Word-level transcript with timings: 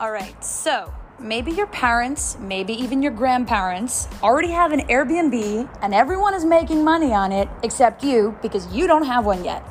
All 0.00 0.12
right, 0.12 0.44
so 0.44 0.94
maybe 1.18 1.50
your 1.50 1.66
parents, 1.66 2.38
maybe 2.38 2.72
even 2.72 3.02
your 3.02 3.10
grandparents 3.10 4.06
already 4.22 4.50
have 4.50 4.70
an 4.70 4.82
Airbnb 4.82 5.68
and 5.82 5.92
everyone 5.92 6.34
is 6.34 6.44
making 6.44 6.84
money 6.84 7.12
on 7.12 7.32
it 7.32 7.48
except 7.64 8.04
you 8.04 8.38
because 8.40 8.72
you 8.72 8.86
don't 8.86 9.02
have 9.06 9.26
one 9.26 9.44
yet. 9.44 9.64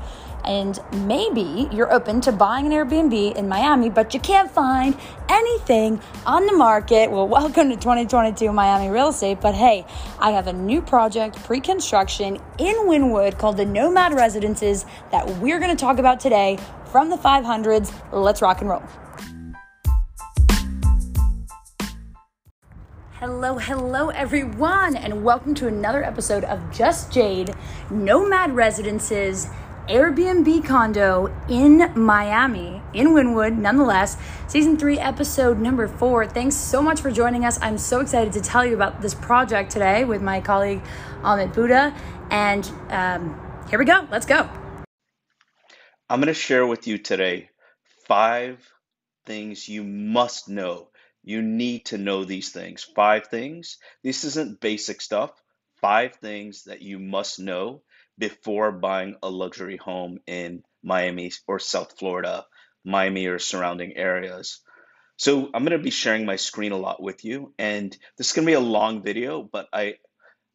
And 0.43 0.77
maybe 1.07 1.69
you're 1.71 1.93
open 1.93 2.19
to 2.21 2.33
buying 2.33 2.65
an 2.65 2.73
Airbnb 2.73 3.37
in 3.37 3.47
Miami, 3.47 3.89
but 3.89 4.13
you 4.13 4.19
can't 4.19 4.51
find 4.51 4.97
anything 5.29 6.01
on 6.25 6.45
the 6.45 6.51
market. 6.51 7.09
Well, 7.09 7.27
welcome 7.29 7.69
to 7.69 7.77
2022 7.77 8.51
Miami 8.51 8.89
real 8.89 9.07
estate. 9.07 9.39
But 9.39 9.55
hey, 9.55 9.85
I 10.19 10.31
have 10.31 10.47
a 10.47 10.53
new 10.53 10.81
project, 10.81 11.41
pre 11.45 11.61
construction 11.61 12.35
in 12.57 12.75
Wynwood 12.79 13.37
called 13.37 13.55
the 13.55 13.65
Nomad 13.65 14.13
Residences 14.13 14.85
that 15.09 15.25
we're 15.37 15.59
to 15.59 15.75
talk 15.75 15.99
about 15.99 16.19
today 16.19 16.59
from 16.91 17.09
the 17.09 17.17
500s. 17.17 17.93
Let's 18.11 18.41
rock 18.41 18.59
and 18.59 18.69
roll. 18.69 18.83
Hello, 23.19 23.57
hello, 23.57 24.09
everyone, 24.09 24.95
and 24.95 25.23
welcome 25.23 25.55
to 25.55 25.65
another 25.65 26.03
episode 26.03 26.43
of 26.43 26.59
Just 26.71 27.11
Jade 27.11 27.51
Nomad 27.89 28.55
Residences 28.55 29.47
Airbnb 29.87 30.63
condo 30.63 31.35
in 31.49 31.91
Miami, 31.95 32.79
in 32.93 33.15
Wynwood, 33.15 33.57
nonetheless. 33.57 34.17
Season 34.47 34.77
three, 34.77 34.99
episode 34.99 35.57
number 35.57 35.87
four. 35.87 36.27
Thanks 36.27 36.55
so 36.55 36.79
much 36.79 37.01
for 37.01 37.09
joining 37.09 37.43
us. 37.43 37.57
I'm 37.59 37.79
so 37.79 38.01
excited 38.01 38.33
to 38.33 38.39
tell 38.39 38.63
you 38.63 38.75
about 38.75 39.01
this 39.01 39.15
project 39.15 39.71
today 39.71 40.05
with 40.05 40.21
my 40.21 40.39
colleague 40.39 40.83
Amit 41.23 41.55
Buddha. 41.55 41.95
And 42.29 42.71
um, 42.89 43.41
here 43.67 43.79
we 43.79 43.85
go. 43.85 44.07
Let's 44.11 44.27
go. 44.27 44.47
I'm 46.07 46.19
going 46.19 46.27
to 46.27 46.35
share 46.35 46.67
with 46.67 46.85
you 46.85 46.99
today 46.99 47.49
five 48.05 48.71
things 49.25 49.67
you 49.67 49.83
must 49.83 50.49
know 50.49 50.86
you 51.27 51.41
need 51.41 51.83
to 51.87 51.97
know 51.97 52.23
these 52.23 52.51
things. 52.51 52.85
Five 52.95 53.27
things. 53.27 53.79
This 54.01 54.23
isn't 54.23 54.61
basic 54.61 55.01
stuff. 55.01 55.31
Five 55.81 56.15
things 56.15 56.63
that 56.63 56.81
you 56.81 56.99
must 56.99 57.37
know 57.37 57.81
before 58.17 58.71
buying 58.71 59.17
a 59.21 59.29
luxury 59.29 59.75
home 59.75 60.19
in 60.25 60.63
Miami 60.81 61.33
or 61.45 61.59
South 61.59 61.99
Florida, 61.99 62.45
Miami 62.85 63.27
or 63.27 63.39
surrounding 63.39 63.97
areas. 63.97 64.61
So 65.17 65.49
I'm 65.53 65.65
going 65.65 65.77
to 65.77 65.83
be 65.83 65.89
sharing 65.89 66.25
my 66.25 66.37
screen 66.37 66.71
a 66.71 66.77
lot 66.77 67.03
with 67.03 67.25
you, 67.25 67.53
and 67.59 67.91
this 68.17 68.27
is 68.27 68.33
going 68.33 68.45
to 68.45 68.51
be 68.51 68.53
a 68.53 68.61
long 68.61 69.03
video, 69.03 69.43
but 69.43 69.67
I 69.73 69.95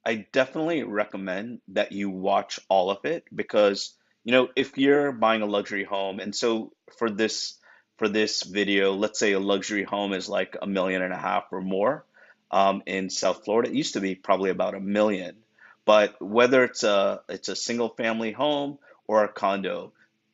I 0.06 0.26
definitely 0.32 0.84
recommend 0.84 1.60
that 1.68 1.92
you 1.92 2.08
watch 2.08 2.58
all 2.70 2.90
of 2.90 3.04
it 3.04 3.24
because 3.34 3.94
you 4.24 4.32
know 4.32 4.48
if 4.56 4.78
you're 4.78 5.12
buying 5.12 5.42
a 5.42 5.46
luxury 5.46 5.84
home, 5.84 6.18
and 6.18 6.34
so 6.34 6.72
for 6.96 7.10
this 7.10 7.58
for 8.02 8.08
this 8.08 8.42
video, 8.42 8.94
let's 8.94 9.20
say 9.20 9.30
a 9.30 9.38
luxury 9.38 9.84
home 9.84 10.12
is 10.12 10.28
like 10.28 10.56
a 10.60 10.66
million 10.66 11.02
and 11.02 11.12
a 11.12 11.16
half 11.16 11.44
or 11.52 11.60
more 11.60 12.04
um, 12.50 12.82
in 12.84 13.08
South 13.08 13.44
Florida. 13.44 13.70
It 13.70 13.76
used 13.76 13.92
to 13.92 14.00
be 14.00 14.16
probably 14.16 14.50
about 14.50 14.74
a 14.74 14.80
million, 14.80 15.36
but 15.84 16.20
whether 16.20 16.64
it's 16.64 16.82
a 16.82 17.20
it's 17.28 17.48
a 17.48 17.54
single 17.54 17.90
family 17.90 18.32
home 18.32 18.80
or 19.06 19.22
a 19.22 19.28
condo, 19.28 19.92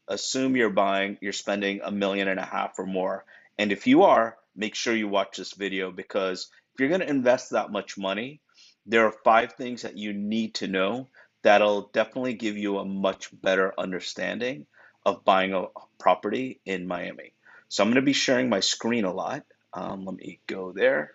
assume 0.08 0.56
you're 0.56 0.70
buying 0.70 1.19
you're 1.20 1.34
spending 1.34 1.83
a 1.84 1.91
million 1.91 2.27
and 2.28 2.41
a 2.41 2.47
half 2.47 2.78
or 2.78 2.86
more. 2.86 3.27
And 3.58 3.70
if 3.70 3.86
you 3.86 4.05
are, 4.05 4.38
make 4.56 4.75
sure 4.75 4.94
you 4.94 5.08
watch 5.08 5.36
this 5.36 5.53
video 5.53 5.91
because 5.91 6.48
if 6.72 6.80
you're 6.80 6.88
going 6.88 7.03
to 7.03 7.10
invest 7.10 7.50
that 7.50 7.70
much 7.70 7.98
money, 7.98 8.41
there 8.86 9.05
are 9.05 9.12
five 9.25 9.53
things 9.53 9.82
that 9.82 9.98
you 9.98 10.14
need 10.14 10.55
to 10.55 10.69
know 10.69 11.08
that'll 11.42 11.91
definitely 11.92 12.32
give 12.32 12.56
you 12.56 12.78
a 12.78 12.86
much 12.86 13.28
better 13.42 13.75
understanding 13.77 14.64
of 15.05 15.22
buying 15.22 15.53
a 15.53 15.66
property 15.98 16.60
in 16.64 16.86
Miami. 16.86 17.34
So 17.69 17.83
I'm 17.83 17.88
going 17.88 17.97
to 17.97 18.02
be 18.02 18.12
sharing 18.12 18.48
my 18.48 18.61
screen 18.61 19.05
a 19.05 19.12
lot. 19.12 19.44
Um, 19.72 20.05
let 20.05 20.16
me 20.16 20.41
go 20.47 20.72
there. 20.72 21.12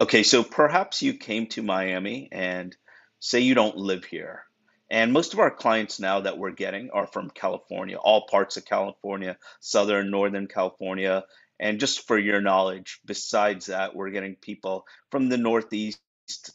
Okay, 0.00 0.22
so 0.22 0.42
perhaps 0.42 1.02
you 1.02 1.14
came 1.14 1.46
to 1.48 1.62
Miami 1.62 2.28
and 2.32 2.76
say 3.20 3.40
you 3.40 3.54
don't 3.54 3.76
live 3.76 4.04
here. 4.04 4.44
And 4.90 5.12
most 5.12 5.32
of 5.32 5.38
our 5.38 5.50
clients 5.50 6.00
now 6.00 6.20
that 6.20 6.38
we're 6.38 6.50
getting 6.50 6.90
are 6.90 7.06
from 7.06 7.30
California, 7.30 7.96
all 7.96 8.26
parts 8.26 8.56
of 8.56 8.64
California, 8.64 9.38
Southern, 9.60 10.10
Northern 10.10 10.48
California. 10.48 11.24
And 11.60 11.78
just 11.80 12.06
for 12.06 12.18
your 12.18 12.40
knowledge, 12.40 13.00
besides 13.06 13.66
that, 13.66 13.94
we're 13.94 14.10
getting 14.10 14.34
people 14.34 14.84
from 15.10 15.28
the 15.28 15.38
Northeast, 15.38 16.00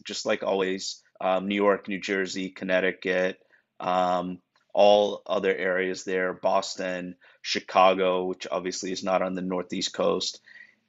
just 0.04 0.26
like 0.26 0.42
always, 0.42 1.02
um, 1.20 1.48
New 1.48 1.56
York, 1.56 1.88
New 1.88 2.00
Jersey, 2.00 2.50
Connecticut, 2.50 3.38
um, 3.80 4.40
all 4.72 5.22
other 5.26 5.54
areas 5.54 6.04
there, 6.04 6.32
Boston, 6.32 7.16
Chicago, 7.48 8.26
which 8.26 8.46
obviously 8.50 8.92
is 8.92 9.02
not 9.02 9.22
on 9.22 9.34
the 9.34 9.40
Northeast 9.40 9.94
coast, 9.94 10.40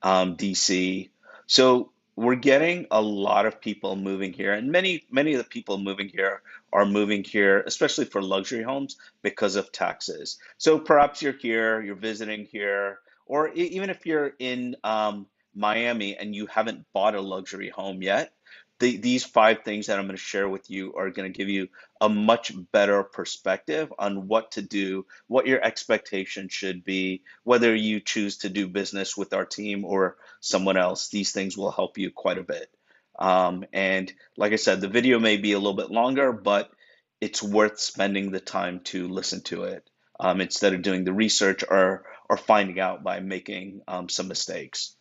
um, 0.02 0.36
DC. 0.36 1.09
So 1.47 1.94
we're 2.18 2.36
getting 2.36 2.86
a 2.92 3.02
lot 3.02 3.46
of 3.46 3.62
people 3.62 3.96
moving 3.96 4.34
here, 4.34 4.52
and 4.52 4.69
many 4.69 5.06
many 5.09 5.34
of 5.34 5.38
the 5.38 5.50
people 5.50 5.78
moving 5.78 6.09
here 6.09 6.42
are 6.74 6.86
moving 6.86 7.24
here, 7.24 7.62
especially 7.62 8.06
for 8.06 8.22
luxury 8.22 8.62
homes, 8.62 8.98
because 9.22 9.56
of 9.56 9.72
taxes. 9.72 10.38
So 10.58 10.78
perhaps 10.78 11.22
you're 11.22 11.40
here, 11.48 11.81
you're 11.81 11.96
visiting 11.96 12.44
here, 12.44 13.00
or 13.25 13.48
even 13.53 13.90
if 13.90 14.06
you're 14.06 14.34
in 14.38 14.75
um, 14.84 15.28
Miami 15.56 16.18
and 16.18 16.36
you 16.36 16.46
haven't 16.48 16.86
bought 16.94 17.16
a 17.16 17.22
luxury 17.22 17.69
home 17.69 18.03
yet, 18.03 18.34
the, 18.80 18.98
these 18.98 19.26
five 19.26 19.64
things 19.64 19.88
that 19.88 20.00
I'm 20.00 20.06
going 20.06 20.18
to 20.18 20.22
share 20.22 20.48
with 20.48 20.70
you 20.70 20.94
are 20.96 21.10
going 21.10 21.32
to 21.32 21.38
give 21.38 21.50
you 21.50 21.68
a 22.02 22.10
much 22.10 22.54
better 22.72 23.04
perspective 23.04 23.94
on 24.00 24.28
what 24.28 24.52
to 24.54 24.62
do, 24.62 25.06
what 25.28 25.48
your 25.48 25.64
expectation 25.64 26.48
should 26.48 26.84
be, 26.84 27.24
whether 27.44 27.76
you 27.76 28.00
choose 28.00 28.38
to 28.40 28.50
do 28.50 28.68
business 28.68 29.18
with 29.18 29.34
our 29.34 29.46
team 29.46 29.84
or 29.84 30.18
someone 30.40 30.78
else. 30.78 31.10
These 31.10 31.34
things 31.34 31.58
will 31.58 31.72
help 31.72 31.98
you 31.98 32.10
quite 32.10 32.38
a 32.38 32.44
bit. 32.44 32.70
Um, 33.18 33.66
and 33.74 34.12
like 34.38 34.54
I 34.54 34.58
said, 34.58 34.80
the 34.80 34.88
video 34.88 35.20
may 35.20 35.36
be 35.36 35.52
a 35.52 35.60
little 35.60 35.74
bit 35.74 35.92
longer, 35.92 36.32
but 36.32 36.72
it's 37.20 37.44
worth 37.44 37.80
spending 37.80 38.32
the 38.32 38.40
time 38.40 38.80
to 38.86 39.10
listen 39.10 39.42
to 39.42 39.64
it 39.64 39.90
um, 40.20 40.40
instead 40.40 40.74
of 40.74 40.82
doing 40.82 41.04
the 41.04 41.14
research 41.14 41.64
or 41.70 42.06
or 42.30 42.38
finding 42.38 42.80
out 42.80 43.04
by 43.04 43.20
making 43.20 43.82
um, 43.88 44.08
some 44.08 44.28
mistakes. 44.28 44.96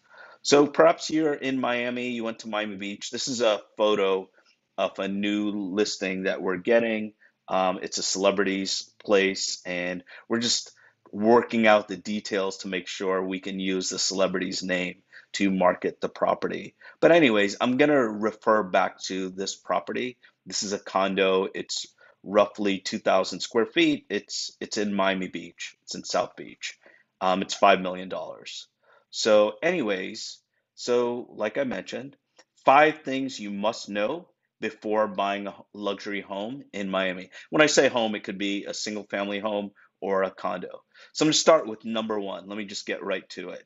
So 0.48 0.66
perhaps 0.66 1.10
you're 1.10 1.34
in 1.34 1.60
Miami, 1.60 2.08
you 2.08 2.24
went 2.24 2.38
to 2.38 2.48
Miami 2.48 2.76
Beach. 2.76 3.10
This 3.10 3.28
is 3.28 3.42
a 3.42 3.60
photo 3.76 4.30
of 4.78 4.98
a 4.98 5.06
new 5.06 5.50
listing 5.50 6.22
that 6.22 6.40
we're 6.40 6.56
getting. 6.56 7.12
Um, 7.48 7.80
it's 7.82 7.98
a 7.98 8.02
celebrities 8.02 8.90
place, 9.04 9.60
and 9.66 10.02
we're 10.26 10.38
just 10.38 10.72
working 11.12 11.66
out 11.66 11.86
the 11.86 11.98
details 11.98 12.56
to 12.58 12.68
make 12.68 12.88
sure 12.88 13.22
we 13.22 13.40
can 13.40 13.60
use 13.60 13.90
the 13.90 13.98
celebrity's 13.98 14.62
name 14.62 15.02
to 15.34 15.50
market 15.50 16.00
the 16.00 16.08
property. 16.08 16.76
But 16.98 17.12
anyways, 17.12 17.58
I'm 17.60 17.76
gonna 17.76 18.08
refer 18.08 18.62
back 18.62 19.02
to 19.02 19.28
this 19.28 19.54
property. 19.54 20.16
This 20.46 20.62
is 20.62 20.72
a 20.72 20.78
condo. 20.78 21.48
It's 21.54 21.88
roughly 22.22 22.78
2,000 22.78 23.40
square 23.40 23.66
feet. 23.66 24.06
It's 24.08 24.56
it's 24.62 24.78
in 24.78 24.94
Miami 24.94 25.28
Beach. 25.28 25.76
It's 25.82 25.94
in 25.94 26.04
South 26.04 26.36
Beach. 26.36 26.78
Um, 27.20 27.42
it's 27.42 27.52
five 27.52 27.82
million 27.82 28.08
dollars. 28.08 28.66
So, 29.10 29.54
anyways, 29.62 30.38
so 30.74 31.28
like 31.30 31.58
I 31.58 31.64
mentioned, 31.64 32.16
five 32.64 33.02
things 33.02 33.40
you 33.40 33.50
must 33.50 33.88
know 33.88 34.28
before 34.60 35.06
buying 35.06 35.46
a 35.46 35.54
luxury 35.72 36.20
home 36.20 36.64
in 36.72 36.90
Miami. 36.90 37.30
When 37.50 37.62
I 37.62 37.66
say 37.66 37.88
home, 37.88 38.14
it 38.14 38.24
could 38.24 38.38
be 38.38 38.64
a 38.64 38.74
single 38.74 39.04
family 39.04 39.38
home 39.38 39.70
or 40.00 40.22
a 40.22 40.30
condo. 40.30 40.82
So 41.12 41.24
I'm 41.24 41.26
going 41.26 41.32
to 41.32 41.38
start 41.38 41.66
with 41.66 41.84
number 41.84 42.18
one. 42.18 42.48
Let 42.48 42.58
me 42.58 42.64
just 42.64 42.86
get 42.86 43.02
right 43.02 43.28
to 43.30 43.50
it. 43.50 43.64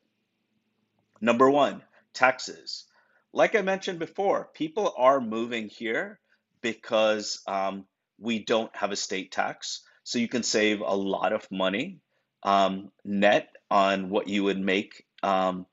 Number 1.20 1.50
one, 1.50 1.82
taxes. 2.14 2.84
Like 3.32 3.54
I 3.54 3.62
mentioned 3.62 3.98
before, 3.98 4.50
people 4.52 4.92
are 4.96 5.20
moving 5.20 5.68
here 5.68 6.20
because 6.60 7.42
um, 7.46 7.86
we 8.18 8.44
don't 8.44 8.74
have 8.76 8.92
a 8.92 8.96
state 8.96 9.32
tax. 9.32 9.82
So 10.04 10.18
you 10.18 10.28
can 10.28 10.42
save 10.42 10.80
a 10.80 10.94
lot 10.94 11.32
of 11.32 11.50
money 11.50 12.00
um, 12.42 12.90
net 13.04 13.48
on 13.70 14.10
what 14.10 14.28
you 14.28 14.44
would 14.44 14.60
make 14.60 15.06
um, 15.22 15.66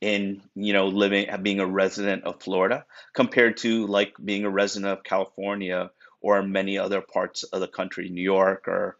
in 0.00 0.42
you 0.54 0.72
know 0.72 0.88
living 0.88 1.28
being 1.42 1.60
a 1.60 1.66
resident 1.66 2.24
of 2.24 2.42
Florida 2.42 2.84
compared 3.12 3.56
to 3.58 3.86
like 3.86 4.14
being 4.22 4.44
a 4.44 4.50
resident 4.50 4.92
of 4.92 5.04
California 5.04 5.90
or 6.20 6.42
many 6.42 6.78
other 6.78 7.00
parts 7.00 7.42
of 7.44 7.60
the 7.60 7.68
country, 7.68 8.08
New 8.08 8.22
York 8.22 8.68
or 8.68 8.96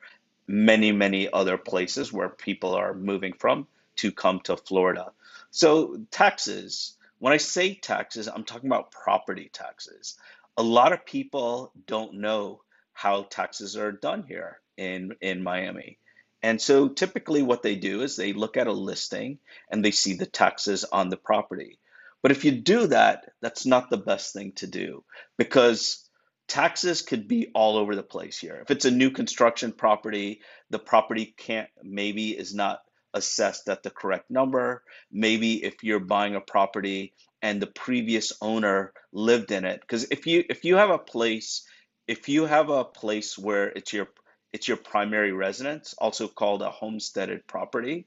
many 0.46 0.92
many 0.92 1.30
other 1.32 1.56
places 1.56 2.12
where 2.12 2.28
people 2.28 2.74
are 2.74 2.94
moving 2.94 3.32
from 3.32 3.66
to 3.96 4.12
come 4.12 4.40
to 4.40 4.56
Florida. 4.56 5.12
So 5.50 5.98
taxes, 6.10 6.96
when 7.18 7.32
I 7.32 7.38
say 7.38 7.74
taxes, 7.74 8.28
I'm 8.28 8.44
talking 8.44 8.68
about 8.68 8.90
property 8.90 9.50
taxes. 9.52 10.18
A 10.56 10.62
lot 10.62 10.92
of 10.92 11.04
people 11.04 11.72
don't 11.86 12.14
know 12.14 12.62
how 12.92 13.22
taxes 13.22 13.76
are 13.76 13.92
done 13.92 14.24
here 14.26 14.60
in 14.76 15.12
in 15.20 15.42
Miami. 15.42 15.98
And 16.42 16.60
so 16.60 16.88
typically 16.88 17.42
what 17.42 17.62
they 17.62 17.76
do 17.76 18.02
is 18.02 18.16
they 18.16 18.32
look 18.32 18.56
at 18.56 18.66
a 18.66 18.72
listing 18.72 19.38
and 19.70 19.84
they 19.84 19.90
see 19.90 20.14
the 20.14 20.26
taxes 20.26 20.84
on 20.84 21.08
the 21.08 21.16
property. 21.16 21.78
But 22.22 22.32
if 22.32 22.44
you 22.44 22.52
do 22.52 22.86
that, 22.88 23.30
that's 23.40 23.66
not 23.66 23.90
the 23.90 23.96
best 23.96 24.32
thing 24.32 24.52
to 24.56 24.66
do 24.66 25.04
because 25.38 26.08
taxes 26.48 27.02
could 27.02 27.28
be 27.28 27.50
all 27.54 27.76
over 27.76 27.94
the 27.94 28.02
place 28.02 28.38
here. 28.38 28.58
If 28.62 28.70
it's 28.70 28.84
a 28.84 28.90
new 28.90 29.10
construction 29.10 29.72
property, 29.72 30.40
the 30.68 30.78
property 30.78 31.34
can't 31.36 31.68
maybe 31.82 32.30
is 32.30 32.54
not 32.54 32.80
assessed 33.14 33.68
at 33.68 33.82
the 33.82 33.90
correct 33.90 34.30
number. 34.30 34.82
Maybe 35.10 35.64
if 35.64 35.82
you're 35.82 36.00
buying 36.00 36.36
a 36.36 36.40
property 36.40 37.14
and 37.42 37.60
the 37.60 37.66
previous 37.66 38.32
owner 38.40 38.92
lived 39.12 39.50
in 39.50 39.64
it, 39.64 39.80
because 39.80 40.06
if 40.10 40.26
you 40.26 40.44
if 40.48 40.64
you 40.64 40.76
have 40.76 40.90
a 40.90 40.98
place, 40.98 41.62
if 42.06 42.28
you 42.28 42.44
have 42.46 42.68
a 42.68 42.84
place 42.84 43.38
where 43.38 43.68
it's 43.68 43.92
your 43.92 44.08
it's 44.52 44.68
your 44.68 44.76
primary 44.76 45.32
residence, 45.32 45.94
also 45.98 46.28
called 46.28 46.62
a 46.62 46.70
homesteaded 46.70 47.46
property, 47.46 48.06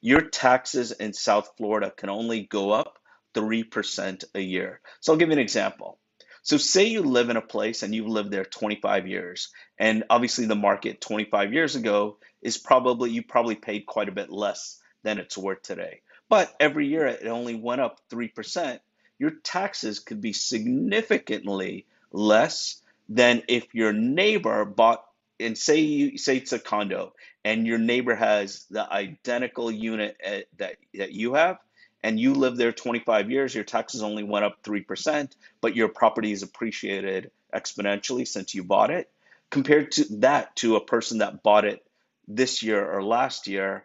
your 0.00 0.22
taxes 0.22 0.92
in 0.92 1.12
South 1.12 1.52
Florida 1.56 1.92
can 1.94 2.08
only 2.08 2.42
go 2.42 2.70
up 2.70 2.98
3% 3.34 4.24
a 4.34 4.40
year. 4.40 4.80
So 5.00 5.12
I'll 5.12 5.18
give 5.18 5.28
you 5.28 5.34
an 5.34 5.38
example. 5.38 5.98
So 6.42 6.56
say 6.56 6.86
you 6.86 7.02
live 7.02 7.28
in 7.28 7.36
a 7.36 7.42
place 7.42 7.82
and 7.82 7.94
you've 7.94 8.08
lived 8.08 8.30
there 8.30 8.46
25 8.46 9.06
years, 9.06 9.52
and 9.78 10.04
obviously 10.08 10.46
the 10.46 10.54
market 10.54 11.00
25 11.00 11.52
years 11.52 11.76
ago 11.76 12.16
is 12.40 12.56
probably 12.56 13.10
you 13.10 13.22
probably 13.22 13.56
paid 13.56 13.84
quite 13.84 14.08
a 14.08 14.12
bit 14.12 14.30
less 14.30 14.80
than 15.02 15.18
it's 15.18 15.36
worth 15.36 15.62
today. 15.62 16.00
But 16.30 16.54
every 16.58 16.86
year 16.86 17.06
it 17.06 17.26
only 17.26 17.56
went 17.56 17.82
up 17.82 18.00
3%. 18.10 18.80
Your 19.18 19.32
taxes 19.42 19.98
could 19.98 20.22
be 20.22 20.32
significantly 20.32 21.86
less 22.10 22.80
than 23.08 23.42
if 23.48 23.74
your 23.74 23.92
neighbor 23.92 24.64
bought 24.64 25.04
and 25.40 25.56
say 25.56 25.80
you 25.80 26.18
say 26.18 26.36
it's 26.36 26.52
a 26.52 26.58
condo 26.58 27.14
and 27.44 27.66
your 27.66 27.78
neighbor 27.78 28.14
has 28.14 28.66
the 28.70 28.90
identical 28.92 29.70
unit 29.70 30.16
at, 30.22 30.46
that 30.58 30.76
that 30.94 31.12
you 31.12 31.34
have 31.34 31.58
and 32.02 32.18
you 32.18 32.34
live 32.34 32.56
there 32.56 32.72
25 32.72 33.30
years, 33.30 33.54
your 33.54 33.64
taxes 33.64 34.02
only 34.02 34.22
went 34.22 34.44
up 34.44 34.62
3%, 34.62 35.30
but 35.60 35.76
your 35.76 35.88
property 35.88 36.32
is 36.32 36.42
appreciated 36.42 37.30
exponentially 37.54 38.26
since 38.26 38.54
you 38.54 38.64
bought 38.64 38.90
it. 38.90 39.10
Compared 39.50 39.92
to 39.92 40.04
that, 40.18 40.54
to 40.56 40.76
a 40.76 40.84
person 40.84 41.18
that 41.18 41.42
bought 41.42 41.64
it 41.64 41.84
this 42.28 42.62
year 42.62 42.88
or 42.90 43.02
last 43.02 43.48
year, 43.48 43.84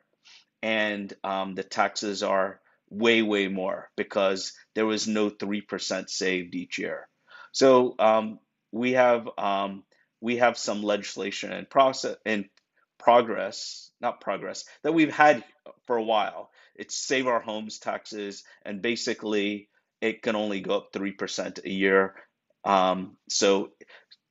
and 0.62 1.14
um, 1.24 1.56
the 1.56 1.64
taxes 1.64 2.24
are 2.24 2.60
way, 2.90 3.22
way 3.22 3.48
more 3.48 3.90
because 3.96 4.54
there 4.76 4.86
was 4.86 5.08
no 5.08 5.30
3% 5.30 6.10
saved 6.10 6.56
each 6.56 6.78
year. 6.78 7.08
So 7.52 7.96
um, 8.00 8.40
we 8.72 8.94
have 8.94 9.28
um, 9.38 9.84
we 10.26 10.38
have 10.38 10.58
some 10.58 10.82
legislation 10.82 11.52
in 11.52 11.66
process 11.66 12.16
in 12.26 12.50
progress, 12.98 13.92
not 14.02 14.20
progress, 14.20 14.66
that 14.84 14.94
we've 14.94 15.14
had 15.14 15.44
for 15.86 15.98
a 15.98 16.04
while 16.04 16.50
it's 16.76 16.96
save 16.96 17.28
our 17.28 17.40
homes 17.40 17.80
taxes, 17.80 18.44
and 18.64 18.82
basically 18.82 19.70
it 20.02 20.22
can 20.22 20.36
only 20.36 20.60
go 20.60 20.78
up 20.78 20.92
3% 20.92 21.64
a 21.64 21.70
year. 21.70 22.16
Um, 22.64 23.16
so 23.30 23.72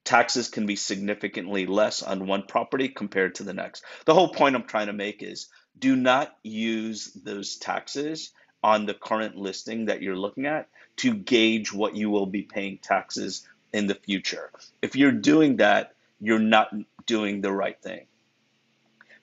taxes 0.05 0.49
can 0.49 0.67
be 0.67 0.76
significantly 0.76 1.67
less 1.67 2.02
on 2.02 2.26
one 2.26 2.43
property 2.46 2.88
compared 2.88 3.37
to 3.37 3.44
the 3.44 3.55
next. 3.55 3.85
The 4.05 4.14
whole 4.14 4.29
point 4.29 4.56
I'm 4.56 4.67
trying 4.67 4.88
to 4.88 4.93
make 4.93 5.23
is 5.23 5.49
do 5.79 5.96
not 5.96 6.35
use 6.43 7.12
those 7.25 7.56
taxes 7.56 8.32
on 8.62 8.87
the 8.87 8.94
current 8.94 9.37
listing 9.37 9.87
that 9.87 10.02
you're 10.02 10.17
looking 10.17 10.46
at 10.46 10.69
to 10.96 11.14
gauge 11.14 11.73
what 11.73 11.96
you 11.96 12.11
will 12.11 12.26
be 12.26 12.43
paying 12.43 12.79
taxes 12.82 13.46
in 13.74 13.86
the 13.86 13.94
future. 13.94 14.50
If 14.80 14.96
you're 14.96 15.12
doing 15.12 15.56
that, 15.56 15.92
you're 16.20 16.38
not 16.38 16.72
doing 17.04 17.42
the 17.42 17.52
right 17.52 17.78
thing. 17.82 18.06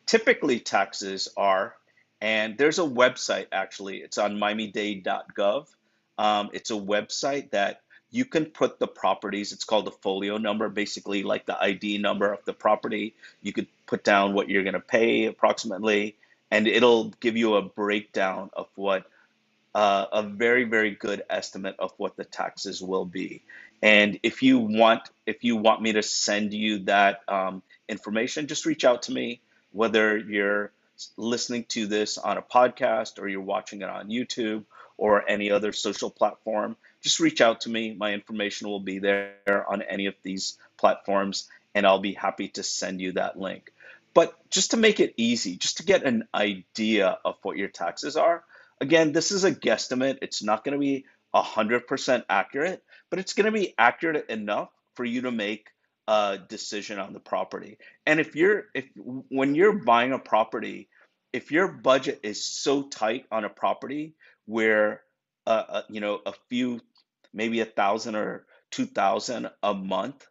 Typically, 0.05 0.59
taxes 0.59 1.29
are 1.35 1.75
and 2.21 2.57
there's 2.57 2.77
a 2.77 2.83
website 2.83 3.47
actually, 3.51 3.97
it's 3.97 4.19
on 4.19 4.37
miami-dade.gov. 4.37 5.67
Um, 6.19 6.51
it's 6.53 6.69
a 6.69 6.75
website 6.75 7.49
that 7.49 7.81
you 8.11 8.25
can 8.25 8.45
put 8.45 8.77
the 8.77 8.87
properties, 8.87 9.51
it's 9.51 9.63
called 9.63 9.85
the 9.85 9.91
folio 9.91 10.37
number, 10.37 10.69
basically 10.69 11.23
like 11.23 11.45
the 11.45 11.59
ID 11.59 11.97
number 11.97 12.31
of 12.31 12.45
the 12.45 12.53
property. 12.53 13.15
You 13.41 13.53
could 13.53 13.67
put 13.87 14.03
down 14.03 14.33
what 14.33 14.49
you're 14.49 14.63
going 14.63 14.73
to 14.73 14.79
pay 14.79 15.25
approximately, 15.25 16.15
and 16.51 16.67
it'll 16.67 17.09
give 17.21 17.37
you 17.37 17.55
a 17.55 17.61
breakdown 17.63 18.51
of 18.53 18.67
what 18.75 19.05
uh, 19.73 20.05
a 20.11 20.21
very 20.21 20.65
very 20.65 20.91
good 20.91 21.23
estimate 21.29 21.75
of 21.79 21.93
what 21.97 22.17
the 22.17 22.25
taxes 22.25 22.81
will 22.81 23.05
be. 23.05 23.41
And 23.81 24.19
if 24.23 24.43
you 24.43 24.59
want 24.59 25.09
if 25.25 25.43
you 25.43 25.55
want 25.55 25.81
me 25.81 25.93
to 25.93 26.03
send 26.03 26.53
you 26.53 26.79
that 26.79 27.21
um, 27.27 27.63
information, 27.89 28.47
just 28.47 28.65
reach 28.65 28.85
out 28.85 29.03
to 29.03 29.11
me. 29.11 29.41
Whether 29.71 30.17
you're 30.17 30.71
listening 31.17 31.65
to 31.69 31.87
this 31.87 32.17
on 32.17 32.37
a 32.37 32.41
podcast 32.41 33.19
or 33.19 33.27
you're 33.27 33.41
watching 33.41 33.81
it 33.81 33.89
on 33.89 34.09
YouTube 34.09 34.65
or 34.97 35.27
any 35.27 35.49
other 35.49 35.71
social 35.71 36.09
platform, 36.09 36.75
just 37.01 37.19
reach 37.19 37.41
out 37.41 37.61
to 37.61 37.69
me. 37.69 37.93
My 37.93 38.13
information 38.13 38.67
will 38.67 38.79
be 38.79 38.99
there 38.99 39.65
on 39.67 39.81
any 39.81 40.05
of 40.05 40.15
these 40.21 40.57
platforms, 40.77 41.49
and 41.73 41.87
I'll 41.87 41.99
be 41.99 42.13
happy 42.13 42.49
to 42.49 42.63
send 42.63 43.01
you 43.01 43.13
that 43.13 43.39
link. 43.39 43.71
But 44.13 44.35
just 44.49 44.71
to 44.71 44.77
make 44.77 44.99
it 44.99 45.13
easy, 45.17 45.55
just 45.55 45.77
to 45.77 45.83
get 45.83 46.03
an 46.03 46.27
idea 46.33 47.17
of 47.23 47.37
what 47.41 47.57
your 47.57 47.69
taxes 47.69 48.17
are, 48.17 48.43
again, 48.79 49.13
this 49.13 49.31
is 49.31 49.43
a 49.43 49.51
guesstimate. 49.51 50.19
It's 50.21 50.43
not 50.43 50.63
going 50.63 50.73
to 50.73 50.79
be 50.79 51.05
100% 51.35 52.23
accurate, 52.29 52.83
but 53.09 53.19
it's 53.19 53.33
going 53.33 53.45
to 53.45 53.51
be 53.51 53.73
accurate 53.77 54.29
enough 54.29 54.69
for 54.95 55.05
you 55.05 55.21
to 55.21 55.31
make 55.31 55.67
a 56.07 56.39
decision 56.49 56.99
on 56.99 57.13
the 57.13 57.19
property. 57.19 57.77
And 58.05 58.19
if 58.19 58.35
you're 58.35 58.65
if 58.73 58.85
when 58.95 59.55
you're 59.55 59.83
buying 59.83 60.13
a 60.13 60.19
property, 60.19 60.89
if 61.31 61.51
your 61.51 61.67
budget 61.67 62.19
is 62.23 62.43
so 62.43 62.83
tight 62.83 63.25
on 63.31 63.45
a 63.45 63.49
property 63.49 64.15
where 64.45 65.01
uh, 65.47 65.63
uh, 65.69 65.81
you 65.89 66.01
know 66.01 66.19
a 66.25 66.33
few 66.49 66.79
maybe 67.33 67.61
a 67.61 67.65
thousand 67.65 68.15
or 68.15 68.45
two 68.71 68.85
thousand 68.85 69.49
a 69.63 69.73
month 69.73 70.25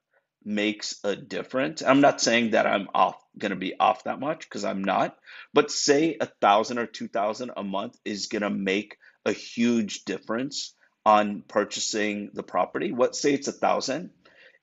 makes 0.44 0.99
a 1.05 1.14
difference 1.14 1.82
i'm 1.82 2.00
not 2.00 2.20
saying 2.20 2.50
that 2.50 2.67
i'm 2.67 2.88
off 2.94 3.17
going 3.38 3.50
to 3.50 3.56
be 3.56 3.79
off 3.79 4.05
that 4.05 4.19
much 4.20 4.41
because 4.41 4.64
i'm 4.64 4.82
not 4.82 5.17
but 5.53 5.70
say 5.70 6.17
a 6.20 6.26
thousand 6.41 6.79
or 6.79 6.87
two 6.87 7.08
thousand 7.08 7.50
a 7.56 7.62
month 7.62 7.96
is 8.05 8.26
going 8.29 8.43
to 8.43 8.50
make 8.50 8.96
a 9.26 9.32
huge 9.32 10.05
difference 10.05 10.75
on 11.06 11.43
purchasing 11.49 12.31
the 12.35 12.43
property 12.43 12.93
what 12.93 13.17
say 13.17 13.32
it's 13.35 13.49
a 13.49 13.52
thousand 13.52 14.11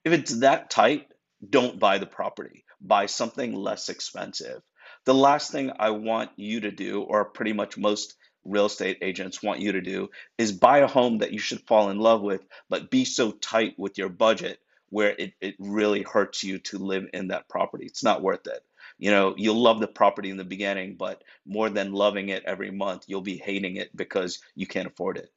if 0.04 0.12
it's 0.12 0.38
that 0.40 0.70
tight 0.70 1.08
don't 1.48 1.78
buy 1.78 1.98
the 1.98 2.06
property 2.06 2.64
buy 2.80 3.06
something 3.06 3.54
less 3.54 3.88
expensive 3.88 4.62
the 5.04 5.14
last 5.14 5.52
thing 5.52 5.72
I 5.78 5.90
want 5.90 6.30
you 6.36 6.60
to 6.60 6.70
do, 6.70 7.02
or 7.02 7.24
pretty 7.24 7.52
much 7.52 7.78
most 7.78 8.14
real 8.44 8.66
estate 8.66 8.98
agents 9.02 9.42
want 9.42 9.60
you 9.60 9.72
to 9.72 9.80
do, 9.80 10.10
is 10.36 10.52
buy 10.52 10.78
a 10.78 10.86
home 10.86 11.18
that 11.18 11.32
you 11.32 11.38
should 11.38 11.66
fall 11.66 11.90
in 11.90 11.98
love 11.98 12.22
with, 12.22 12.44
but 12.68 12.90
be 12.90 13.04
so 13.04 13.32
tight 13.32 13.74
with 13.78 13.96
your 13.98 14.08
budget 14.08 14.60
where 14.90 15.14
it, 15.18 15.32
it 15.40 15.54
really 15.58 16.02
hurts 16.02 16.42
you 16.42 16.58
to 16.58 16.78
live 16.78 17.06
in 17.12 17.28
that 17.28 17.48
property. 17.48 17.86
It's 17.86 18.04
not 18.04 18.22
worth 18.22 18.46
it. 18.46 18.62
You 18.98 19.10
know, 19.10 19.34
you'll 19.36 19.62
love 19.62 19.80
the 19.80 19.86
property 19.86 20.30
in 20.30 20.36
the 20.36 20.44
beginning, 20.44 20.96
but 20.96 21.22
more 21.46 21.70
than 21.70 21.92
loving 21.92 22.30
it 22.30 22.44
every 22.44 22.70
month, 22.70 23.04
you'll 23.06 23.20
be 23.20 23.36
hating 23.36 23.76
it 23.76 23.94
because 23.96 24.40
you 24.54 24.66
can't 24.66 24.88
afford 24.88 25.18
it. 25.18 25.30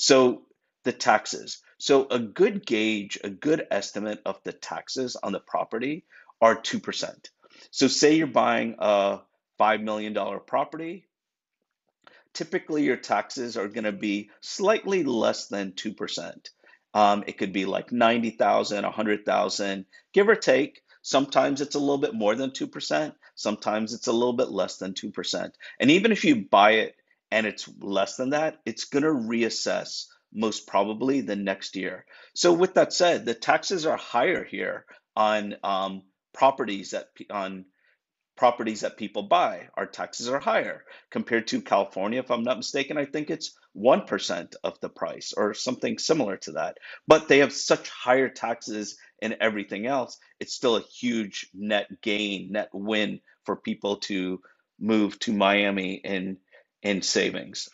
So, 0.00 0.46
the 0.84 0.92
taxes. 0.92 1.62
So, 1.76 2.06
a 2.10 2.18
good 2.18 2.64
gauge, 2.64 3.18
a 3.22 3.28
good 3.28 3.66
estimate 3.70 4.22
of 4.24 4.42
the 4.44 4.52
taxes 4.54 5.14
on 5.14 5.32
the 5.32 5.40
property 5.40 6.06
are 6.40 6.56
2%. 6.56 7.30
So, 7.70 7.86
say 7.86 8.14
you're 8.14 8.26
buying 8.26 8.76
a 8.78 9.18
$5 9.60 9.82
million 9.82 10.16
property, 10.46 11.06
typically 12.32 12.84
your 12.84 12.96
taxes 12.96 13.58
are 13.58 13.68
going 13.68 13.84
to 13.84 13.92
be 13.92 14.30
slightly 14.40 15.04
less 15.04 15.48
than 15.48 15.72
2%. 15.72 16.48
Um, 16.94 17.24
it 17.26 17.36
could 17.36 17.52
be 17.52 17.66
like 17.66 17.92
90,000, 17.92 18.82
100,000, 18.82 19.84
give 20.14 20.28
or 20.30 20.34
take. 20.34 20.80
Sometimes 21.02 21.60
it's 21.60 21.74
a 21.74 21.78
little 21.78 21.98
bit 21.98 22.14
more 22.14 22.34
than 22.34 22.52
2%. 22.52 23.12
Sometimes 23.34 23.92
it's 23.92 24.06
a 24.06 24.12
little 24.12 24.32
bit 24.32 24.48
less 24.48 24.78
than 24.78 24.94
2%. 24.94 25.50
And 25.78 25.90
even 25.90 26.10
if 26.10 26.24
you 26.24 26.46
buy 26.50 26.70
it 26.72 26.94
and 27.30 27.46
it's 27.46 27.68
less 27.80 28.16
than 28.16 28.30
that, 28.30 28.58
it's 28.66 28.84
going 28.84 29.02
to 29.02 29.10
reassess 29.10 30.06
most 30.32 30.66
probably 30.66 31.20
the 31.20 31.36
next 31.36 31.76
year. 31.76 32.04
So, 32.34 32.52
with 32.52 32.74
that 32.74 32.92
said, 32.92 33.24
the 33.24 33.34
taxes 33.34 33.86
are 33.86 33.96
higher 33.96 34.44
here 34.44 34.84
on 35.16 35.56
um, 35.62 36.02
properties 36.32 36.90
that 36.90 37.08
on 37.30 37.64
properties 38.36 38.80
that 38.80 38.96
people 38.96 39.24
buy. 39.24 39.68
Our 39.76 39.86
taxes 39.86 40.28
are 40.28 40.38
higher 40.38 40.84
compared 41.10 41.46
to 41.48 41.60
California, 41.60 42.20
if 42.20 42.30
I'm 42.30 42.42
not 42.42 42.56
mistaken. 42.56 42.96
I 42.96 43.04
think 43.04 43.28
it's 43.28 43.54
1% 43.76 44.54
of 44.64 44.80
the 44.80 44.88
price 44.88 45.34
or 45.36 45.52
something 45.52 45.98
similar 45.98 46.38
to 46.38 46.52
that. 46.52 46.78
But 47.06 47.28
they 47.28 47.38
have 47.38 47.52
such 47.52 47.90
higher 47.90 48.30
taxes 48.30 48.96
and 49.20 49.36
everything 49.40 49.86
else. 49.86 50.18
It's 50.40 50.54
still 50.54 50.76
a 50.76 50.82
huge 50.82 51.50
net 51.52 51.88
gain, 52.00 52.52
net 52.52 52.70
win 52.72 53.20
for 53.44 53.56
people 53.56 53.96
to 53.96 54.40
move 54.78 55.18
to 55.18 55.34
Miami 55.34 55.96
in 55.96 56.38
in 56.82 57.02
savings. 57.02 57.68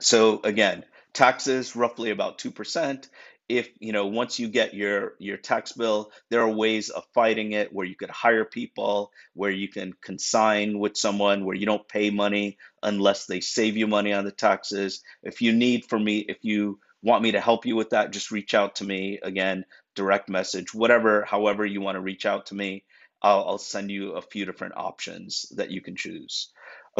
So 0.00 0.40
again, 0.42 0.84
taxes 1.12 1.76
roughly 1.76 2.10
about 2.10 2.38
2% 2.38 3.08
if 3.50 3.68
you 3.80 3.92
know 3.92 4.06
once 4.06 4.38
you 4.38 4.46
get 4.46 4.74
your 4.74 5.14
your 5.18 5.36
tax 5.36 5.72
bill 5.72 6.12
there 6.28 6.40
are 6.40 6.48
ways 6.48 6.88
of 6.88 7.04
fighting 7.12 7.50
it 7.50 7.72
where 7.72 7.84
you 7.84 7.96
could 7.96 8.08
hire 8.08 8.44
people 8.44 9.10
where 9.34 9.50
you 9.50 9.66
can 9.66 9.92
consign 10.00 10.78
with 10.78 10.96
someone 10.96 11.44
where 11.44 11.56
you 11.56 11.66
don't 11.66 11.88
pay 11.88 12.10
money 12.10 12.56
unless 12.84 13.26
they 13.26 13.40
save 13.40 13.76
you 13.76 13.88
money 13.88 14.12
on 14.12 14.24
the 14.24 14.30
taxes. 14.30 15.02
If 15.24 15.42
you 15.42 15.52
need 15.52 15.84
for 15.86 15.98
me 15.98 16.18
if 16.18 16.38
you 16.42 16.78
want 17.02 17.24
me 17.24 17.32
to 17.32 17.40
help 17.40 17.66
you 17.66 17.74
with 17.74 17.90
that 17.90 18.12
just 18.12 18.30
reach 18.30 18.54
out 18.54 18.76
to 18.76 18.84
me. 18.84 19.18
Again 19.20 19.64
direct 19.96 20.28
message 20.28 20.72
whatever 20.72 21.24
however 21.24 21.66
you 21.66 21.80
want 21.80 21.96
to 21.96 22.00
reach 22.00 22.26
out 22.26 22.46
to 22.46 22.54
me 22.54 22.84
I'll, 23.20 23.44
I'll 23.44 23.58
send 23.58 23.90
you 23.90 24.12
a 24.12 24.22
few 24.22 24.46
different 24.46 24.76
options 24.76 25.46
that 25.56 25.72
you 25.72 25.80
can 25.80 25.96
choose 25.96 26.50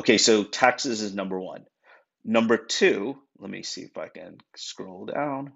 Okay, 0.00 0.16
so 0.16 0.44
taxes 0.44 1.02
is 1.02 1.14
number 1.14 1.38
one. 1.38 1.66
Number 2.24 2.56
two, 2.56 3.18
let 3.38 3.50
me 3.50 3.62
see 3.62 3.82
if 3.82 3.98
I 3.98 4.08
can 4.08 4.38
scroll 4.56 5.04
down. 5.04 5.52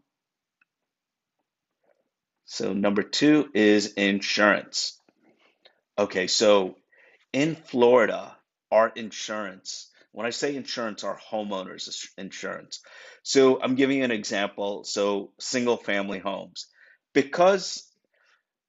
So 2.45 2.75
number 2.75 3.03
two 3.03 3.49
is 3.55 3.95
insurance. 3.95 5.01
Okay, 5.99 6.27
so 6.27 6.77
in 7.33 7.55
Florida, 7.55 8.37
our 8.71 8.93
insurance, 8.95 9.91
when 10.13 10.27
I 10.27 10.31
say 10.31 10.55
insurance, 10.55 11.05
our 11.05 11.19
homeowners 11.19 12.07
insurance. 12.19 12.81
So 13.23 13.63
I'm 13.63 13.77
giving 13.77 13.97
you 13.97 14.05
an 14.05 14.11
example. 14.11 14.85
So 14.85 15.33
single 15.41 15.79
family 15.79 16.19
homes, 16.19 16.67
because 17.15 17.91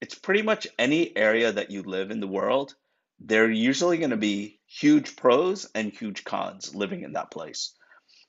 it's 0.00 0.14
pretty 0.14 0.40
much 0.40 0.68
any 0.78 1.14
area 1.14 1.52
that 1.52 1.70
you 1.70 1.82
live 1.82 2.10
in 2.10 2.20
the 2.20 2.26
world, 2.26 2.74
there 3.20 3.44
are 3.44 3.50
usually 3.50 3.98
going 3.98 4.10
to 4.10 4.16
be 4.16 4.60
huge 4.66 5.16
pros 5.16 5.68
and 5.74 5.92
huge 5.92 6.24
cons 6.24 6.74
living 6.74 7.02
in 7.02 7.12
that 7.12 7.30
place. 7.30 7.74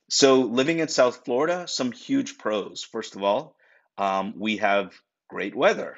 So 0.10 0.42
living 0.42 0.80
in 0.80 0.88
South 0.88 1.26
Florida, 1.26 1.68
some 1.68 1.92
huge 1.92 2.38
pros. 2.38 2.84
First 2.84 3.16
of 3.16 3.24
all, 3.24 3.56
um, 3.98 4.34
we 4.38 4.58
have 4.58 4.94
great 5.30 5.56
weather. 5.56 5.98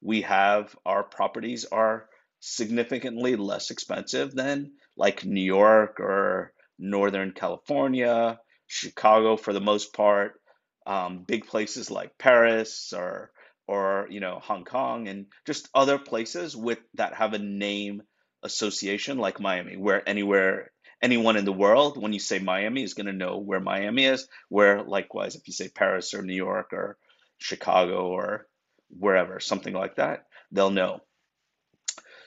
We 0.00 0.22
have 0.22 0.74
our 0.86 1.02
properties 1.02 1.66
are 1.66 2.08
significantly 2.40 3.36
less 3.36 3.70
expensive 3.70 4.34
than 4.34 4.72
like 4.96 5.24
New 5.24 5.44
York 5.44 6.00
or 6.00 6.52
Northern 6.78 7.32
California, 7.32 8.40
Chicago 8.66 9.36
for 9.36 9.52
the 9.52 9.60
most 9.60 9.92
part, 9.92 10.40
um, 10.86 11.22
big 11.24 11.46
places 11.46 11.90
like 11.90 12.18
Paris 12.18 12.92
or 12.92 13.30
or 13.68 14.08
you 14.10 14.20
know 14.20 14.40
Hong 14.42 14.64
Kong 14.64 15.06
and 15.08 15.26
just 15.46 15.68
other 15.74 15.98
places 15.98 16.56
with 16.56 16.78
that 16.94 17.14
have 17.14 17.34
a 17.34 17.38
name 17.38 18.02
association 18.42 19.18
like 19.18 19.40
Miami, 19.40 19.76
where 19.76 20.06
anywhere 20.08 20.70
anyone 21.02 21.36
in 21.36 21.44
the 21.44 21.52
world, 21.52 22.00
when 22.00 22.12
you 22.12 22.20
say 22.20 22.38
Miami, 22.38 22.82
is 22.82 22.94
going 22.94 23.06
to 23.06 23.12
know 23.12 23.38
where 23.38 23.60
Miami 23.60 24.04
is. 24.04 24.28
Where 24.48 24.82
likewise, 24.82 25.34
if 25.34 25.46
you 25.46 25.52
say 25.52 25.68
Paris 25.68 26.14
or 26.14 26.22
New 26.22 26.34
York 26.34 26.72
or 26.72 26.96
Chicago 27.38 28.08
or 28.08 28.46
wherever, 28.88 29.40
something 29.40 29.74
like 29.74 29.96
that, 29.96 30.26
they'll 30.52 30.70
know. 30.70 31.00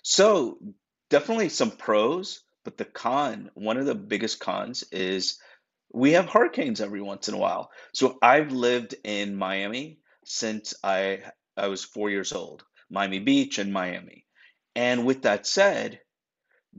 So 0.04 0.60
definitely 1.10 1.50
some 1.50 1.72
pros, 1.72 2.42
but 2.64 2.78
the 2.78 2.86
con, 2.86 3.50
one 3.54 3.78
of 3.78 3.86
the 3.86 3.96
biggest 3.96 4.40
cons 4.40 4.84
is 4.92 5.40
we 5.94 6.12
have 6.12 6.30
hurricanes 6.30 6.82
every 6.82 7.02
once 7.02 7.30
in 7.30 7.36
a 7.36 7.40
while. 7.40 7.72
So 7.94 8.18
I've 8.22 8.52
lived 8.52 8.96
in 9.04 9.36
Miami 9.36 10.00
since 10.26 10.74
I 10.84 11.22
I 11.56 11.68
was 11.68 11.84
four 11.84 12.10
years 12.10 12.34
old, 12.34 12.64
Miami 12.90 13.20
Beach 13.20 13.60
and 13.60 13.72
Miami. 13.72 14.26
And 14.76 15.06
with 15.06 15.22
that 15.22 15.48
said, 15.48 16.02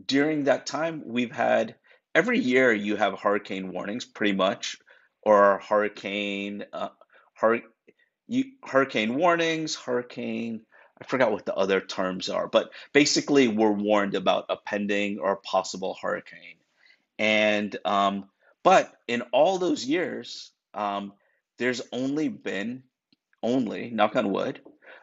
during 0.05 0.45
that 0.45 0.67
time, 0.67 1.03
we've 1.07 1.33
had 1.33 1.75
every 2.15 2.39
year 2.39 2.73
you 2.73 2.97
have 2.97 3.19
hurricane 3.19 3.73
warnings, 3.73 4.05
pretty 4.05 4.33
much, 4.33 4.79
or 5.23 5.61
hurricane 5.69 6.65
uh, 6.73 6.89
hur- 7.35 7.63
you, 8.29 8.45
hurricane 8.65 9.15
warnings, 9.15 9.75
hurricane. 9.75 10.63
I 11.01 11.05
forgot 11.05 11.33
what 11.33 11.45
the 11.45 11.55
other 11.55 11.81
terms 11.81 12.29
are, 12.29 12.49
but 12.49 12.71
basically, 12.93 13.49
we're 13.49 13.71
warned 13.71 14.15
about 14.15 14.47
a 14.49 14.57
pending 14.57 15.19
or 15.19 15.37
possible 15.37 15.97
hurricane. 16.01 16.57
And 17.19 17.77
um, 17.85 18.29
but 18.63 18.93
in 19.07 19.23
all 19.33 19.59
those 19.59 19.85
years, 19.85 20.51
um, 20.75 21.13
there's 21.59 21.83
only 21.93 22.29
been 22.29 22.83
only 23.43 23.91
knock 23.91 24.17
on 24.17 24.33
wood 24.33 24.61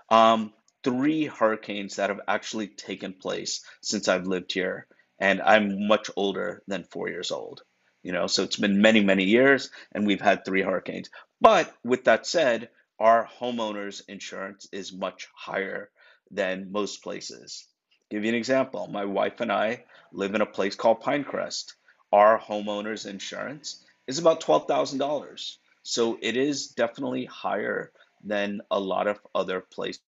um, 0.09 0.53
three 0.83 1.25
hurricanes 1.25 1.95
that 1.95 2.09
have 2.09 2.21
actually 2.27 2.67
taken 2.67 3.13
place 3.13 3.63
since 3.81 4.07
I've 4.07 4.27
lived 4.27 4.51
here, 4.51 4.87
and 5.19 5.41
I'm 5.41 5.87
much 5.87 6.09
older 6.15 6.63
than 6.67 6.83
four 6.83 7.09
years 7.09 7.31
old. 7.31 7.63
You 8.03 8.11
know, 8.11 8.27
so 8.27 8.43
it's 8.43 8.57
been 8.57 8.81
many, 8.81 9.01
many 9.01 9.23
years, 9.23 9.71
and 9.93 10.05
we've 10.05 10.21
had 10.21 10.43
three 10.43 10.61
hurricanes. 10.61 11.09
But 11.39 11.73
with 11.83 12.03
that 12.05 12.25
said, 12.25 12.69
our 12.99 13.27
homeowners 13.39 14.01
insurance 14.07 14.67
is 14.71 14.93
much 14.93 15.29
higher 15.33 15.89
than 16.31 16.71
most 16.71 17.01
places. 17.03 17.67
Give 18.09 18.23
you 18.23 18.29
an 18.29 18.35
example. 18.35 18.87
My 18.87 19.05
wife 19.05 19.39
and 19.39 19.51
I 19.51 19.85
live 20.11 20.35
in 20.35 20.41
a 20.41 20.45
place 20.45 20.75
called 20.75 21.01
Pinecrest. 21.01 21.73
Our 22.11 22.39
homeowners 22.39 23.07
insurance 23.07 23.83
is 24.07 24.19
about 24.19 24.41
twelve 24.41 24.67
thousand 24.67 24.99
dollars. 24.99 25.57
So 25.83 26.17
it 26.21 26.37
is 26.37 26.67
definitely 26.67 27.25
higher 27.25 27.91
than 28.23 28.61
a 28.71 28.79
lot 28.79 29.07
of 29.07 29.19
other 29.33 29.61
places. 29.61 30.01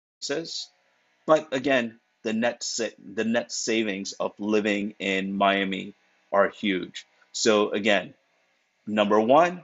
But 1.26 1.49
again, 1.52 1.99
the 2.23 2.33
net 2.33 2.62
sa- 2.62 2.97
the 2.99 3.25
net 3.25 3.52
savings 3.52 4.12
of 4.12 4.33
living 4.38 4.95
in 4.99 5.37
Miami 5.37 5.95
are 6.33 6.49
huge. 6.49 7.07
So 7.33 7.71
again, 7.71 8.14
number 8.87 9.21
one, 9.21 9.62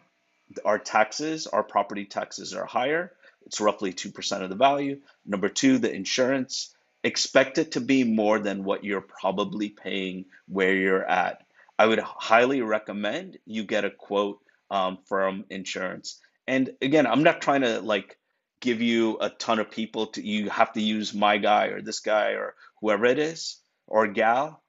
our 0.64 0.78
taxes, 0.78 1.46
our 1.46 1.62
property 1.62 2.04
taxes 2.04 2.54
are 2.54 2.66
higher. 2.66 3.12
It's 3.46 3.60
roughly 3.60 3.92
2% 3.92 4.42
of 4.42 4.50
the 4.50 4.56
value. 4.56 5.00
Number 5.24 5.48
two, 5.48 5.78
the 5.78 5.92
insurance, 5.92 6.74
expect 7.02 7.58
it 7.58 7.72
to 7.72 7.80
be 7.80 8.04
more 8.04 8.38
than 8.38 8.64
what 8.64 8.84
you're 8.84 9.00
probably 9.00 9.70
paying 9.70 10.26
where 10.48 10.74
you're 10.74 11.04
at. 11.08 11.42
I 11.78 11.86
would 11.86 11.98
highly 11.98 12.60
recommend 12.60 13.38
you 13.46 13.64
get 13.64 13.86
a 13.86 13.90
quote 13.90 14.40
um, 14.70 14.98
from 15.06 15.44
insurance. 15.48 16.20
And 16.46 16.74
again, 16.82 17.06
I'm 17.06 17.22
not 17.22 17.40
trying 17.40 17.62
to 17.62 17.80
like 17.80 18.18
give 18.60 18.80
you 18.80 19.18
a 19.20 19.30
ton 19.30 19.58
of 19.58 19.70
people 19.70 20.08
to 20.08 20.26
you 20.26 20.50
have 20.50 20.72
to 20.74 20.82
use 20.82 21.14
my 21.14 21.38
guy 21.38 21.66
or 21.66 21.82
this 21.82 22.00
guy 22.00 22.32
or 22.32 22.54
whoever 22.80 23.06
it 23.06 23.18
is 23.18 23.60
or 23.86 24.06
gal. 24.06 24.62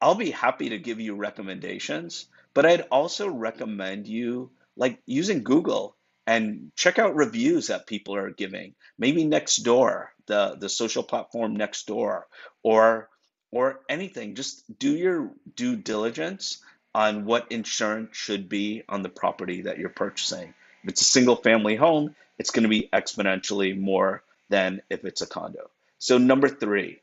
I'll 0.00 0.14
be 0.14 0.30
happy 0.30 0.70
to 0.70 0.78
give 0.78 1.00
you 1.00 1.14
recommendations 1.14 2.26
but 2.52 2.66
i'd 2.66 2.82
also 2.82 3.28
recommend 3.28 4.06
you 4.06 4.50
like 4.76 4.98
using 5.06 5.42
google 5.42 5.96
and 6.26 6.72
check 6.74 6.98
out 6.98 7.16
reviews 7.16 7.68
that 7.68 7.86
people 7.86 8.16
are 8.16 8.30
giving. 8.30 8.74
Maybe 8.98 9.24
Nextdoor 9.24 10.08
the 10.26 10.56
the 10.58 10.68
social 10.68 11.02
platform 11.02 11.56
Nextdoor 11.56 12.22
or 12.62 13.10
or 13.50 13.80
anything. 13.88 14.34
Just 14.34 14.64
do 14.78 14.90
your 14.90 15.30
due 15.54 15.76
diligence 15.76 16.62
on 16.94 17.24
what 17.24 17.50
insurance 17.50 18.16
should 18.16 18.48
be 18.48 18.84
on 18.88 19.02
the 19.02 19.08
property 19.08 19.62
that 19.62 19.78
you're 19.78 19.88
purchasing. 19.90 20.54
If 20.82 20.90
it's 20.90 21.00
a 21.00 21.04
single 21.04 21.36
family 21.36 21.76
home, 21.76 22.14
it's 22.38 22.50
going 22.50 22.64
to 22.64 22.68
be 22.68 22.88
exponentially 22.92 23.78
more 23.78 24.24
than 24.48 24.82
if 24.90 25.04
it's 25.04 25.22
a 25.22 25.26
condo. 25.26 25.70
So 25.98 26.18
number 26.18 26.48
three, 26.48 27.00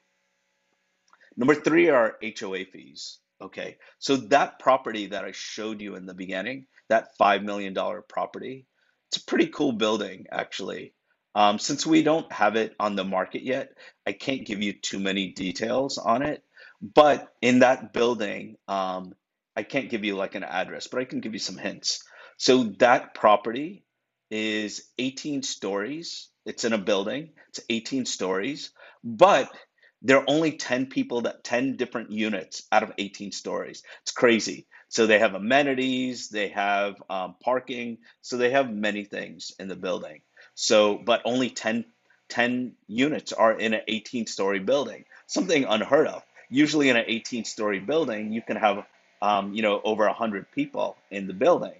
number 1.35 1.55
three 1.55 1.89
are 1.89 2.17
HOA 2.39 2.65
fees. 2.65 3.19
Okay, 3.41 3.77
so 3.97 4.17
that 4.17 4.59
property 4.59 5.07
that 5.07 5.25
I 5.25 5.31
showed 5.31 5.81
you 5.81 5.95
in 5.95 6.05
the 6.05 6.13
beginning, 6.13 6.67
that 6.89 7.17
$5 7.19 7.43
million 7.43 7.75
property, 8.07 8.67
it's 9.09 9.17
a 9.17 9.25
pretty 9.25 9.47
cool 9.47 9.71
building 9.71 10.27
actually. 10.31 10.93
Um, 11.33 11.57
since 11.57 11.85
we 11.85 12.03
don't 12.03 12.31
have 12.31 12.55
it 12.55 12.75
on 12.79 12.95
the 12.95 13.03
market 13.03 13.41
yet, 13.41 13.69
I 14.05 14.11
can't 14.11 14.45
give 14.45 14.61
you 14.61 14.73
too 14.73 14.99
many 14.99 15.29
details 15.29 15.97
on 15.97 16.21
it. 16.21 16.43
But 16.81 17.33
in 17.41 17.59
that 17.59 17.93
building, 17.93 18.57
um, 18.67 19.13
I 19.55 19.63
can't 19.63 19.89
give 19.89 20.03
you 20.03 20.15
like 20.15 20.35
an 20.35 20.43
address, 20.43 20.87
but 20.87 20.99
I 20.99 21.05
can 21.05 21.19
give 21.19 21.33
you 21.33 21.39
some 21.39 21.57
hints. 21.57 22.03
So 22.37 22.63
that 22.79 23.13
property 23.13 23.85
is 24.31 24.83
18 24.97 25.43
stories. 25.43 26.29
It's 26.45 26.63
in 26.63 26.73
a 26.73 26.77
building. 26.77 27.29
It's 27.49 27.59
18 27.69 28.05
stories, 28.05 28.71
but 29.03 29.51
there 30.01 30.17
are 30.17 30.25
only 30.27 30.53
10 30.53 30.87
people 30.87 31.21
that 31.21 31.43
10 31.43 31.75
different 31.75 32.11
units 32.11 32.63
out 32.71 32.81
of 32.81 32.93
18 32.97 33.31
stories. 33.31 33.83
It's 34.01 34.11
crazy. 34.11 34.65
So 34.89 35.05
they 35.05 35.19
have 35.19 35.35
amenities, 35.35 36.29
they 36.29 36.49
have 36.49 36.95
um, 37.09 37.35
parking, 37.41 37.99
so 38.21 38.37
they 38.37 38.49
have 38.49 38.73
many 38.73 39.05
things 39.05 39.53
in 39.59 39.67
the 39.67 39.75
building. 39.75 40.21
So, 40.55 40.97
but 40.97 41.21
only 41.23 41.49
10, 41.49 41.85
10 42.29 42.73
units 42.87 43.31
are 43.31 43.53
in 43.53 43.73
an 43.73 43.81
18 43.87 44.25
story 44.25 44.59
building, 44.59 45.05
something 45.27 45.65
unheard 45.65 46.07
of. 46.07 46.23
Usually 46.49 46.89
in 46.89 46.97
an 46.97 47.05
18 47.07 47.45
story 47.45 47.79
building, 47.79 48.33
you 48.33 48.41
can 48.41 48.57
have, 48.57 48.85
um, 49.21 49.53
you 49.53 49.61
know, 49.61 49.79
over 49.83 50.05
100 50.07 50.51
people 50.51 50.97
in 51.09 51.27
the 51.27 51.33
building. 51.33 51.79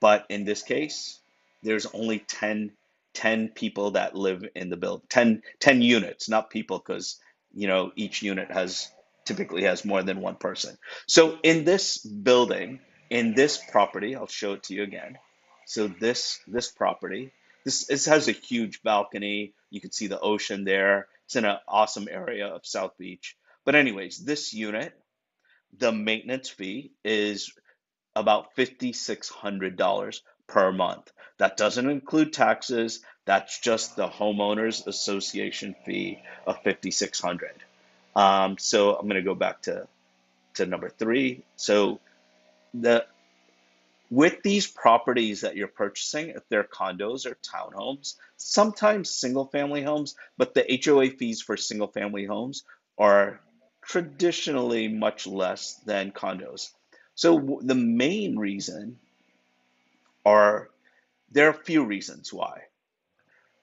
But 0.00 0.26
in 0.28 0.44
this 0.44 0.62
case, 0.62 1.19
there's 1.62 1.86
only 1.86 2.18
10, 2.20 2.72
10 3.14 3.48
people 3.48 3.92
that 3.92 4.14
live 4.14 4.44
in 4.54 4.70
the 4.70 4.76
building, 4.76 5.06
10, 5.08 5.42
10 5.60 5.82
units, 5.82 6.28
not 6.28 6.50
people, 6.50 6.78
because 6.78 7.18
you 7.52 7.66
know 7.66 7.92
each 7.96 8.22
unit 8.22 8.50
has 8.50 8.90
typically 9.24 9.64
has 9.64 9.84
more 9.84 10.02
than 10.02 10.20
one 10.20 10.36
person. 10.36 10.76
So 11.06 11.38
in 11.42 11.64
this 11.64 11.98
building, 11.98 12.80
in 13.10 13.34
this 13.34 13.60
property, 13.70 14.16
I'll 14.16 14.26
show 14.26 14.54
it 14.54 14.64
to 14.64 14.74
you 14.74 14.82
again. 14.82 15.18
So 15.66 15.88
this 15.88 16.40
this 16.46 16.70
property, 16.70 17.32
this, 17.64 17.86
this 17.86 18.06
has 18.06 18.28
a 18.28 18.32
huge 18.32 18.82
balcony. 18.82 19.54
You 19.70 19.80
can 19.80 19.92
see 19.92 20.06
the 20.06 20.20
ocean 20.20 20.64
there. 20.64 21.08
It's 21.26 21.36
in 21.36 21.44
an 21.44 21.58
awesome 21.68 22.08
area 22.10 22.48
of 22.48 22.66
South 22.66 22.96
Beach. 22.98 23.36
But 23.64 23.74
anyways, 23.74 24.18
this 24.18 24.52
unit, 24.52 24.92
the 25.78 25.92
maintenance 25.92 26.48
fee 26.48 26.92
is 27.04 27.52
about 28.16 28.56
$5,600 28.56 30.20
per 30.50 30.72
month. 30.72 31.10
That 31.38 31.56
doesn't 31.56 31.88
include 31.88 32.32
taxes. 32.32 33.00
That's 33.24 33.60
just 33.60 33.96
the 33.96 34.08
homeowners 34.08 34.86
association 34.86 35.74
fee 35.86 36.18
of 36.46 36.62
5600 36.64 37.52
um, 38.16 38.58
So 38.58 38.94
I'm 38.94 39.06
going 39.06 39.22
to 39.22 39.22
go 39.22 39.34
back 39.34 39.62
to 39.62 39.86
to 40.54 40.66
number 40.66 40.88
three. 40.88 41.44
So 41.56 42.00
the 42.74 43.06
with 44.10 44.42
these 44.42 44.66
properties 44.66 45.42
that 45.42 45.56
you're 45.56 45.68
purchasing, 45.68 46.30
if 46.30 46.48
they're 46.48 46.64
condos 46.64 47.26
or 47.26 47.36
townhomes, 47.36 48.16
sometimes 48.36 49.08
single 49.08 49.46
family 49.46 49.82
homes, 49.82 50.16
but 50.36 50.52
the 50.52 50.80
HOA 50.84 51.10
fees 51.10 51.40
for 51.40 51.56
single 51.56 51.86
family 51.86 52.24
homes 52.24 52.64
are 52.98 53.40
traditionally 53.82 54.88
much 54.88 55.28
less 55.28 55.74
than 55.86 56.10
condos. 56.10 56.70
So 57.14 57.60
the 57.62 57.76
main 57.76 58.36
reason 58.36 58.98
are 60.24 60.70
there 61.30 61.48
are 61.48 61.50
a 61.52 61.64
few 61.64 61.84
reasons 61.84 62.32
why. 62.32 62.62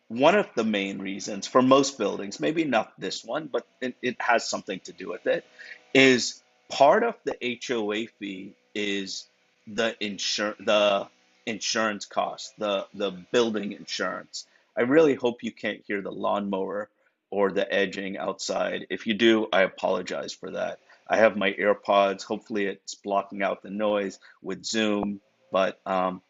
One 0.09 0.35
of 0.35 0.47
the 0.55 0.63
main 0.63 0.99
reasons 0.99 1.47
for 1.47 1.61
most 1.61 1.97
buildings, 1.97 2.39
maybe 2.39 2.63
not 2.63 2.93
this 2.99 3.25
one, 3.25 3.47
but 3.51 3.67
it, 3.81 3.95
it 4.01 4.15
has 4.21 4.49
something 4.49 4.79
to 4.81 4.93
do 4.93 5.09
with 5.09 5.27
it, 5.27 5.45
is 5.93 6.43
part 6.69 7.03
of 7.03 7.15
the 7.25 7.37
HOA 7.67 8.07
fee 8.19 8.53
is 8.75 9.27
the 9.67 9.95
insur 10.01 10.55
the 10.65 11.07
insurance 11.45 12.05
cost, 12.05 12.53
the 12.57 12.87
the 12.93 13.11
building 13.31 13.73
insurance. 13.73 14.47
I 14.77 14.81
really 14.81 15.15
hope 15.15 15.43
you 15.43 15.51
can't 15.51 15.81
hear 15.87 16.01
the 16.01 16.11
lawnmower 16.11 16.89
or 17.31 17.51
the 17.51 17.71
edging 17.73 18.17
outside. 18.17 18.87
If 18.89 19.07
you 19.07 19.15
do, 19.15 19.47
I 19.51 19.63
apologize 19.63 20.33
for 20.33 20.51
that. 20.51 20.79
I 21.07 21.17
have 21.17 21.35
my 21.37 21.53
AirPods. 21.53 22.23
Hopefully, 22.23 22.67
it's 22.67 22.95
blocking 22.95 23.41
out 23.43 23.63
the 23.63 23.69
noise 23.71 24.19
with 24.41 24.65
Zoom. 24.65 25.21
But 25.51 25.79
um, 25.85 26.21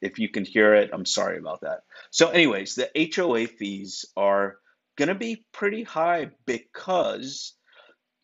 if 0.00 0.18
you 0.18 0.28
can 0.28 0.44
hear 0.44 0.74
it, 0.74 0.90
I'm 0.92 1.06
sorry 1.06 1.38
about 1.38 1.62
that. 1.62 1.80
So, 2.10 2.28
anyways, 2.28 2.74
the 2.74 2.90
HOA 3.14 3.46
fees 3.46 4.04
are 4.16 4.56
going 4.96 5.08
to 5.08 5.14
be 5.14 5.44
pretty 5.52 5.82
high 5.82 6.30
because 6.46 7.54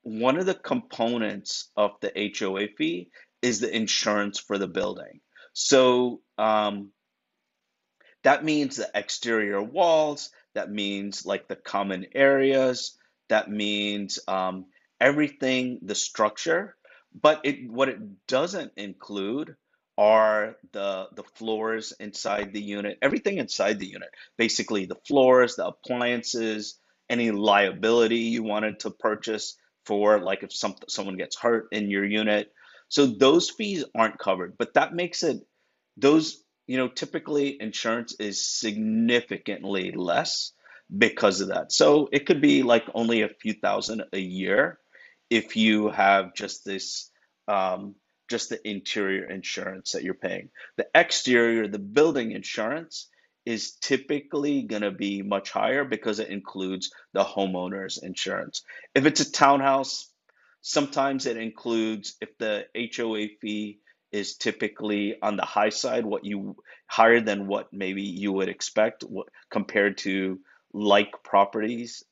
one 0.02 0.36
of 0.36 0.46
the 0.46 0.54
components 0.54 1.70
of 1.76 1.92
the 2.00 2.32
HOA 2.38 2.68
fee 2.76 3.10
is 3.40 3.60
the 3.60 3.74
insurance 3.74 4.38
for 4.38 4.58
the 4.58 4.66
building. 4.66 5.20
So 5.52 6.20
um, 6.38 6.90
that 8.24 8.44
means 8.44 8.76
the 8.76 8.90
exterior 8.94 9.62
walls, 9.62 10.30
that 10.54 10.70
means 10.70 11.26
like 11.26 11.48
the 11.48 11.56
common 11.56 12.06
areas, 12.14 12.96
that 13.28 13.50
means 13.50 14.18
um, 14.28 14.66
everything, 15.00 15.80
the 15.82 15.94
structure. 15.94 16.76
But 17.14 17.42
it 17.44 17.70
what 17.70 17.90
it 17.90 18.26
doesn't 18.26 18.72
include 18.76 19.56
are 19.99 20.56
the 20.72 21.08
the 21.14 21.25
floors 21.34 21.92
inside 22.00 22.52
the 22.52 22.62
unit, 22.62 22.99
everything 23.02 23.38
inside 23.38 23.78
the 23.78 23.87
unit. 23.87 24.11
Basically, 24.38 24.87
the 24.87 25.00
floors, 25.06 25.56
the 25.56 25.66
appliances, 25.66 26.78
any 27.11 27.30
liability 27.30 28.18
you 28.18 28.42
wanted 28.42 28.80
to 28.80 28.90
purchase 28.90 29.56
for, 29.84 30.20
like 30.20 30.42
if 30.42 30.52
some 30.52 30.76
someone 30.88 31.16
gets 31.16 31.37
hurt 31.37 31.68
in 31.72 31.90
your 31.90 32.04
unit. 32.04 32.52
So 32.88 33.06
those 33.06 33.50
fees 33.50 33.84
aren't 33.94 34.18
covered, 34.18 34.56
but 34.58 34.75
that 34.75 34.94
makes 34.94 35.22
it 35.22 35.38
those 35.96 36.42
you 36.66 36.78
know 36.78 36.88
typically 36.88 37.61
insurance 37.61 38.14
is 38.18 38.44
significantly 38.44 39.92
less 39.92 40.52
because 40.96 41.40
of 41.40 41.49
that. 41.49 41.72
So 41.72 42.08
it 42.12 42.26
could 42.26 42.40
be 42.40 42.62
like 42.62 42.84
only 42.94 43.22
a 43.22 43.28
few 43.28 43.54
thousand 43.54 44.04
a 44.12 44.18
year 44.18 44.78
if 45.30 45.56
you 45.56 45.88
have 45.88 46.34
just 46.34 46.64
this 46.64 47.11
um, 47.49 47.94
just 48.32 48.48
the 48.48 48.68
interior 48.68 49.24
insurance 49.30 49.92
that 49.92 50.02
you're 50.02 50.14
paying. 50.14 50.48
The 50.78 50.86
exterior, 50.94 51.68
the 51.68 51.78
building 51.78 52.32
insurance 52.32 53.08
is 53.44 53.72
typically 53.72 54.62
going 54.62 54.82
to 54.82 54.90
be 54.90 55.20
much 55.22 55.50
higher 55.50 55.84
because 55.84 56.18
it 56.18 56.30
includes 56.30 56.90
the 57.12 57.22
homeowner's 57.22 57.98
insurance. 57.98 58.62
If 58.94 59.04
it's 59.04 59.20
a 59.20 59.30
townhouse, 59.30 60.10
sometimes 60.62 61.26
it 61.26 61.36
includes 61.36 62.16
if 62.22 62.30
the 62.38 62.64
HOA 62.96 63.28
fee 63.40 63.80
is 64.12 64.37
typically 64.37 65.16
on 65.20 65.37
the 65.37 65.44
high 65.44 65.70
side, 65.70 66.07
what 66.07 66.24
you 66.24 66.57
higher 66.87 67.20
than 67.20 67.46
what 67.46 67.68
maybe 67.72 68.02
you 68.02 68.33
would 68.33 68.48
expect 68.48 69.02
what, 69.02 69.26
compared 69.50 69.98
to 69.98 70.40
like 70.72 71.12
properties. 71.22 72.02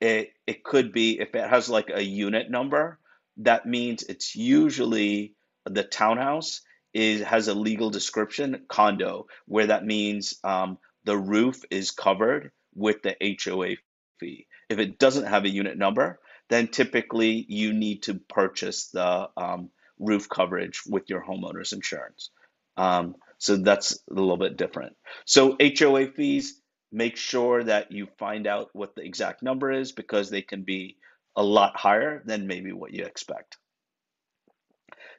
It 0.00 0.30
it 0.46 0.64
could 0.64 0.92
be 0.92 1.20
if 1.20 1.34
it 1.34 1.48
has 1.48 1.68
like 1.68 1.90
a 1.92 2.02
unit 2.02 2.50
number, 2.50 2.98
that 3.38 3.66
means 3.66 4.02
it's 4.02 4.34
usually 4.36 5.34
the 5.68 5.84
townhouse 5.84 6.62
is 6.94 7.22
has 7.22 7.48
a 7.48 7.54
legal 7.54 7.90
description 7.90 8.64
condo 8.68 9.26
where 9.46 9.66
that 9.66 9.84
means 9.84 10.34
um, 10.44 10.78
the 11.04 11.16
roof 11.16 11.62
is 11.70 11.90
covered 11.90 12.50
with 12.74 13.02
the 13.02 13.16
HOA 13.44 13.76
fee. 14.18 14.46
If 14.68 14.78
it 14.78 14.98
doesn't 14.98 15.26
have 15.26 15.44
a 15.44 15.50
unit 15.50 15.76
number, 15.76 16.18
then 16.48 16.68
typically 16.68 17.44
you 17.48 17.72
need 17.72 18.04
to 18.04 18.14
purchase 18.14 18.88
the 18.88 19.28
um, 19.36 19.70
roof 19.98 20.28
coverage 20.28 20.82
with 20.88 21.04
your 21.08 21.22
homeowner's 21.22 21.72
insurance. 21.72 22.30
Um, 22.76 23.16
so 23.38 23.56
that's 23.56 23.98
a 24.10 24.14
little 24.14 24.36
bit 24.36 24.56
different. 24.56 24.96
So 25.24 25.56
HOA 25.60 26.12
fees, 26.12 26.60
make 26.90 27.16
sure 27.16 27.62
that 27.64 27.92
you 27.92 28.08
find 28.18 28.46
out 28.46 28.70
what 28.72 28.94
the 28.94 29.02
exact 29.02 29.42
number 29.42 29.70
is 29.70 29.92
because 29.92 30.30
they 30.30 30.42
can 30.42 30.62
be 30.62 30.96
a 31.36 31.42
lot 31.42 31.76
higher 31.76 32.22
than 32.24 32.46
maybe 32.46 32.72
what 32.72 32.92
you 32.92 33.04
expect. 33.04 33.58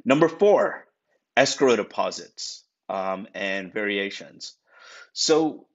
Number 0.05 0.27
four, 0.27 0.85
escrow 1.35 1.75
deposits 1.75 2.63
um, 2.87 3.27
and 3.33 3.73
variations. 3.73 4.55
So 5.13 5.67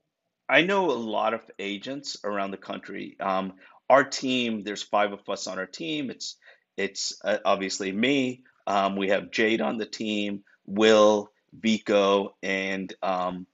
I 0.48 0.62
know 0.62 0.90
a 0.90 0.92
lot 0.92 1.34
of 1.34 1.42
agents 1.58 2.16
around 2.24 2.50
the 2.50 2.56
country. 2.56 3.16
Um, 3.20 3.54
our 3.88 4.04
team, 4.04 4.62
there's 4.62 4.82
five 4.82 5.12
of 5.12 5.28
us 5.28 5.46
on 5.46 5.58
our 5.58 5.66
team. 5.66 6.10
It's 6.10 6.36
it's 6.76 7.18
uh, 7.24 7.38
obviously 7.44 7.92
me. 7.92 8.42
Um, 8.66 8.96
we 8.96 9.10
have 9.10 9.30
Jade 9.30 9.60
on 9.60 9.78
the 9.78 9.86
team, 9.86 10.42
Will, 10.66 11.30
Vico, 11.52 12.34
and 12.42 12.92
um, 13.02 13.46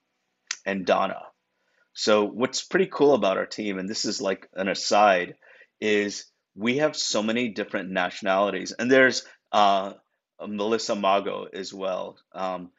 and 0.65 0.87
Donna. 0.87 1.21
So 1.93 2.25
what's 2.25 2.63
pretty 2.63 2.87
cool 2.87 3.15
about 3.15 3.37
our 3.37 3.47
team, 3.47 3.79
and 3.79 3.89
this 3.89 4.05
is 4.05 4.21
like 4.21 4.49
an 4.55 4.69
aside, 4.69 5.35
is 5.81 6.27
we 6.55 6.79
have 6.79 6.97
so 6.97 7.23
many 7.23 7.49
different 7.49 7.91
nationalities, 7.91 8.73
and 8.73 8.91
there's 8.91 9.25
uh, 9.53 9.95
Melissa 10.47 10.95
Mago 10.95 11.47
as 11.53 11.73
well. 11.73 12.17
Um, 12.33 12.71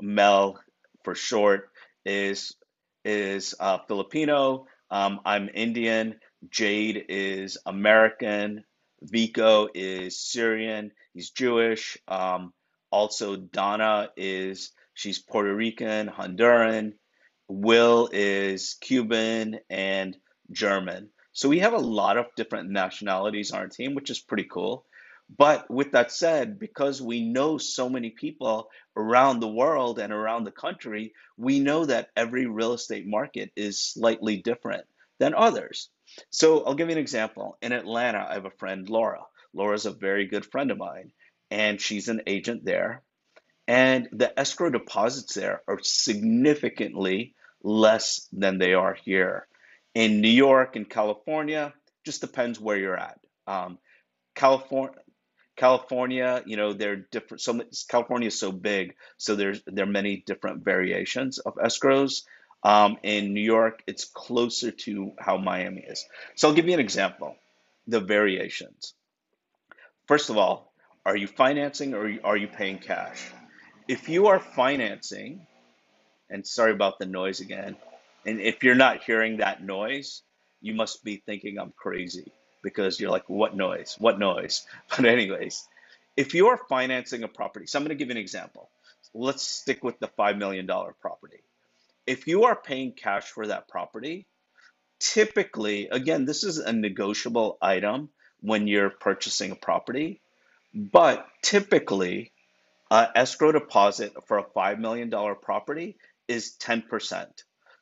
Mel, 0.00 0.58
for 1.04 1.14
short, 1.14 1.70
is 2.04 2.56
is 3.04 3.54
uh, 3.58 3.78
Filipino. 3.88 4.66
Um, 4.90 5.20
I'm 5.24 5.48
Indian. 5.52 6.16
Jade 6.50 7.06
is 7.08 7.58
American. 7.66 8.64
Vico 9.02 9.68
is 9.74 10.20
Syrian. 10.20 10.92
He's 11.14 11.30
Jewish. 11.30 11.98
Um, 12.08 12.52
also, 12.90 13.36
Donna 13.36 14.10
is 14.16 14.72
she's 14.94 15.18
Puerto 15.18 15.54
Rican, 15.54 16.08
Honduran. 16.08 16.92
Will 17.48 18.08
is 18.12 18.76
Cuban 18.80 19.58
and 19.68 20.16
German. 20.50 21.10
So 21.32 21.48
we 21.48 21.60
have 21.60 21.72
a 21.72 21.78
lot 21.78 22.18
of 22.18 22.26
different 22.36 22.70
nationalities 22.70 23.52
on 23.52 23.60
our 23.60 23.68
team, 23.68 23.94
which 23.94 24.10
is 24.10 24.20
pretty 24.20 24.46
cool. 24.50 24.84
But 25.36 25.70
with 25.70 25.92
that 25.92 26.12
said, 26.12 26.58
because 26.58 27.00
we 27.00 27.22
know 27.22 27.56
so 27.56 27.88
many 27.88 28.10
people 28.10 28.68
around 28.96 29.40
the 29.40 29.48
world 29.48 29.98
and 29.98 30.12
around 30.12 30.44
the 30.44 30.50
country, 30.50 31.14
we 31.36 31.60
know 31.60 31.84
that 31.86 32.10
every 32.16 32.46
real 32.46 32.74
estate 32.74 33.06
market 33.06 33.50
is 33.56 33.80
slightly 33.80 34.38
different 34.38 34.84
than 35.18 35.34
others. 35.34 35.88
So 36.30 36.64
I'll 36.64 36.74
give 36.74 36.88
you 36.88 36.96
an 36.96 37.00
example. 37.00 37.56
In 37.62 37.72
Atlanta, 37.72 38.26
I 38.28 38.34
have 38.34 38.44
a 38.44 38.50
friend, 38.50 38.88
Laura. 38.90 39.22
Laura's 39.54 39.86
a 39.86 39.92
very 39.92 40.26
good 40.26 40.44
friend 40.44 40.70
of 40.70 40.78
mine, 40.78 41.12
and 41.50 41.80
she's 41.80 42.08
an 42.08 42.22
agent 42.26 42.64
there. 42.64 43.02
And 43.68 44.08
the 44.12 44.38
escrow 44.38 44.70
deposits 44.70 45.34
there 45.34 45.62
are 45.68 45.78
significantly 45.82 47.34
less 47.62 48.28
than 48.32 48.58
they 48.58 48.74
are 48.74 48.94
here. 48.94 49.46
In 49.94 50.20
New 50.20 50.28
York 50.28 50.76
and 50.76 50.88
California, 50.88 51.72
just 52.04 52.20
depends 52.20 52.58
where 52.60 52.76
you're 52.76 52.98
at. 52.98 53.20
Um, 53.46 53.78
California, 54.34 54.98
California, 55.62 56.42
you 56.44 56.56
know, 56.56 56.72
they're 56.72 56.96
different. 56.96 57.40
So 57.40 57.62
California 57.88 58.26
is 58.26 58.36
so 58.36 58.50
big, 58.50 58.96
so 59.16 59.36
there's 59.36 59.62
there 59.64 59.84
are 59.84 59.98
many 60.00 60.16
different 60.26 60.64
variations 60.64 61.38
of 61.38 61.54
escrows. 61.54 62.24
Um, 62.64 62.96
in 63.04 63.32
New 63.32 63.46
York, 63.56 63.84
it's 63.86 64.04
closer 64.04 64.72
to 64.86 65.12
how 65.20 65.36
Miami 65.36 65.82
is. 65.82 66.04
So 66.34 66.48
I'll 66.48 66.54
give 66.54 66.66
you 66.66 66.74
an 66.74 66.80
example. 66.80 67.36
The 67.86 68.00
variations. 68.00 68.94
First 70.08 70.30
of 70.30 70.36
all, 70.36 70.72
are 71.06 71.16
you 71.16 71.28
financing 71.28 71.94
or 71.94 72.10
are 72.24 72.36
you 72.36 72.48
paying 72.48 72.78
cash? 72.78 73.20
If 73.86 74.08
you 74.08 74.26
are 74.26 74.40
financing, 74.40 75.46
and 76.28 76.44
sorry 76.44 76.72
about 76.72 76.98
the 76.98 77.06
noise 77.06 77.38
again, 77.38 77.76
and 78.26 78.40
if 78.40 78.64
you're 78.64 78.82
not 78.86 79.04
hearing 79.04 79.36
that 79.36 79.62
noise, 79.62 80.22
you 80.60 80.74
must 80.74 81.04
be 81.04 81.22
thinking 81.24 81.56
I'm 81.60 81.72
crazy 81.76 82.32
because 82.62 83.00
you're 83.00 83.10
like, 83.10 83.28
what 83.28 83.56
noise? 83.56 83.96
What 83.98 84.18
noise? 84.18 84.66
But, 84.90 85.06
anyways, 85.06 85.66
if 86.16 86.34
you're 86.34 86.58
financing 86.68 87.24
a 87.24 87.28
property, 87.28 87.66
so 87.66 87.78
I'm 87.78 87.84
going 87.84 87.90
to 87.90 87.96
give 87.96 88.08
you 88.08 88.12
an 88.12 88.18
example. 88.18 88.70
Let's 89.14 89.42
stick 89.42 89.84
with 89.84 89.98
the 90.00 90.08
$5 90.08 90.38
million 90.38 90.66
property. 91.00 91.44
If 92.06 92.26
you 92.28 92.44
are 92.44 92.56
paying 92.56 92.92
cash 92.92 93.24
for 93.24 93.48
that 93.48 93.68
property, 93.68 94.26
typically, 95.00 95.88
again, 95.88 96.24
this 96.26 96.44
is 96.44 96.58
a 96.58 96.72
negotiable 96.72 97.58
item 97.62 98.10
when 98.40 98.66
you're 98.68 98.90
purchasing 98.90 99.52
a 99.52 99.56
property, 99.56 100.20
But 100.74 101.26
typically, 101.42 102.32
uh, 102.90 103.08
escrow 103.14 103.52
deposit 103.52 104.14
for 104.26 104.38
a 104.38 104.44
$5 104.44 104.78
million 104.78 105.10
property 105.42 105.96
is 106.28 106.56
10%. 106.60 107.26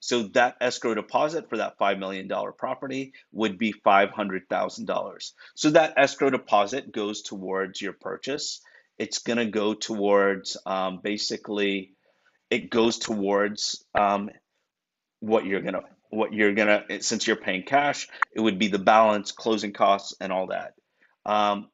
So 0.00 0.24
that 0.34 0.56
escrow 0.60 0.94
deposit 0.94 1.48
for 1.48 1.58
that 1.58 1.78
$5 1.78 1.98
million 1.98 2.28
property 2.56 3.12
would 3.32 3.58
be 3.58 3.72
$500,000. 3.72 5.32
So 5.54 5.70
that 5.70 5.94
escrow 5.96 6.30
deposit 6.30 6.90
goes 6.90 7.22
towards 7.22 7.80
your 7.80 7.92
purchase. 7.92 8.60
It's 8.98 9.18
going 9.18 9.38
to 9.38 9.46
go 9.46 9.74
towards 9.74 10.56
um, 10.66 11.00
basically, 11.02 11.92
it 12.50 12.70
goes 12.70 12.98
towards 12.98 13.84
um, 13.94 14.30
what 15.20 15.46
you're 15.46 15.60
gonna 15.60 15.82
what 16.08 16.32
you're 16.32 16.54
gonna 16.54 16.84
since 17.00 17.26
you're 17.26 17.36
paying 17.36 17.62
cash, 17.62 18.08
it 18.34 18.40
would 18.40 18.58
be 18.58 18.68
the 18.68 18.78
balance, 18.78 19.32
closing 19.32 19.72
costs, 19.72 20.14
and 20.20 20.32
all 20.32 20.48
that. 20.48 20.74
Um, 21.24 21.68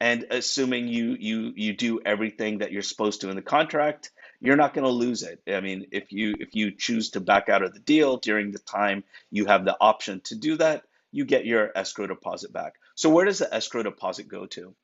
and 0.00 0.26
assuming 0.30 0.88
you 0.88 1.16
you 1.18 1.52
you 1.54 1.72
do 1.74 2.00
everything 2.04 2.58
that 2.58 2.72
you're 2.72 2.82
supposed 2.82 3.20
to 3.20 3.30
in 3.30 3.36
the 3.36 3.42
contract, 3.42 4.10
you're 4.40 4.56
not 4.56 4.74
going 4.74 4.84
to 4.84 4.90
lose 4.90 5.22
it. 5.22 5.40
I 5.48 5.60
mean, 5.60 5.86
if 5.92 6.12
you 6.12 6.34
if 6.38 6.54
you 6.54 6.70
choose 6.70 7.10
to 7.10 7.20
back 7.20 7.48
out 7.48 7.62
of 7.62 7.72
the 7.72 7.80
deal 7.80 8.18
during 8.18 8.50
the 8.50 8.58
time 8.58 9.04
you 9.30 9.46
have 9.46 9.64
the 9.64 9.76
option 9.80 10.20
to 10.24 10.34
do 10.34 10.56
that, 10.56 10.82
you 11.12 11.24
get 11.24 11.46
your 11.46 11.70
escrow 11.76 12.06
deposit 12.06 12.52
back. 12.52 12.74
So 12.94 13.10
where 13.10 13.24
does 13.24 13.38
the 13.38 13.52
escrow 13.52 13.82
deposit 13.82 14.28
go 14.28 14.46
to? 14.46 14.74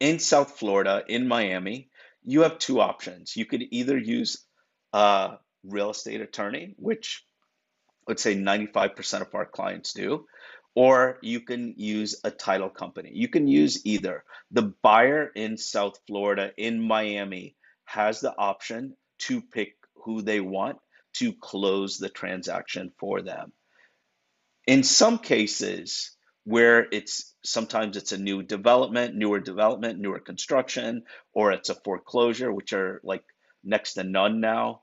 In 0.00 0.18
South 0.18 0.58
Florida, 0.58 1.02
in 1.08 1.28
Miami, 1.28 1.88
you 2.24 2.42
have 2.42 2.58
two 2.58 2.80
options. 2.80 3.36
You 3.36 3.46
could 3.46 3.62
either 3.70 3.96
use 3.96 4.44
a 4.92 5.38
real 5.64 5.90
estate 5.90 6.20
attorney, 6.20 6.74
which 6.76 7.24
let's 8.06 8.22
say 8.22 8.34
95% 8.34 9.20
of 9.20 9.34
our 9.34 9.46
clients 9.46 9.92
do, 9.92 10.26
or 10.74 11.18
you 11.22 11.40
can 11.40 11.74
use 11.76 12.20
a 12.24 12.30
title 12.30 12.70
company. 12.70 13.10
You 13.12 13.28
can 13.28 13.46
use 13.46 13.84
either. 13.84 14.24
The 14.50 14.72
buyer 14.82 15.30
in 15.34 15.56
South 15.56 15.98
Florida, 16.06 16.50
in 16.56 16.80
Miami, 16.80 17.54
has 17.92 18.20
the 18.20 18.34
option 18.36 18.96
to 19.18 19.40
pick 19.40 19.74
who 20.04 20.22
they 20.22 20.40
want 20.40 20.78
to 21.14 21.32
close 21.32 21.98
the 21.98 22.08
transaction 22.08 22.90
for 22.98 23.20
them. 23.20 23.52
In 24.66 24.82
some 24.82 25.18
cases, 25.18 26.16
where 26.44 26.86
it's 26.90 27.34
sometimes 27.44 27.96
it's 27.96 28.12
a 28.12 28.18
new 28.18 28.42
development, 28.42 29.14
newer 29.14 29.40
development, 29.40 29.98
newer 30.00 30.20
construction, 30.20 31.02
or 31.34 31.52
it's 31.52 31.68
a 31.68 31.74
foreclosure, 31.74 32.52
which 32.52 32.72
are 32.72 33.00
like 33.04 33.24
next 33.62 33.94
to 33.94 34.04
none 34.04 34.40
now, 34.40 34.80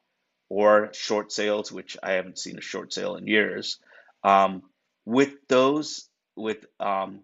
or 0.48 0.92
short 0.94 1.32
sales, 1.32 1.72
which 1.72 1.98
I 2.04 2.12
haven't 2.14 2.38
seen 2.38 2.58
a 2.58 2.62
short 2.62 2.94
sale 2.94 3.16
in 3.16 3.28
years. 3.28 3.80
Um, 4.24 4.64
with 5.06 5.34
those, 5.48 6.08
with 6.36 6.66
um, 6.80 7.22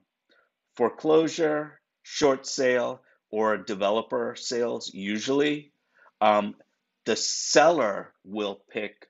foreclosure, 0.75 1.79
short 2.03 2.47
sale, 2.47 3.01
or 3.29 3.57
developer 3.57 4.35
sales, 4.35 4.91
usually 4.93 5.71
um, 6.21 6.55
the 7.05 7.15
seller 7.15 8.13
will 8.23 8.61
pick 8.69 9.07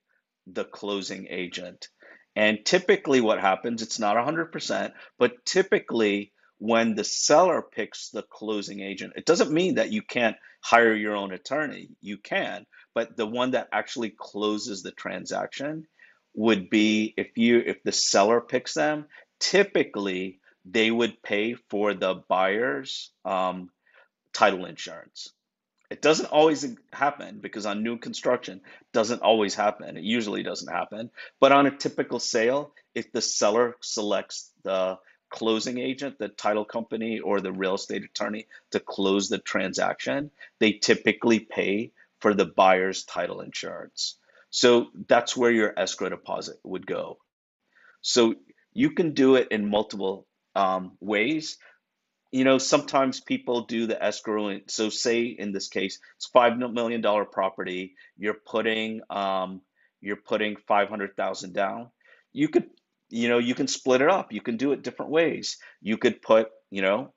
the 0.48 0.66
closing 0.66 1.28
agent. 1.30 1.88
And 2.36 2.66
typically, 2.66 3.22
what 3.22 3.40
happens, 3.40 3.82
it's 3.82 4.00
not 4.00 4.18
100%, 4.18 4.92
but 5.18 5.46
typically, 5.46 6.34
when 6.58 6.96
the 6.96 7.04
seller 7.04 7.62
picks 7.62 8.10
the 8.10 8.24
closing 8.24 8.82
agent, 8.82 9.14
it 9.16 9.26
doesn't 9.26 9.52
mean 9.52 9.76
that 9.76 9.92
you 9.92 10.02
can't 10.02 10.38
hire 10.62 10.96
your 10.96 11.16
own 11.16 11.32
attorney. 11.32 11.90
You 12.02 12.18
can, 12.18 12.66
but 12.94 13.16
the 13.16 13.26
one 13.26 13.52
that 13.52 13.70
actually 13.72 14.14
closes 14.18 14.84
the 14.84 14.92
transaction 14.92 15.86
would 16.34 16.70
be 16.70 17.14
if 17.18 17.38
you 17.38 17.60
if 17.66 17.82
the 17.84 17.92
seller 17.92 18.42
picks 18.42 18.74
them, 18.74 19.06
typically 19.40 20.40
they 20.66 20.90
would 20.92 21.22
pay 21.22 21.54
for 21.70 21.94
the 21.94 22.16
buyer's 22.28 23.12
um, 23.24 23.70
title 24.34 24.66
insurance. 24.66 25.30
It 25.90 26.02
doesn't 26.02 26.28
always 26.28 26.66
happen 26.92 27.40
because 27.40 27.66
on 27.66 27.84
new 27.84 27.98
construction 27.98 28.62
doesn't 28.94 29.22
always 29.22 29.56
happen. 29.56 29.98
It 29.98 30.04
usually 30.04 30.44
doesn't 30.44 30.72
happen. 30.72 31.12
But 31.40 31.52
on 31.52 31.68
a 31.68 31.78
typical 31.78 32.20
sale, 32.20 32.74
if 32.94 33.12
the 33.12 33.22
seller 33.22 33.76
selects 33.82 34.52
the 34.64 34.98
closing 35.30 35.78
agent, 35.78 36.18
the 36.18 36.30
title 36.30 36.66
company, 36.66 37.20
or 37.20 37.42
the 37.42 37.52
real 37.52 37.76
estate 37.76 38.04
attorney 38.04 38.48
to 38.72 38.80
close 38.80 39.30
the 39.30 39.38
transaction, 39.38 40.32
they 40.60 40.74
typically 40.74 41.40
pay 41.40 41.92
for 42.20 42.34
the 42.34 42.46
buyer's 42.46 43.04
title 43.04 43.42
insurance. 43.42 44.18
So 44.50 44.88
that's 45.08 45.36
where 45.36 45.52
your 45.52 45.78
escrow 45.78 46.10
deposit 46.10 46.58
would 46.64 46.88
go. 46.88 47.18
So 48.02 48.36
you 48.74 48.92
can 48.92 49.14
do 49.14 49.36
it 49.36 49.50
in 49.52 49.70
multiple 49.70 50.26
um, 50.56 50.94
ways 51.02 51.58
you 52.36 52.44
know, 52.44 52.58
sometimes 52.58 53.22
people 53.22 53.62
do 53.62 53.88
the 53.88 54.04
escrow. 54.04 54.60
So, 54.68 54.90
say 54.90 55.24
in 55.24 55.54
this 55.54 55.70
case, 55.70 56.00
it's 56.18 56.26
five 56.26 56.58
million 56.58 57.00
dollar 57.00 57.24
property. 57.24 57.96
You're 58.18 58.34
putting 58.34 59.00
um, 59.10 59.62
you're 60.02 60.18
putting 60.18 60.58
five 60.68 60.90
hundred 60.90 61.16
thousand 61.16 61.54
down. 61.54 61.92
You 62.34 62.50
could, 62.50 62.70
you 63.10 63.30
know, 63.30 63.38
you 63.38 63.56
can 63.56 63.70
split 63.70 64.02
it 64.02 64.10
up. 64.10 64.34
You 64.34 64.42
can 64.42 64.58
do 64.58 64.74
it 64.74 64.84
different 64.84 65.12
ways. 65.14 65.60
You 65.82 65.98
could 65.98 66.22
put, 66.22 66.50
you 66.72 66.82
know, 66.82 67.14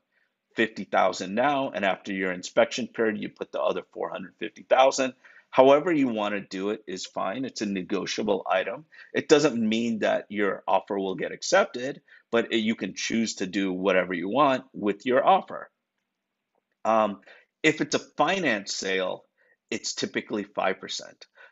fifty 0.55 0.85
thousand 0.85 1.35
now, 1.35 1.73
and 1.75 1.85
after 1.85 2.13
your 2.13 2.31
inspection 2.31 2.87
period, 2.87 3.19
you 3.19 3.29
put 3.29 3.51
the 3.51 3.61
other 3.61 3.83
four 3.93 4.11
hundred 4.11 4.35
fifty 4.39 4.63
thousand. 4.63 5.15
However 5.51 5.93
you 5.93 6.09
want 6.09 6.35
to 6.37 6.41
do 6.43 6.71
it 6.71 6.85
is 6.87 7.07
fine. 7.07 7.45
It's 7.45 7.63
a 7.63 7.67
negotiable 7.67 8.47
item. 8.49 8.85
It 9.15 9.29
doesn't 9.29 9.59
mean 9.59 10.01
that 10.01 10.27
your 10.29 10.63
offer 10.69 10.97
will 10.97 11.17
get 11.17 11.33
accepted, 11.33 12.03
but 12.31 12.53
you 12.53 12.75
can 12.75 12.95
choose 12.95 13.37
to 13.37 13.47
do 13.47 13.73
whatever 13.73 14.13
you 14.15 14.29
want 14.29 14.65
with 14.73 15.07
your 15.07 15.27
offer. 15.27 15.71
Um, 16.85 17.21
if 17.63 17.81
it's 17.81 17.95
a 17.95 18.11
finance 18.17 18.75
sale, 18.75 19.25
it's 19.71 19.95
typically 19.95 20.45
5%. 20.45 21.01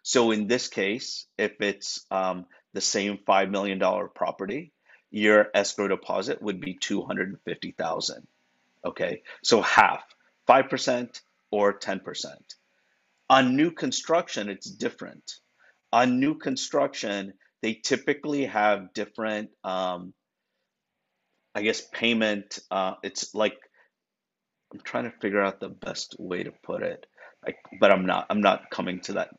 So 0.02 0.30
in 0.30 0.46
this 0.46 0.68
case, 0.68 1.26
if 1.36 1.60
it's 1.60 2.06
um, 2.10 2.46
the 2.72 2.80
same 2.80 3.18
$5 3.26 3.50
million 3.50 3.80
property, 4.14 4.72
your 5.10 5.48
escrow 5.54 5.88
deposit 5.88 6.40
would 6.42 6.60
be 6.60 6.74
250,000. 6.74 8.26
Okay, 8.84 9.22
so 9.42 9.62
half, 9.62 10.04
5% 10.48 11.20
or 11.50 11.78
10%. 11.78 12.26
On 13.28 13.56
new 13.56 13.72
construction, 13.72 14.48
it's 14.48 14.70
different. 14.70 15.38
On 15.92 16.20
new 16.20 16.36
construction, 16.36 17.32
they 17.62 17.74
typically 17.74 18.44
have 18.44 18.92
different, 18.92 19.50
um, 19.64 20.14
I 21.56 21.62
guess, 21.62 21.80
payment. 21.80 22.58
Uh, 22.70 22.94
it's 23.02 23.34
like 23.34 23.56
I'm 24.72 24.80
trying 24.84 25.04
to 25.04 25.18
figure 25.22 25.40
out 25.40 25.58
the 25.58 25.70
best 25.70 26.14
way 26.18 26.42
to 26.42 26.52
put 26.62 26.82
it, 26.82 27.06
but 27.80 27.90
I'm 27.90 28.04
not. 28.04 28.26
I'm 28.28 28.42
not 28.42 28.70
coming 28.70 29.00
to 29.02 29.14
that 29.14 29.30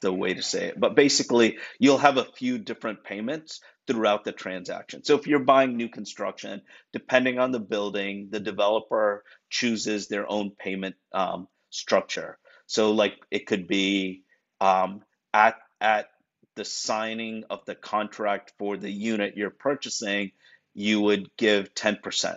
the 0.00 0.12
way 0.12 0.34
to 0.34 0.42
say 0.42 0.66
it. 0.66 0.80
But 0.80 0.96
basically, 0.96 1.58
you'll 1.78 1.98
have 1.98 2.16
a 2.16 2.24
few 2.24 2.58
different 2.58 3.04
payments 3.04 3.60
throughout 3.86 4.24
the 4.24 4.32
transaction. 4.32 5.04
So 5.04 5.16
if 5.16 5.28
you're 5.28 5.38
buying 5.38 5.76
new 5.76 5.88
construction, 5.88 6.62
depending 6.92 7.38
on 7.38 7.52
the 7.52 7.60
building, 7.60 8.28
the 8.32 8.40
developer 8.40 9.22
chooses 9.48 10.08
their 10.08 10.30
own 10.30 10.50
payment 10.58 10.96
um, 11.14 11.46
structure. 11.70 12.38
So 12.66 12.92
like 12.92 13.14
it 13.30 13.46
could 13.46 13.68
be 13.68 14.22
um, 14.60 15.02
at 15.32 15.54
at 15.80 16.08
the 16.56 16.64
signing 16.64 17.44
of 17.48 17.64
the 17.64 17.74
contract 17.76 18.52
for 18.58 18.76
the 18.76 18.90
unit 18.90 19.36
you're 19.36 19.50
purchasing, 19.50 20.32
you 20.74 21.00
would 21.00 21.30
give 21.36 21.74
10%. 21.74 22.36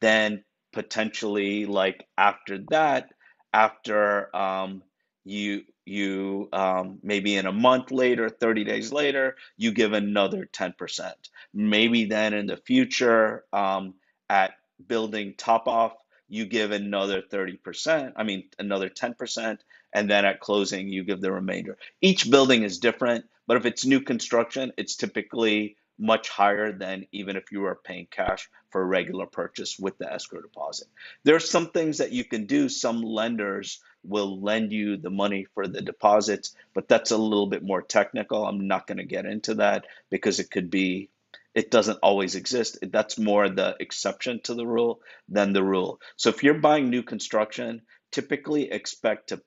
Then 0.00 0.44
potentially 0.72 1.66
like 1.66 2.06
after 2.16 2.58
that, 2.70 3.10
after 3.52 4.34
um, 4.34 4.82
you 5.24 5.62
you 5.84 6.48
um, 6.52 6.98
maybe 7.02 7.36
in 7.36 7.46
a 7.46 7.52
month 7.52 7.90
later, 7.90 8.28
30 8.28 8.64
days 8.64 8.92
later, 8.92 9.36
you 9.56 9.72
give 9.72 9.92
another 9.92 10.48
10%. 10.52 11.12
Maybe 11.52 12.04
then 12.04 12.32
in 12.32 12.46
the 12.46 12.56
future, 12.56 13.44
um, 13.52 13.94
at 14.28 14.52
building 14.86 15.34
top 15.36 15.66
off, 15.66 15.94
you 16.28 16.46
give 16.46 16.70
another 16.70 17.22
30%, 17.22 18.12
I 18.14 18.22
mean, 18.22 18.44
another 18.58 18.88
10%, 18.88 19.58
and 19.92 20.08
then 20.08 20.24
at 20.24 20.38
closing, 20.38 20.88
you 20.88 21.02
give 21.02 21.20
the 21.20 21.32
remainder. 21.32 21.76
Each 22.00 22.30
building 22.30 22.62
is 22.62 22.78
different, 22.78 23.24
but 23.48 23.56
if 23.56 23.66
it's 23.66 23.84
new 23.84 24.00
construction, 24.00 24.72
it's 24.78 24.94
typically 24.94 25.76
much 26.00 26.30
higher 26.30 26.72
than 26.72 27.06
even 27.12 27.36
if 27.36 27.52
you 27.52 27.60
were 27.60 27.78
paying 27.84 28.08
cash 28.10 28.48
for 28.70 28.80
a 28.80 28.86
regular 28.86 29.26
purchase 29.26 29.78
with 29.78 29.98
the 29.98 30.10
escrow 30.10 30.40
deposit. 30.40 30.88
There 31.24 31.36
are 31.36 31.40
some 31.40 31.70
things 31.70 31.98
that 31.98 32.12
you 32.12 32.24
can 32.24 32.46
do. 32.46 32.68
Some 32.68 33.02
lenders 33.02 33.80
will 34.02 34.40
lend 34.40 34.72
you 34.72 34.96
the 34.96 35.10
money 35.10 35.46
for 35.54 35.68
the 35.68 35.82
deposits, 35.82 36.56
but 36.74 36.88
that's 36.88 37.10
a 37.10 37.18
little 37.18 37.46
bit 37.46 37.62
more 37.62 37.82
technical. 37.82 38.46
I'm 38.46 38.66
not 38.66 38.86
going 38.86 38.98
to 38.98 39.04
get 39.04 39.26
into 39.26 39.56
that 39.56 39.84
because 40.08 40.40
it 40.40 40.50
could 40.50 40.70
be 40.70 41.10
it 41.54 41.70
doesn't 41.70 41.98
always 42.02 42.36
exist. 42.36 42.78
That's 42.80 43.18
more 43.18 43.48
the 43.48 43.76
exception 43.80 44.40
to 44.44 44.54
the 44.54 44.66
rule 44.66 45.00
than 45.28 45.52
the 45.52 45.64
rule. 45.64 46.00
So 46.16 46.30
if 46.30 46.44
you're 46.44 46.54
buying 46.54 46.90
new 46.90 47.02
construction, 47.02 47.82
typically 48.12 48.70
expect 48.70 49.28
to 49.28 49.42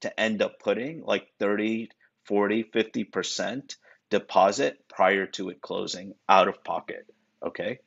to 0.00 0.20
end 0.20 0.42
up 0.42 0.58
putting 0.58 1.02
like 1.02 1.28
30, 1.38 1.88
40, 2.26 2.64
50% 2.64 3.76
deposit 4.14 4.78
prior 4.88 5.26
to 5.26 5.48
it 5.48 5.60
closing 5.60 6.14
out 6.28 6.46
of 6.46 6.62
pocket, 6.62 7.04
okay? 7.44 7.80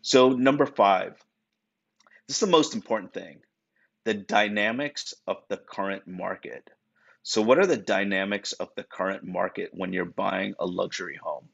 So 0.00 0.30
number 0.30 0.64
5, 0.64 1.22
This 2.26 2.36
is 2.36 2.40
the 2.40 2.46
most 2.46 2.74
important 2.74 3.12
thing 3.12 3.40
the 4.04 4.14
dynamics 4.14 5.12
of 5.26 5.36
the 5.48 5.58
current 5.58 6.08
market. 6.08 6.70
So, 7.22 7.42
what 7.42 7.58
are 7.58 7.66
the 7.66 7.76
dynamics 7.76 8.52
of 8.54 8.70
the 8.76 8.82
current 8.82 9.24
market 9.24 9.70
when 9.72 9.92
you're 9.92 10.16
buying 10.24 10.54
a 10.58 10.64
luxury 10.66 11.18
home? 11.22 11.48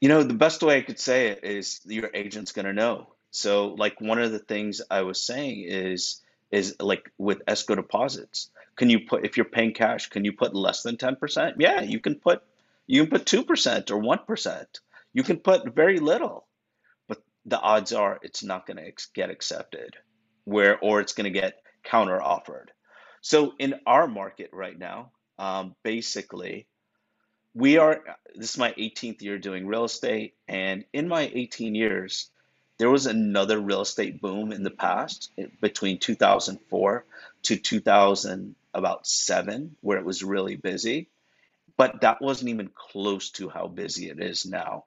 You 0.00 0.08
know, 0.08 0.22
the 0.22 0.34
best 0.46 0.62
way 0.62 0.78
I 0.78 0.82
could 0.82 0.98
say 0.98 1.28
it 1.28 1.44
is 1.44 1.80
your 1.84 2.10
agent's 2.14 2.52
going 2.52 2.66
to 2.66 2.72
know. 2.72 3.14
So, 3.32 3.68
like 3.68 4.00
one 4.00 4.18
of 4.18 4.32
the 4.32 4.46
things 4.54 4.80
I 4.90 5.02
was 5.02 5.22
saying 5.22 5.66
is 5.68 6.22
is 6.50 6.76
like 6.80 7.10
with 7.18 7.42
escrow 7.46 7.76
deposits. 7.76 8.50
Can 8.76 8.90
you 8.90 9.00
put 9.00 9.24
if 9.24 9.36
you're 9.36 9.44
paying 9.44 9.72
cash, 9.72 10.08
can 10.08 10.24
you 10.24 10.32
put 10.32 10.54
less 10.54 10.82
than 10.82 10.96
10%? 10.96 11.54
Yeah, 11.58 11.82
you 11.82 12.00
can 12.00 12.16
put 12.16 12.42
you 12.86 13.06
can 13.06 13.10
put 13.10 13.26
2% 13.26 13.90
or 13.90 14.02
1%. 14.02 14.66
You 15.14 15.22
can 15.22 15.38
put 15.38 15.74
very 15.74 15.98
little, 15.98 16.46
but 17.08 17.22
the 17.46 17.58
odds 17.58 17.92
are 17.92 18.18
it's 18.22 18.42
not 18.42 18.66
going 18.66 18.76
to 18.76 18.92
get 19.14 19.30
accepted 19.30 19.96
where 20.44 20.78
or 20.78 21.00
it's 21.00 21.14
going 21.14 21.32
to 21.32 21.40
get 21.40 21.62
counter 21.82 22.20
offered. 22.20 22.72
So 23.20 23.54
in 23.58 23.76
our 23.86 24.06
market 24.06 24.50
right 24.52 24.78
now, 24.78 25.12
um, 25.38 25.74
basically, 25.82 26.66
we 27.54 27.78
are. 27.78 28.02
This 28.34 28.50
is 28.50 28.58
my 28.58 28.72
18th 28.72 29.22
year 29.22 29.38
doing 29.38 29.66
real 29.66 29.84
estate, 29.84 30.34
and 30.46 30.84
in 30.92 31.08
my 31.08 31.30
18 31.32 31.74
years, 31.74 32.30
there 32.78 32.90
was 32.90 33.06
another 33.06 33.60
real 33.60 33.82
estate 33.82 34.20
boom 34.20 34.52
in 34.52 34.62
the 34.62 34.70
past 34.70 35.30
between 35.60 35.98
2004 35.98 37.04
to 37.44 37.56
2000 37.56 38.56
about 38.72 39.06
seven, 39.06 39.76
where 39.80 39.98
it 39.98 40.04
was 40.04 40.24
really 40.24 40.56
busy, 40.56 41.08
but 41.76 42.00
that 42.00 42.20
wasn't 42.20 42.50
even 42.50 42.70
close 42.74 43.30
to 43.30 43.48
how 43.48 43.68
busy 43.68 44.08
it 44.10 44.20
is 44.20 44.44
now. 44.44 44.84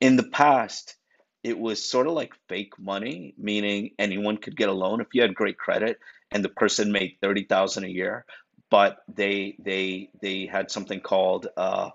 In 0.00 0.16
the 0.16 0.28
past, 0.28 0.96
it 1.42 1.58
was 1.58 1.82
sort 1.82 2.06
of 2.06 2.12
like 2.12 2.34
fake 2.48 2.78
money, 2.78 3.34
meaning 3.38 3.92
anyone 3.98 4.36
could 4.36 4.56
get 4.56 4.68
a 4.68 4.72
loan 4.72 5.00
if 5.00 5.08
you 5.14 5.22
had 5.22 5.34
great 5.34 5.58
credit 5.58 5.98
and 6.30 6.44
the 6.44 6.48
person 6.48 6.92
made 6.92 7.16
thirty 7.20 7.44
thousand 7.44 7.84
a 7.84 7.88
year, 7.88 8.24
but 8.70 8.98
they 9.12 9.56
they 9.58 10.10
they 10.20 10.46
had 10.46 10.70
something 10.70 11.00
called 11.00 11.48
uh, 11.56 11.90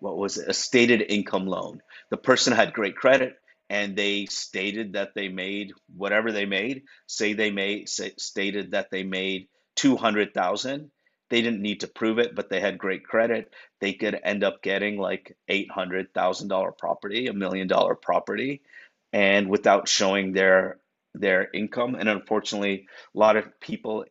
what 0.00 0.16
was 0.16 0.36
it? 0.36 0.48
A 0.48 0.54
stated 0.54 1.02
income 1.08 1.46
loan. 1.46 1.82
The 2.10 2.16
person 2.18 2.52
had 2.52 2.74
great 2.74 2.96
credit 2.96 3.38
and 3.70 3.96
they 3.96 4.26
stated 4.26 4.92
that 4.94 5.14
they 5.14 5.28
made 5.28 5.72
whatever 5.96 6.32
they 6.32 6.46
made. 6.46 6.82
Say 7.06 7.32
they 7.32 7.50
made 7.50 7.88
say, 7.88 8.12
stated 8.18 8.72
that 8.72 8.90
they 8.90 9.02
made 9.02 9.48
two 9.76 9.96
hundred 9.96 10.34
thousand. 10.34 10.90
They 11.30 11.42
didn't 11.42 11.62
need 11.62 11.80
to 11.80 11.88
prove 11.88 12.18
it, 12.18 12.34
but 12.36 12.50
they 12.50 12.60
had 12.60 12.78
great 12.78 13.04
credit. 13.04 13.52
They 13.80 13.94
could 13.94 14.18
end 14.22 14.44
up 14.44 14.62
getting 14.62 14.98
like 14.98 15.36
eight 15.48 15.70
hundred 15.70 16.14
thousand 16.14 16.48
dollar 16.48 16.72
property, 16.72 17.26
a 17.26 17.32
million 17.32 17.68
dollar 17.68 17.94
property, 17.94 18.62
and 19.12 19.48
without 19.48 19.88
showing 19.88 20.32
their 20.32 20.78
their 21.14 21.50
income. 21.52 21.96
And 21.96 22.08
unfortunately, 22.08 22.86
a 23.14 23.18
lot 23.18 23.36
of 23.36 23.60
people 23.60 24.04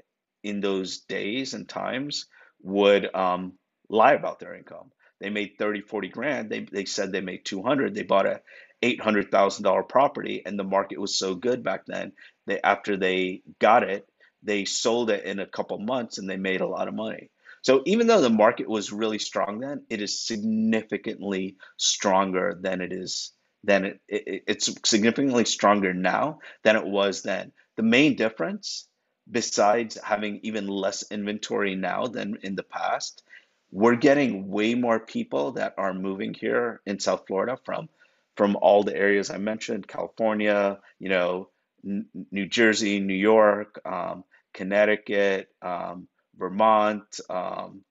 in 0.43 0.61
those 0.61 0.99
days 0.99 1.53
and 1.53 1.67
times 1.67 2.27
would 2.63 3.13
um, 3.15 3.53
lie 3.89 4.13
about 4.13 4.39
their 4.39 4.55
income. 4.55 4.91
They 5.21 5.29
made 5.29 5.53
30, 5.57 5.81
40 5.81 6.09
grand. 6.09 6.49
They, 6.49 6.61
they 6.61 6.85
said 6.85 7.11
they 7.11 7.21
made 7.21 7.45
200. 7.45 7.95
They 7.95 8.03
bought 8.03 8.25
a 8.25 8.41
$800,000 8.81 9.89
property 9.89 10.43
and 10.45 10.57
the 10.57 10.63
market 10.63 10.99
was 10.99 11.17
so 11.17 11.35
good 11.35 11.63
back 11.63 11.85
then. 11.85 12.11
They, 12.45 12.61
after 12.61 12.97
they 12.97 13.41
got 13.59 13.83
it, 13.83 14.07
they 14.43 14.65
sold 14.65 15.09
it 15.09 15.25
in 15.25 15.39
a 15.39 15.47
couple 15.47 15.77
months 15.79 16.17
and 16.17 16.29
they 16.29 16.37
made 16.37 16.61
a 16.61 16.67
lot 16.67 16.87
of 16.87 16.93
money. 16.93 17.29
So 17.61 17.81
even 17.85 18.05
though 18.05 18.21
the 18.21 18.29
market 18.29 18.69
was 18.69 18.91
really 18.91 19.17
strong 19.17 19.59
then, 19.59 19.83
it 19.89 19.99
is 20.01 20.19
significantly 20.19 21.57
stronger 21.77 22.57
than 22.61 22.79
it 22.79 22.93
is 22.93 23.31
than 23.63 23.85
it, 23.85 23.99
it 24.07 24.43
it's 24.45 24.69
significantly 24.87 25.45
stronger 25.45 25.91
now 25.91 26.39
than 26.63 26.75
it 26.75 26.85
was 26.85 27.23
then. 27.23 27.51
The 27.75 27.81
main 27.83 28.15
difference, 28.15 28.87
besides 29.29 29.97
having 30.03 30.41
even 30.43 30.67
less 30.67 31.03
inventory 31.09 31.73
now 31.75 32.05
than 32.05 32.37
in 32.43 32.55
the 32.55 32.61
past, 32.61 33.23
we're 33.71 33.95
getting 33.95 34.47
way 34.47 34.75
more 34.75 34.99
people 34.99 35.53
that 35.53 35.73
are 35.77 35.93
moving 35.93 36.35
here 36.35 36.81
in 36.85 36.99
South 36.99 37.23
Florida 37.25 37.57
from 37.65 37.89
from 38.35 38.57
all 38.61 38.83
the 38.83 38.95
areas 38.95 39.29
I 39.29 39.37
mentioned, 39.37 39.87
California, 39.87 40.79
you 40.99 41.09
know, 41.09 41.49
N- 41.85 42.07
New 42.31 42.47
Jersey, 42.47 42.99
New 42.99 43.13
York, 43.15 43.79
um, 43.85 44.23
Connecticut, 44.53 45.49
um, 45.61 46.07
Vermont. 46.37 47.19
Um, 47.29 47.81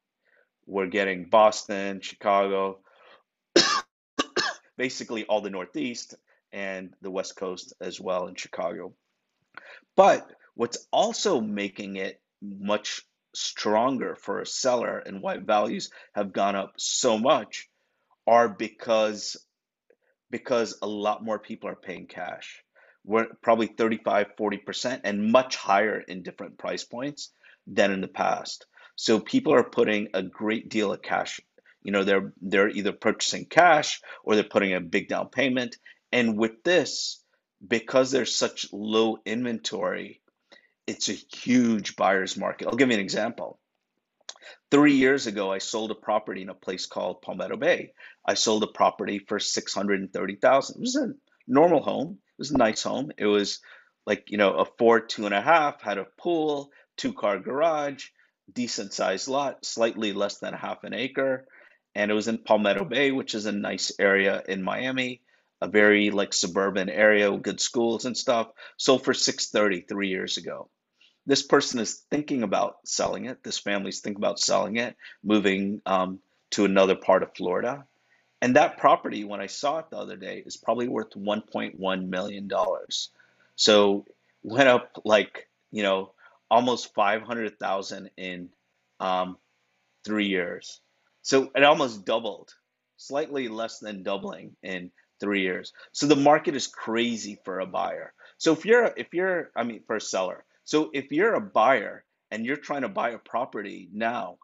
we're 0.67 0.87
getting 0.87 1.27
Boston, 1.27 2.01
Chicago 2.01 2.79
basically 4.77 5.25
all 5.25 5.41
the 5.41 5.51
Northeast 5.51 6.15
and 6.53 6.95
the 7.03 7.11
West 7.11 7.37
Coast 7.37 7.75
as 7.81 8.01
well 8.01 8.27
in 8.27 8.35
Chicago. 8.35 8.93
But 9.97 10.31
what's 10.55 10.87
also 10.93 11.41
making 11.41 11.97
it 11.97 12.21
much 12.43 13.03
stronger 13.35 14.15
for 14.15 14.41
a 14.41 14.47
seller 14.47 14.99
and 14.99 15.21
why 15.21 15.39
values 15.39 15.91
have 16.15 16.33
gone 16.33 16.55
up 16.55 16.75
so 16.77 17.19
much 17.19 17.69
are 18.27 18.49
because 18.49 19.37
because 20.35 20.79
a 20.83 20.87
lot 20.87 21.25
more 21.25 21.39
people 21.39 21.69
are 21.71 21.77
paying 21.77 22.07
cash. 22.07 22.65
We're 23.05 23.29
probably 23.41 23.69
35, 23.69 24.35
40% 24.37 25.01
and 25.05 25.31
much 25.31 25.55
higher 25.55 26.01
in 26.01 26.25
different 26.25 26.59
price 26.59 26.83
points 26.85 27.31
than 27.69 27.93
in 27.93 28.01
the 28.01 28.09
past. 28.09 28.67
So 28.97 29.21
people 29.21 29.55
are 29.55 29.63
putting 29.63 30.09
a 30.13 30.23
great 30.23 30.69
deal 30.69 30.93
of 30.93 31.03
cash 31.03 31.41
you 31.85 31.93
know, 31.93 32.03
they're 32.03 32.33
they're 32.41 32.71
either 32.71 32.93
purchasing 32.93 33.45
cash 33.45 34.01
or 34.25 34.35
they're 34.35 34.43
putting 34.43 34.75
a 34.75 34.81
big 34.81 35.07
down 35.07 35.29
payment. 35.29 35.77
And 36.11 36.39
with 36.39 36.65
this, 36.65 37.23
because 37.67 38.11
there's 38.11 38.35
such 38.35 38.67
low 38.73 39.19
inventory, 39.27 40.23
it's 40.87 41.11
a 41.11 41.13
huge 41.13 41.95
buyer's 41.95 42.37
market. 42.37 42.69
I'll 42.69 42.77
give 42.77 42.89
you 42.89 42.95
an 42.95 43.01
example. 43.01 43.59
Three 44.71 44.95
years 44.95 45.27
ago, 45.27 45.53
I 45.53 45.59
sold 45.59 45.91
a 45.91 45.95
property 45.95 46.43
in 46.43 46.49
a 46.49 46.55
place 46.55 46.87
called 46.87 47.23
Palmetto 47.23 47.57
Bay. 47.57 47.93
I 48.27 48.35
sold 48.35 48.63
a 48.63 48.69
property 48.69 49.19
for 49.19 49.39
six 49.39 49.75
hundred 49.75 50.01
and 50.01 50.13
thirty 50.13 50.37
thousand. 50.37 50.77
It 50.77 50.81
was 50.81 50.97
a 50.97 51.15
normal 51.47 51.83
home. 51.83 52.19
It 52.39 52.39
was 52.39 52.51
a 52.51 52.59
nice 52.59 52.83
home. 52.83 53.13
It 53.17 53.27
was 53.27 53.61
like 54.07 54.31
you 54.31 54.39
know 54.39 54.55
a 54.55 54.65
four 54.79 55.01
two 55.01 55.27
and 55.27 55.35
a 55.35 55.43
half, 55.43 55.83
had 55.83 55.99
a 55.99 56.07
pool, 56.19 56.71
two 56.97 57.13
car 57.13 57.39
garage, 57.39 58.09
decent 58.53 58.93
sized 58.93 59.29
lot, 59.29 59.65
slightly 59.65 60.13
less 60.13 60.39
than 60.39 60.55
half 60.55 60.85
an 60.85 60.95
acre 60.95 61.47
and 61.95 62.11
it 62.11 62.15
was 62.15 62.29
in 62.29 62.39
Palmetto 62.39 62.85
Bay, 62.85 63.11
which 63.11 63.35
is 63.35 63.47
a 63.47 63.53
nice 63.53 63.93
area 63.99 64.43
in 64.49 64.63
Miami, 64.63 65.23
a 65.61 65.69
very 65.69 66.11
like 66.11 66.33
suburban 66.33 66.89
area 66.89 67.31
with 67.31 67.43
good 67.43 67.61
schools 67.61 68.05
and 68.05 68.17
stuff. 68.17 68.49
Sold 68.77 69.05
for 69.05 69.15
630 69.15 69.87
three 69.87 70.09
years 70.09 70.37
ago. 70.37 70.69
This 71.27 71.43
person 71.43 71.81
is 71.81 72.03
thinking 72.11 72.43
about 72.43 72.77
selling 72.85 73.27
it. 73.27 73.43
This 73.43 73.59
family's 73.59 74.01
thinking 74.01 74.21
about 74.21 74.41
selling 74.41 74.77
it, 74.77 74.97
moving 75.23 75.81
um, 75.87 76.21
to 76.53 76.65
another 76.65 76.95
part 76.97 77.23
of 77.23 77.35
Florida. 77.37 77.87
And 78.43 78.57
that 78.57 78.79
property, 78.79 79.25
when 79.25 79.41
I 79.41 79.47
saw 79.47 79.79
it 79.79 79.91
the 79.91 79.97
other 79.97 80.17
day, 80.17 80.43
is 80.45 80.57
probably 80.59 80.89
worth 80.89 81.13
1.1 81.13 82.09
million 82.09 82.49
dollars. 82.49 83.11
So 83.57 84.05
went 84.43 84.69
up 84.69 85.01
like 85.05 85.49
you 85.73 85.83
know 85.83 86.13
almost 86.51 86.95
500,000 86.95 88.11
in 88.17 88.51
um, 89.01 89.39
three 90.05 90.27
years. 90.27 90.81
So 91.23 91.51
it 91.55 91.65
almost 91.65 92.05
doubled, 92.05 92.55
slightly 92.97 93.49
less 93.49 93.79
than 93.79 94.03
doubling 94.03 94.57
in 94.63 94.91
three 95.21 95.43
years. 95.43 95.73
So 95.93 96.07
the 96.07 96.17
market 96.17 96.55
is 96.57 96.67
crazy 96.67 97.39
for 97.45 97.61
a 97.61 97.67
buyer. 97.67 98.13
So 98.39 98.53
if 98.53 98.67
you're 98.67 98.93
if 98.97 99.15
you're 99.15 99.51
I 99.57 99.65
mean 99.65 99.83
for 99.87 99.97
a 99.97 100.01
seller. 100.01 100.45
So 100.65 100.91
if 100.93 101.13
you're 101.13 101.35
a 101.35 101.41
buyer 101.41 102.05
and 102.31 102.45
you're 102.45 102.57
trying 102.57 102.83
to 102.83 102.89
buy 102.89 103.11
a 103.11 103.19
property 103.19 103.89
now, 103.93 104.39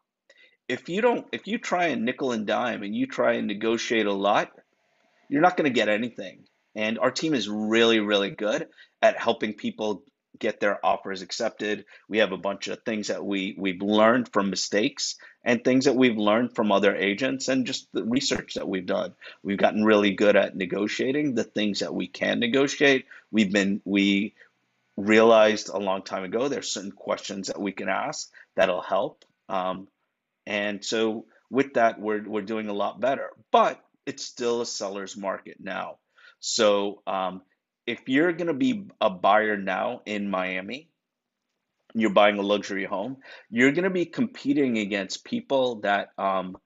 if 0.68 0.88
you 0.88 1.00
don't 1.00 1.26
if 1.33 1.46
you 1.46 1.59
try 1.59 1.87
and 1.87 2.04
nickel 2.04 2.33
and 2.33 2.46
dime 2.46 2.83
and 2.83 2.94
you 2.94 3.06
try 3.06 3.33
and 3.35 3.46
negotiate 3.46 4.06
a 4.06 4.12
lot, 4.12 4.50
you're 5.28 5.42
not 5.42 5.56
going 5.56 5.70
to 5.70 5.74
get 5.74 5.88
anything. 5.88 6.44
And 6.76 6.98
our 6.98 7.11
team 7.11 7.35
is 7.35 7.48
really 7.48 8.00
really 8.00 8.30
good 8.30 8.68
at 9.02 9.18
helping 9.18 9.54
people 9.54 10.04
get 10.38 10.61
their 10.61 10.85
offers 10.85 11.22
accepted. 11.22 11.85
We 12.09 12.18
have 12.18 12.33
a 12.33 12.37
bunch 12.37 12.68
of 12.68 12.83
things 12.83 13.09
that 13.09 13.24
we 13.24 13.56
we've 13.59 13.83
learned 13.83 14.33
from 14.33 14.50
mistakes 14.50 15.16
and 15.44 15.64
things 15.64 15.87
that 15.87 15.96
we've 15.96 16.18
learned 16.18 16.54
from 16.54 16.70
other 16.70 16.94
agents 16.94 17.48
and 17.48 17.66
just 17.66 17.88
the 17.92 18.04
research 18.04 18.54
that 18.54 18.68
we've 18.68 18.87
done. 18.87 19.14
We've 19.42 19.59
gotten 19.59 19.85
really 19.85 20.12
good 20.12 20.37
at 20.37 20.56
negotiating 20.56 21.35
the 21.35 21.44
things 21.44 21.80
that 21.80 21.94
we 21.94 22.06
can 22.06 22.40
negotiate. 22.40 23.06
We've 23.33 23.52
been 23.52 23.80
we 23.85 24.35
realized 25.00 25.68
a 25.68 25.78
long 25.78 26.02
time 26.02 26.24
ago 26.24 26.48
there's 26.48 26.70
certain 26.70 26.92
questions 26.92 27.48
that 27.48 27.60
we 27.60 27.72
can 27.72 27.88
ask 27.88 28.30
that'll 28.56 28.82
help. 28.82 29.24
Um, 29.48 29.88
and 30.46 30.84
so 30.84 31.26
with 31.50 31.74
that, 31.74 32.00
we're 32.00 32.22
we're 32.26 32.42
doing 32.42 32.68
a 32.68 32.72
lot 32.72 33.00
better. 33.00 33.30
But 33.50 33.80
it's 34.06 34.24
still 34.24 34.60
a 34.60 34.66
seller's 34.66 35.16
market 35.16 35.58
now. 35.60 35.98
So 36.40 37.02
um, 37.06 37.42
if 37.86 38.08
you're 38.08 38.32
going 38.32 38.48
to 38.48 38.54
be 38.54 38.86
a 39.00 39.10
buyer 39.10 39.56
now 39.56 40.00
in 40.06 40.30
Miami, 40.30 40.88
you're 41.94 42.10
buying 42.10 42.38
a 42.38 42.42
luxury 42.42 42.84
home, 42.84 43.16
you're 43.50 43.72
going 43.72 43.84
to 43.84 43.90
be 43.90 44.06
competing 44.06 44.78
against 44.78 45.24
people 45.24 45.80
that 45.80 46.10
um, 46.18 46.56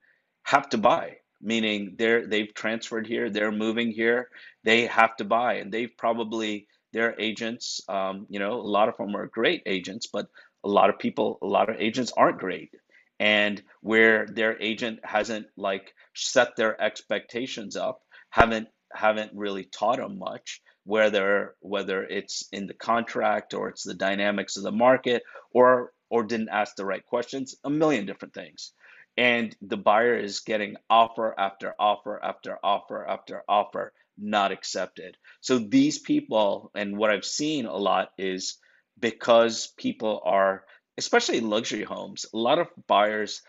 have 0.43 0.69
to 0.69 0.77
buy, 0.77 1.17
meaning 1.41 1.95
they're 1.97 2.27
they've 2.27 2.53
transferred 2.53 3.07
here, 3.07 3.29
they're 3.29 3.51
moving 3.51 3.91
here, 3.91 4.29
they 4.63 4.85
have 4.85 5.15
to 5.17 5.25
buy, 5.25 5.55
and 5.55 5.71
they've 5.71 5.97
probably 5.97 6.67
their 6.95 7.13
agents, 7.19 7.81
um, 7.89 8.25
you 8.29 8.39
know, 8.39 8.53
a 8.53 8.71
lot 8.77 8.87
of 8.87 8.95
them 8.95 9.17
are 9.17 9.27
great 9.27 9.61
agents, 9.65 10.07
but 10.07 10.27
a 10.63 10.69
lot 10.69 10.89
of 10.89 10.97
people, 10.97 11.37
a 11.41 11.45
lot 11.45 11.69
of 11.69 11.75
agents 11.77 12.13
aren't 12.15 12.39
great. 12.39 12.73
And 13.19 13.61
where 13.81 14.25
their 14.27 14.57
agent 14.61 15.01
hasn't 15.03 15.47
like 15.57 15.93
set 16.15 16.55
their 16.55 16.81
expectations 16.81 17.75
up, 17.75 17.99
haven't 18.29 18.69
haven't 18.93 19.31
really 19.35 19.65
taught 19.65 19.97
them 19.97 20.17
much, 20.17 20.61
whether 20.85 21.55
whether 21.59 22.01
it's 22.05 22.47
in 22.53 22.65
the 22.65 22.73
contract 22.73 23.53
or 23.53 23.67
it's 23.67 23.83
the 23.83 23.93
dynamics 23.93 24.55
of 24.55 24.63
the 24.63 24.71
market 24.71 25.21
or 25.51 25.91
or 26.09 26.23
didn't 26.23 26.49
ask 26.49 26.77
the 26.77 26.85
right 26.85 27.05
questions, 27.05 27.55
a 27.65 27.69
million 27.69 28.05
different 28.05 28.33
things. 28.33 28.71
And 29.17 29.53
the 29.61 29.77
buyer 29.77 30.17
is 30.17 30.39
getting 30.39 30.77
offer 30.89 31.35
after 31.37 31.73
offer 31.77 32.23
after 32.23 32.57
offer 32.63 33.05
after 33.05 33.43
offer 33.49 33.91
not 34.17 34.51
accepted. 34.51 35.17
So 35.41 35.59
these 35.59 35.99
people, 35.99 36.71
and 36.75 36.97
what 36.97 37.11
I've 37.11 37.25
seen 37.25 37.65
a 37.65 37.75
lot 37.75 38.09
is 38.17 38.57
because 38.99 39.73
people 39.77 40.21
are, 40.25 40.63
especially 40.97 41.41
luxury 41.41 41.83
homes, 41.83 42.25
a 42.33 42.37
lot 42.37 42.59
of 42.59 42.67
buyers, 42.87 43.41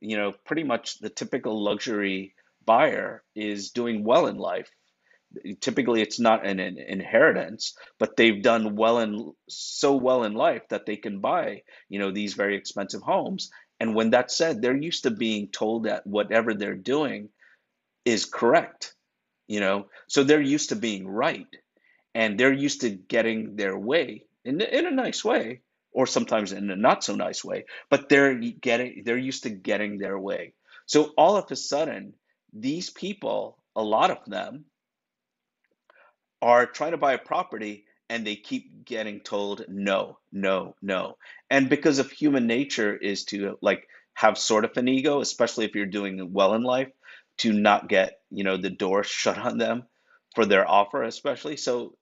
you 0.00 0.16
know, 0.16 0.32
pretty 0.44 0.64
much 0.64 0.98
the 0.98 1.10
typical 1.10 1.62
luxury 1.62 2.34
buyer 2.64 3.22
is 3.34 3.70
doing 3.70 4.04
well 4.04 4.26
in 4.26 4.36
life. 4.36 4.68
Typically, 5.60 6.00
it's 6.00 6.18
not 6.18 6.46
an, 6.46 6.58
an 6.58 6.78
inheritance, 6.78 7.76
but 7.98 8.16
they've 8.16 8.42
done 8.42 8.76
well 8.76 8.98
in 8.98 9.32
so 9.48 9.94
well 9.94 10.24
in 10.24 10.34
life 10.34 10.62
that 10.70 10.86
they 10.86 10.96
can 10.96 11.20
buy, 11.20 11.62
you 11.88 11.98
know, 11.98 12.10
these 12.10 12.34
very 12.34 12.56
expensive 12.56 13.02
homes. 13.02 13.50
And 13.78 13.94
when 13.94 14.10
that's 14.10 14.36
said, 14.36 14.60
they're 14.60 14.76
used 14.76 15.04
to 15.04 15.10
being 15.10 15.48
told 15.48 15.84
that 15.84 16.06
whatever 16.06 16.54
they're 16.54 16.74
doing 16.74 17.28
is 18.04 18.24
correct 18.24 18.94
you 19.48 19.60
know? 19.60 19.86
So 20.06 20.22
they're 20.22 20.40
used 20.40 20.68
to 20.68 20.76
being 20.76 21.08
right 21.08 21.46
and 22.14 22.38
they're 22.38 22.52
used 22.52 22.82
to 22.82 22.90
getting 22.90 23.56
their 23.56 23.76
way 23.76 24.24
in, 24.44 24.60
in 24.60 24.86
a 24.86 24.90
nice 24.90 25.24
way 25.24 25.62
or 25.92 26.06
sometimes 26.06 26.52
in 26.52 26.70
a 26.70 26.76
not 26.76 27.02
so 27.02 27.16
nice 27.16 27.44
way 27.44 27.64
but 27.90 28.08
they're 28.08 28.34
getting 28.34 29.02
they're 29.04 29.18
used 29.18 29.42
to 29.42 29.50
getting 29.50 29.98
their 29.98 30.18
way. 30.18 30.52
So 30.86 31.12
all 31.16 31.36
of 31.36 31.50
a 31.50 31.56
sudden 31.56 32.14
these 32.52 32.90
people 32.90 33.58
a 33.74 33.82
lot 33.82 34.10
of 34.10 34.24
them 34.26 34.66
are 36.40 36.66
trying 36.66 36.92
to 36.92 36.98
buy 36.98 37.14
a 37.14 37.18
property 37.18 37.84
and 38.10 38.26
they 38.26 38.36
keep 38.36 38.84
getting 38.84 39.20
told 39.20 39.64
no 39.68 40.18
no 40.32 40.74
no. 40.82 41.16
And 41.50 41.68
because 41.68 41.98
of 41.98 42.10
human 42.10 42.46
nature 42.46 42.96
is 42.96 43.24
to 43.24 43.58
like 43.60 43.86
have 44.14 44.36
sort 44.36 44.64
of 44.64 44.76
an 44.76 44.88
ego 44.88 45.20
especially 45.20 45.64
if 45.64 45.74
you're 45.74 45.86
doing 45.86 46.32
well 46.32 46.54
in 46.54 46.62
life 46.62 46.88
to 47.38 47.52
not 47.52 47.88
get 47.88 48.20
you 48.30 48.44
know 48.44 48.56
the 48.56 48.70
door 48.70 49.04
shut 49.04 49.38
on 49.38 49.58
them 49.58 49.84
for 50.34 50.44
their 50.44 50.68
offer 50.68 51.02
especially. 51.02 51.56
So 51.56 51.96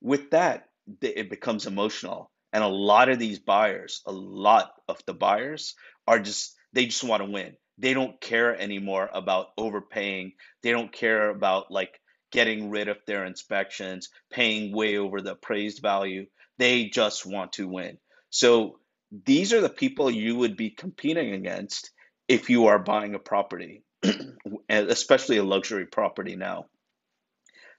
with 0.00 0.30
that 0.30 0.64
it 1.02 1.28
becomes 1.28 1.66
emotional 1.66 2.30
and 2.52 2.64
a 2.64 2.68
lot 2.68 3.10
of 3.10 3.18
these 3.18 3.38
buyers 3.38 4.02
a 4.06 4.12
lot 4.12 4.72
of 4.88 4.98
the 5.06 5.12
buyers 5.12 5.74
are 6.06 6.18
just 6.18 6.54
they 6.72 6.86
just 6.86 7.04
want 7.04 7.22
to 7.22 7.30
win. 7.30 7.56
They 7.78 7.94
don't 7.94 8.20
care 8.20 8.58
anymore 8.58 9.08
about 9.12 9.48
overpaying. 9.56 10.32
They 10.62 10.72
don't 10.72 10.92
care 10.92 11.30
about 11.30 11.70
like 11.70 12.00
getting 12.30 12.70
rid 12.70 12.88
of 12.88 12.98
their 13.06 13.24
inspections 13.24 14.10
paying 14.30 14.74
way 14.74 14.98
over 14.98 15.20
the 15.20 15.32
appraised 15.32 15.80
value. 15.80 16.26
They 16.58 16.86
just 16.86 17.24
want 17.24 17.52
to 17.54 17.68
win. 17.68 17.98
So 18.30 18.80
these 19.24 19.52
are 19.52 19.60
the 19.60 19.70
people 19.70 20.10
you 20.10 20.36
would 20.36 20.56
be 20.56 20.70
competing 20.70 21.32
against 21.32 21.90
if 22.26 22.50
you 22.50 22.66
are 22.66 22.78
buying 22.78 23.14
a 23.14 23.18
property 23.18 23.82
especially 24.68 25.38
a 25.38 25.44
luxury 25.44 25.86
property 25.86 26.36
now, 26.36 26.66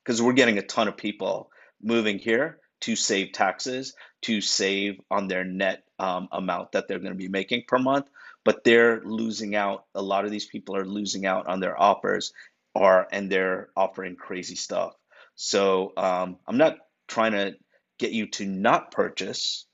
because 0.03 0.21
we're 0.21 0.33
getting 0.33 0.57
a 0.57 0.63
ton 0.63 0.87
of 0.87 0.97
people 0.97 1.51
moving 1.81 2.19
here 2.19 2.59
to 2.81 2.95
save 2.95 3.33
taxes, 3.33 3.93
to 4.21 4.41
save 4.41 4.99
on 5.11 5.27
their 5.27 5.43
net 5.43 5.83
um, 5.97 6.27
amount 6.31 6.71
that 6.71 6.87
they're 6.87 6.99
going 6.99 7.11
to 7.11 7.17
be 7.17 7.27
making 7.27 7.63
per 7.67 7.77
month, 7.77 8.07
but 8.45 8.63
they're 8.63 9.01
losing 9.01 9.55
out. 9.55 9.85
A 9.95 10.01
lot 10.01 10.25
of 10.25 10.31
these 10.31 10.45
people 10.45 10.75
are 10.75 10.85
losing 10.85 11.25
out 11.25 11.47
on 11.47 11.59
their 11.59 11.79
offers, 11.79 12.33
are 12.75 13.07
and 13.11 13.31
they're 13.31 13.69
offering 13.75 14.15
crazy 14.15 14.55
stuff. 14.55 14.93
So 15.35 15.93
um, 15.97 16.37
I'm 16.47 16.57
not 16.57 16.77
trying 17.07 17.33
to 17.33 17.55
get 17.97 18.11
you 18.11 18.27
to 18.27 18.45
not 18.45 18.91
purchase, 18.91 19.65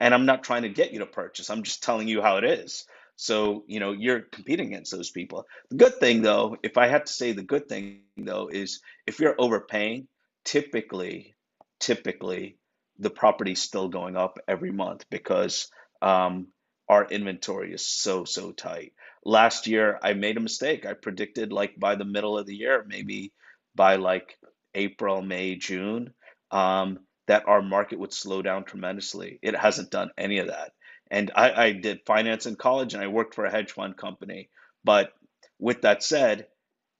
and 0.00 0.14
I'm 0.14 0.26
not 0.26 0.44
trying 0.44 0.62
to 0.62 0.68
get 0.68 0.92
you 0.92 1.00
to 1.00 1.06
purchase. 1.06 1.50
I'm 1.50 1.62
just 1.62 1.82
telling 1.82 2.08
you 2.08 2.22
how 2.22 2.38
it 2.38 2.44
is. 2.44 2.86
So, 3.16 3.64
you 3.66 3.80
know, 3.80 3.92
you're 3.92 4.20
competing 4.20 4.68
against 4.68 4.92
those 4.92 5.10
people. 5.10 5.46
The 5.70 5.76
good 5.76 5.98
thing, 6.00 6.22
though, 6.22 6.56
if 6.62 6.76
I 6.76 6.86
had 6.86 7.06
to 7.06 7.12
say 7.12 7.32
the 7.32 7.42
good 7.42 7.68
thing, 7.68 8.02
though, 8.16 8.48
is 8.48 8.80
if 9.06 9.20
you're 9.20 9.34
overpaying, 9.38 10.06
typically, 10.44 11.34
typically, 11.80 12.58
the 12.98 13.10
property's 13.10 13.60
still 13.62 13.88
going 13.88 14.16
up 14.16 14.38
every 14.46 14.70
month 14.70 15.04
because 15.10 15.68
um, 16.02 16.48
our 16.88 17.06
inventory 17.06 17.72
is 17.72 17.86
so, 17.86 18.24
so 18.24 18.52
tight. 18.52 18.92
Last 19.24 19.66
year, 19.66 19.98
I 20.02 20.12
made 20.12 20.36
a 20.36 20.40
mistake. 20.40 20.86
I 20.86 20.92
predicted 20.92 21.52
like 21.52 21.78
by 21.78 21.94
the 21.96 22.04
middle 22.04 22.38
of 22.38 22.46
the 22.46 22.54
year, 22.54 22.84
maybe 22.86 23.32
by 23.74 23.96
like 23.96 24.38
April, 24.74 25.22
May, 25.22 25.56
June, 25.56 26.12
um, 26.50 27.00
that 27.26 27.48
our 27.48 27.62
market 27.62 27.98
would 27.98 28.12
slow 28.12 28.42
down 28.42 28.64
tremendously. 28.64 29.38
It 29.42 29.56
hasn't 29.56 29.90
done 29.90 30.10
any 30.16 30.38
of 30.38 30.48
that. 30.48 30.72
And 31.10 31.30
I, 31.34 31.66
I 31.66 31.72
did 31.72 32.00
finance 32.06 32.46
in 32.46 32.56
college 32.56 32.94
and 32.94 33.02
I 33.02 33.08
worked 33.08 33.34
for 33.34 33.44
a 33.44 33.50
hedge 33.50 33.72
fund 33.72 33.96
company. 33.96 34.50
But 34.84 35.12
with 35.58 35.82
that 35.82 36.02
said, 36.02 36.46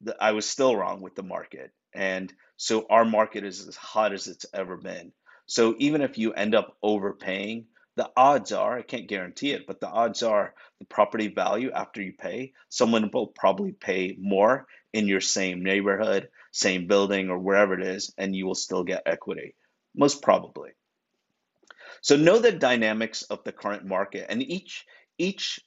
the, 0.01 0.17
I 0.21 0.33
was 0.33 0.49
still 0.49 0.77
wrong 0.77 1.01
with 1.01 1.15
the 1.15 1.23
market. 1.23 1.73
And 1.95 2.33
so 2.57 2.87
our 2.89 3.05
market 3.05 3.45
is 3.45 3.67
as 3.67 3.77
hot 3.77 4.13
as 4.13 4.29
it's 4.29 4.47
ever 4.53 4.77
been. 4.77 5.13
So 5.47 5.75
even 5.79 6.03
if 6.03 6.19
you 6.19 6.33
end 6.33 6.55
up 6.55 6.77
overpaying, 6.83 7.67
the 7.97 8.11
odds 8.17 8.53
are, 8.53 8.79
I 8.79 8.83
can't 8.83 9.09
guarantee 9.09 9.53
it, 9.53 9.67
but 9.67 9.81
the 9.81 9.89
odds 9.89 10.23
are 10.23 10.55
the 10.79 10.85
property 10.85 11.29
value 11.29 11.71
after 11.73 12.03
you 12.03 12.13
pay, 12.13 12.53
someone 12.69 13.11
will 13.13 13.29
probably 13.29 13.73
pay 13.73 14.17
more 14.21 14.67
in 14.93 15.09
your 15.09 15.21
same 15.21 15.63
neighborhood, 15.63 16.29
same 16.53 16.87
building, 16.87 17.31
or 17.31 17.39
wherever 17.39 17.75
it 17.75 17.87
is, 17.87 18.13
and 18.19 18.37
you 18.37 18.47
will 18.47 18.55
still 18.55 18.85
get 18.85 19.03
equity. 19.07 19.55
Most 19.95 20.21
probably. 20.21 20.73
So 22.07 22.15
know 22.15 22.39
the 22.39 22.53
dynamics 22.53 23.23
of 23.23 23.43
the 23.43 23.51
current 23.51 23.85
market, 23.85 24.27
and 24.29 24.41
each 24.41 24.87
each 25.19 25.59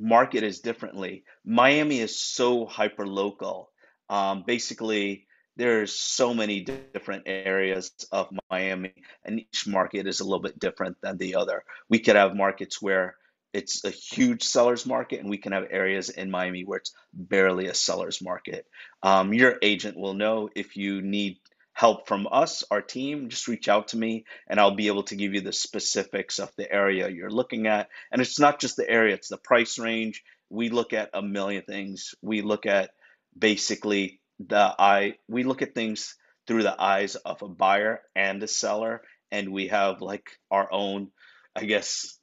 market 0.00 0.42
is 0.42 0.60
differently. 0.60 1.24
Miami 1.44 2.00
is 2.00 2.18
so 2.18 2.64
hyper 2.64 3.06
local. 3.06 3.70
Um, 4.08 4.42
basically, 4.46 5.26
there's 5.58 5.92
so 5.92 6.32
many 6.32 6.62
different 6.62 7.24
areas 7.26 7.92
of 8.10 8.30
Miami, 8.50 8.94
and 9.22 9.40
each 9.40 9.66
market 9.66 10.06
is 10.06 10.20
a 10.20 10.24
little 10.24 10.40
bit 10.40 10.58
different 10.58 10.96
than 11.02 11.18
the 11.18 11.34
other. 11.34 11.62
We 11.90 11.98
could 11.98 12.16
have 12.16 12.34
markets 12.34 12.80
where 12.80 13.16
it's 13.52 13.84
a 13.84 13.90
huge 13.90 14.44
sellers 14.44 14.86
market, 14.86 15.20
and 15.20 15.28
we 15.28 15.36
can 15.36 15.52
have 15.52 15.66
areas 15.70 16.08
in 16.08 16.30
Miami 16.30 16.64
where 16.64 16.78
it's 16.78 16.94
barely 17.12 17.66
a 17.66 17.74
sellers 17.74 18.22
market. 18.22 18.64
Um, 19.02 19.34
your 19.34 19.58
agent 19.60 19.98
will 19.98 20.14
know 20.14 20.48
if 20.56 20.74
you 20.74 21.02
need 21.02 21.36
help 21.82 22.06
from 22.06 22.28
us, 22.30 22.62
our 22.70 22.80
team, 22.80 23.28
just 23.28 23.48
reach 23.48 23.68
out 23.68 23.88
to 23.88 23.96
me 23.96 24.24
and 24.46 24.60
I'll 24.60 24.76
be 24.76 24.86
able 24.86 25.02
to 25.02 25.16
give 25.16 25.34
you 25.34 25.40
the 25.40 25.52
specifics 25.52 26.38
of 26.38 26.48
the 26.56 26.72
area 26.72 27.08
you're 27.08 27.28
looking 27.28 27.66
at. 27.66 27.88
And 28.12 28.22
it's 28.22 28.38
not 28.38 28.60
just 28.60 28.76
the 28.76 28.88
area, 28.88 29.14
it's 29.14 29.30
the 29.30 29.36
price 29.36 29.80
range. 29.80 30.22
We 30.48 30.68
look 30.68 30.92
at 30.92 31.10
a 31.12 31.22
million 31.22 31.64
things. 31.64 32.14
We 32.22 32.40
look 32.42 32.66
at 32.66 32.90
basically 33.36 34.20
the 34.38 34.72
eye, 34.78 35.14
we 35.26 35.42
look 35.42 35.60
at 35.60 35.74
things 35.74 36.14
through 36.46 36.62
the 36.62 36.80
eyes 36.80 37.16
of 37.16 37.42
a 37.42 37.48
buyer 37.48 38.00
and 38.14 38.40
a 38.44 38.46
seller. 38.46 39.02
And 39.32 39.52
we 39.52 39.66
have 39.66 40.00
like 40.00 40.30
our 40.52 40.72
own, 40.72 41.10
I 41.56 41.64
guess 41.64 42.16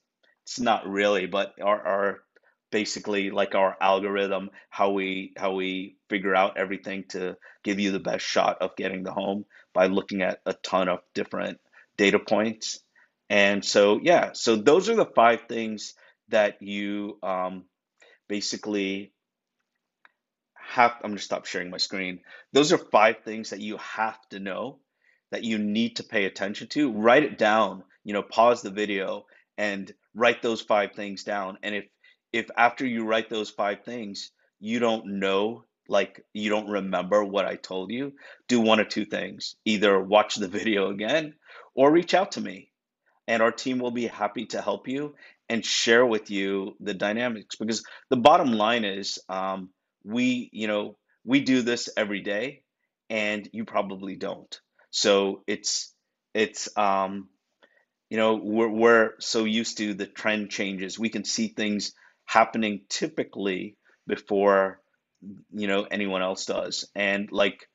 it's 0.45 0.61
not 0.61 0.87
really, 0.87 1.25
but 1.25 1.55
our, 1.61 1.85
our 1.85 2.19
basically 2.71 3.31
like 3.31 3.55
our 3.55 3.75
algorithm 3.81 4.49
how 4.69 4.91
we 4.91 5.33
how 5.37 5.53
we 5.53 5.95
figure 6.09 6.35
out 6.35 6.57
everything 6.57 7.03
to 7.09 7.35
give 7.63 7.79
you 7.79 7.91
the 7.91 7.99
best 7.99 8.25
shot 8.25 8.57
of 8.61 8.75
getting 8.75 9.03
the 9.03 9.11
home 9.11 9.45
by 9.73 9.87
looking 9.87 10.21
at 10.21 10.39
a 10.45 10.53
ton 10.53 10.87
of 10.87 10.99
different 11.13 11.59
data 11.97 12.19
points. 12.19 12.79
And 13.29 13.63
so 13.63 13.99
yeah 14.01 14.31
so 14.33 14.55
those 14.55 14.89
are 14.89 14.95
the 14.95 15.05
five 15.05 15.41
things 15.47 15.93
that 16.29 16.61
you 16.61 17.17
um, 17.23 17.65
basically 18.27 19.13
have 20.53 20.91
i'm 21.03 21.09
going 21.09 21.17
to 21.17 21.23
stop 21.23 21.45
sharing 21.45 21.69
my 21.69 21.77
screen. 21.77 22.19
Those 22.53 22.71
are 22.71 22.77
five 22.77 23.23
things 23.25 23.49
that 23.49 23.59
you 23.59 23.77
have 23.77 24.19
to 24.29 24.39
know 24.39 24.79
that 25.31 25.43
you 25.43 25.57
need 25.57 25.95
to 25.97 26.03
pay 26.03 26.25
attention 26.25 26.67
to. 26.69 26.91
Write 26.91 27.23
it 27.23 27.37
down 27.37 27.83
you 28.03 28.13
know 28.13 28.23
pause 28.23 28.61
the 28.61 28.71
video 28.71 29.25
and 29.57 29.93
write 30.15 30.41
those 30.41 30.61
five 30.61 30.93
things 30.93 31.23
down. 31.23 31.57
And 31.63 31.75
if 31.75 31.85
if 32.31 32.49
after 32.57 32.85
you 32.85 33.05
write 33.05 33.29
those 33.29 33.49
five 33.49 33.83
things, 33.83 34.31
you 34.59 34.79
don't 34.79 35.19
know, 35.19 35.65
like 35.87 36.23
you 36.33 36.49
don't 36.49 36.69
remember 36.69 37.23
what 37.23 37.45
I 37.45 37.55
told 37.55 37.91
you, 37.91 38.13
do 38.47 38.59
one 38.61 38.79
of 38.79 38.89
two 38.89 39.05
things. 39.05 39.55
Either 39.65 39.99
watch 39.99 40.35
the 40.35 40.47
video 40.59 40.89
again 40.89 41.35
or 41.75 41.91
reach 41.91 42.13
out 42.13 42.33
to 42.33 42.41
me. 42.41 42.71
And 43.27 43.43
our 43.43 43.51
team 43.51 43.77
will 43.77 43.91
be 43.91 44.07
happy 44.07 44.47
to 44.47 44.61
help 44.61 44.87
you 44.87 45.15
and 45.49 45.63
share 45.63 46.05
with 46.05 46.31
you 46.31 46.75
the 46.79 46.95
dynamics. 46.95 47.55
Because 47.55 47.83
the 48.09 48.17
bottom 48.17 48.53
line 48.53 48.85
is, 48.85 49.19
um, 49.29 49.69
we, 50.03 50.49
you 50.51 50.67
know, 50.67 50.97
we 51.23 51.41
do 51.41 51.61
this 51.61 51.89
every 51.95 52.21
day, 52.21 52.63
and 53.09 53.47
you 53.53 53.65
probably 53.65 54.15
don't. 54.15 54.59
So 54.91 55.43
it's 55.47 55.93
it's 56.33 56.75
um, 56.77 57.29
you 58.09 58.17
know 58.17 58.35
we're 58.35 58.69
we're 58.69 59.11
so 59.19 59.43
used 59.43 59.77
to 59.77 59.93
the 59.93 60.07
trend 60.07 60.49
changes. 60.49 60.97
We 60.97 61.09
can 61.09 61.23
see 61.23 61.49
things 61.49 61.93
happening 62.29 62.81
typically 62.89 63.75
before 64.05 64.79
you 65.51 65.67
know 65.67 65.87
anyone 65.89 66.21
else 66.21 66.45
does. 66.45 66.87
And 66.93 67.31
like 67.31 67.67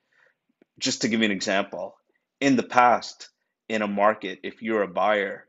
just 0.79 1.03
to 1.03 1.09
give 1.09 1.21
you 1.21 1.27
an 1.27 1.33
example, 1.33 1.97
in 2.41 2.55
the 2.55 2.63
past 2.63 3.31
in 3.69 3.83
a 3.83 3.89
market, 3.89 4.39
if 4.45 4.63
you're 4.63 4.83
a 4.83 4.89
buyer 5.03 5.49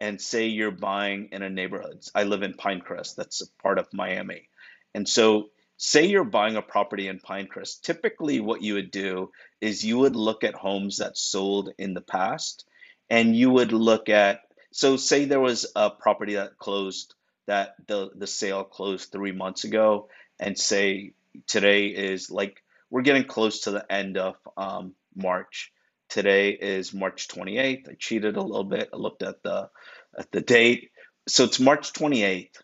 and 0.00 0.20
say 0.20 0.46
you're 0.46 0.70
buying 0.70 1.28
in 1.32 1.42
a 1.42 1.50
neighborhood, 1.50 2.02
I 2.14 2.24
live 2.24 2.42
in 2.42 2.54
Pinecrest, 2.54 3.14
that's 3.16 3.42
a 3.42 3.62
part 3.62 3.78
of 3.78 3.92
Miami. 3.92 4.48
And 4.94 5.06
so 5.06 5.50
say 5.76 6.06
you're 6.06 6.24
buying 6.24 6.56
a 6.56 6.62
property 6.62 7.08
in 7.08 7.18
Pinecrest, 7.18 7.82
typically 7.82 8.40
what 8.40 8.62
you 8.62 8.74
would 8.74 8.90
do 8.90 9.32
is 9.60 9.84
you 9.84 9.98
would 9.98 10.16
look 10.16 10.44
at 10.44 10.54
homes 10.54 10.98
that 10.98 11.18
sold 11.18 11.72
in 11.76 11.92
the 11.92 12.00
past 12.00 12.66
and 13.10 13.36
you 13.36 13.50
would 13.50 13.72
look 13.72 14.08
at 14.08 14.40
so 14.72 14.96
say 14.96 15.24
there 15.24 15.40
was 15.40 15.66
a 15.76 15.90
property 15.90 16.34
that 16.34 16.58
closed 16.58 17.14
that 17.46 17.74
the 17.86 18.10
the 18.14 18.26
sale 18.26 18.64
closed 18.64 19.12
3 19.12 19.32
months 19.32 19.64
ago 19.64 20.08
and 20.38 20.58
say 20.58 21.12
today 21.46 21.86
is 21.86 22.30
like 22.30 22.62
we're 22.90 23.02
getting 23.02 23.24
close 23.24 23.60
to 23.60 23.70
the 23.72 23.92
end 23.92 24.16
of 24.16 24.36
um, 24.56 24.94
March. 25.14 25.72
Today 26.08 26.50
is 26.50 26.94
March 26.94 27.28
28th. 27.28 27.88
I 27.90 27.94
cheated 27.98 28.36
a 28.36 28.42
little 28.42 28.64
bit. 28.64 28.90
I 28.92 28.96
looked 28.96 29.22
at 29.22 29.42
the 29.42 29.70
at 30.16 30.30
the 30.30 30.40
date. 30.40 30.90
So 31.28 31.44
it's 31.44 31.58
March 31.58 31.92
28th. 31.92 32.62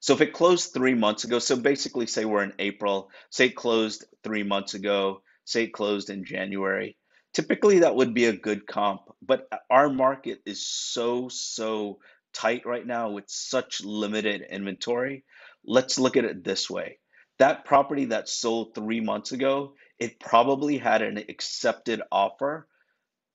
So 0.00 0.14
if 0.14 0.20
it 0.20 0.32
closed 0.32 0.74
three 0.74 0.94
months 0.94 1.22
ago, 1.22 1.38
so 1.38 1.54
basically 1.56 2.08
say 2.08 2.24
we're 2.24 2.42
in 2.42 2.54
April, 2.58 3.10
say 3.30 3.46
it 3.46 3.54
closed 3.54 4.04
three 4.24 4.42
months 4.42 4.74
ago, 4.74 5.22
say 5.44 5.64
it 5.64 5.72
closed 5.72 6.10
in 6.10 6.24
January, 6.24 6.96
typically 7.32 7.78
that 7.80 7.94
would 7.94 8.12
be 8.12 8.24
a 8.24 8.32
good 8.36 8.66
comp. 8.66 9.02
But 9.24 9.48
our 9.70 9.88
market 9.88 10.40
is 10.44 10.66
so, 10.66 11.28
so 11.28 12.00
tight 12.32 12.66
right 12.66 12.86
now 12.86 13.10
with 13.10 13.24
such 13.28 13.82
limited 13.82 14.42
inventory. 14.42 15.24
Let's 15.64 15.98
look 15.98 16.16
at 16.16 16.24
it 16.24 16.44
this 16.44 16.68
way. 16.68 16.98
That 17.38 17.64
property 17.64 18.06
that 18.06 18.28
sold 18.28 18.74
three 18.74 19.00
months 19.00 19.32
ago, 19.32 19.74
it 19.98 20.20
probably 20.20 20.78
had 20.78 21.02
an 21.02 21.18
accepted 21.18 22.02
offer 22.10 22.66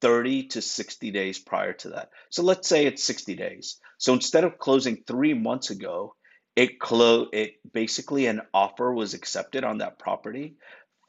30 0.02 0.48
to 0.50 0.62
60 0.62 1.12
days 1.12 1.40
prior 1.40 1.74
to 1.74 1.90
that. 1.90 2.10
So 2.30 2.44
let's 2.44 2.68
say 2.68 2.86
it's 2.86 3.04
60 3.04 3.36
days. 3.36 3.80
So 3.98 4.14
instead 4.14 4.44
of 4.44 4.60
closing 4.60 5.04
three 5.08 5.34
months 5.34 5.70
ago, 5.70 6.16
it 6.56 6.80
closed. 6.80 7.30
It 7.34 7.54
basically 7.72 8.28
an 8.28 8.42
offer 8.54 8.94
was 8.94 9.14
accepted 9.14 9.64
on 9.64 9.80
that 9.80 10.00
property 10.00 10.56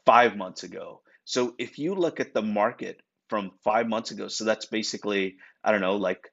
five 0.06 0.36
months 0.36 0.62
ago. 0.62 1.02
So 1.24 1.54
if 1.58 1.78
you 1.78 1.94
look 1.94 2.20
at 2.20 2.34
the 2.34 2.42
market 2.42 3.00
from 3.28 3.52
five 3.62 3.88
months 3.88 4.10
ago, 4.10 4.28
so 4.28 4.44
that's 4.44 4.66
basically 4.66 5.36
I 5.62 5.72
don't 5.72 5.80
know 5.80 5.96
like 5.96 6.30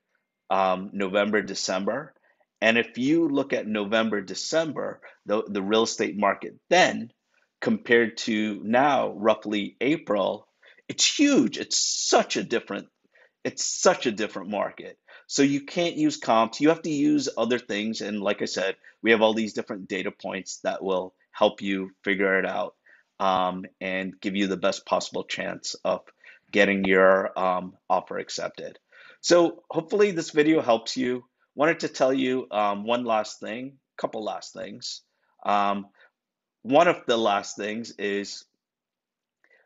um, 0.50 0.90
November, 0.94 1.42
December, 1.42 2.14
and 2.62 2.78
if 2.78 2.98
you 2.98 3.28
look 3.30 3.54
at 3.54 3.68
November, 3.68 4.22
December, 4.22 5.02
the 5.26 5.44
the 5.48 5.62
real 5.62 5.84
estate 5.84 6.18
market 6.18 6.56
then 6.70 7.12
compared 7.62 8.18
to 8.18 8.62
now, 8.64 9.12
roughly 9.14 9.76
April, 9.82 10.48
it's 10.88 11.18
huge. 11.18 11.58
It's 11.58 11.78
such 11.78 12.38
a 12.38 12.44
different 12.44 12.88
it's 13.44 13.66
such 13.66 14.06
a 14.06 14.12
different 14.12 14.50
market. 14.50 14.98
So 15.28 15.44
you 15.44 15.62
can't 15.62 15.96
use 15.96 16.18
comps. 16.18 16.62
You 16.62 16.70
have 16.70 16.82
to 16.84 16.90
use 16.92 17.30
other 17.38 17.60
things. 17.60 18.02
And 18.02 18.22
like 18.22 18.42
I 18.42 18.46
said, 18.46 18.76
we 19.04 19.12
have 19.12 19.22
all 19.22 19.34
these 19.34 19.54
different 19.54 19.88
data 19.88 20.12
points 20.12 20.60
that 20.64 20.84
will 20.84 21.14
help 21.32 21.62
you 21.62 21.92
figure 22.04 22.40
it 22.40 22.46
out 22.46 22.76
um, 23.20 23.66
and 23.82 24.20
give 24.20 24.36
you 24.36 24.48
the 24.48 24.58
best 24.58 24.86
possible 24.86 25.24
chance 25.24 25.76
of 25.86 26.02
getting 26.52 26.86
your 26.86 27.38
um, 27.38 27.74
offer 27.90 28.18
accepted. 28.18 28.80
So 29.26 29.64
hopefully 29.72 30.12
this 30.12 30.30
video 30.30 30.62
helps 30.62 30.96
you. 30.96 31.26
Wanted 31.56 31.80
to 31.80 31.88
tell 31.88 32.14
you 32.14 32.46
um, 32.52 32.84
one 32.84 33.06
last 33.06 33.40
thing, 33.40 33.80
couple 33.98 34.24
last 34.24 34.54
things. 34.54 35.02
Um, 35.44 35.88
one 36.62 36.88
of 36.88 37.08
the 37.08 37.18
last 37.18 37.58
things 37.58 37.90
is 37.98 38.46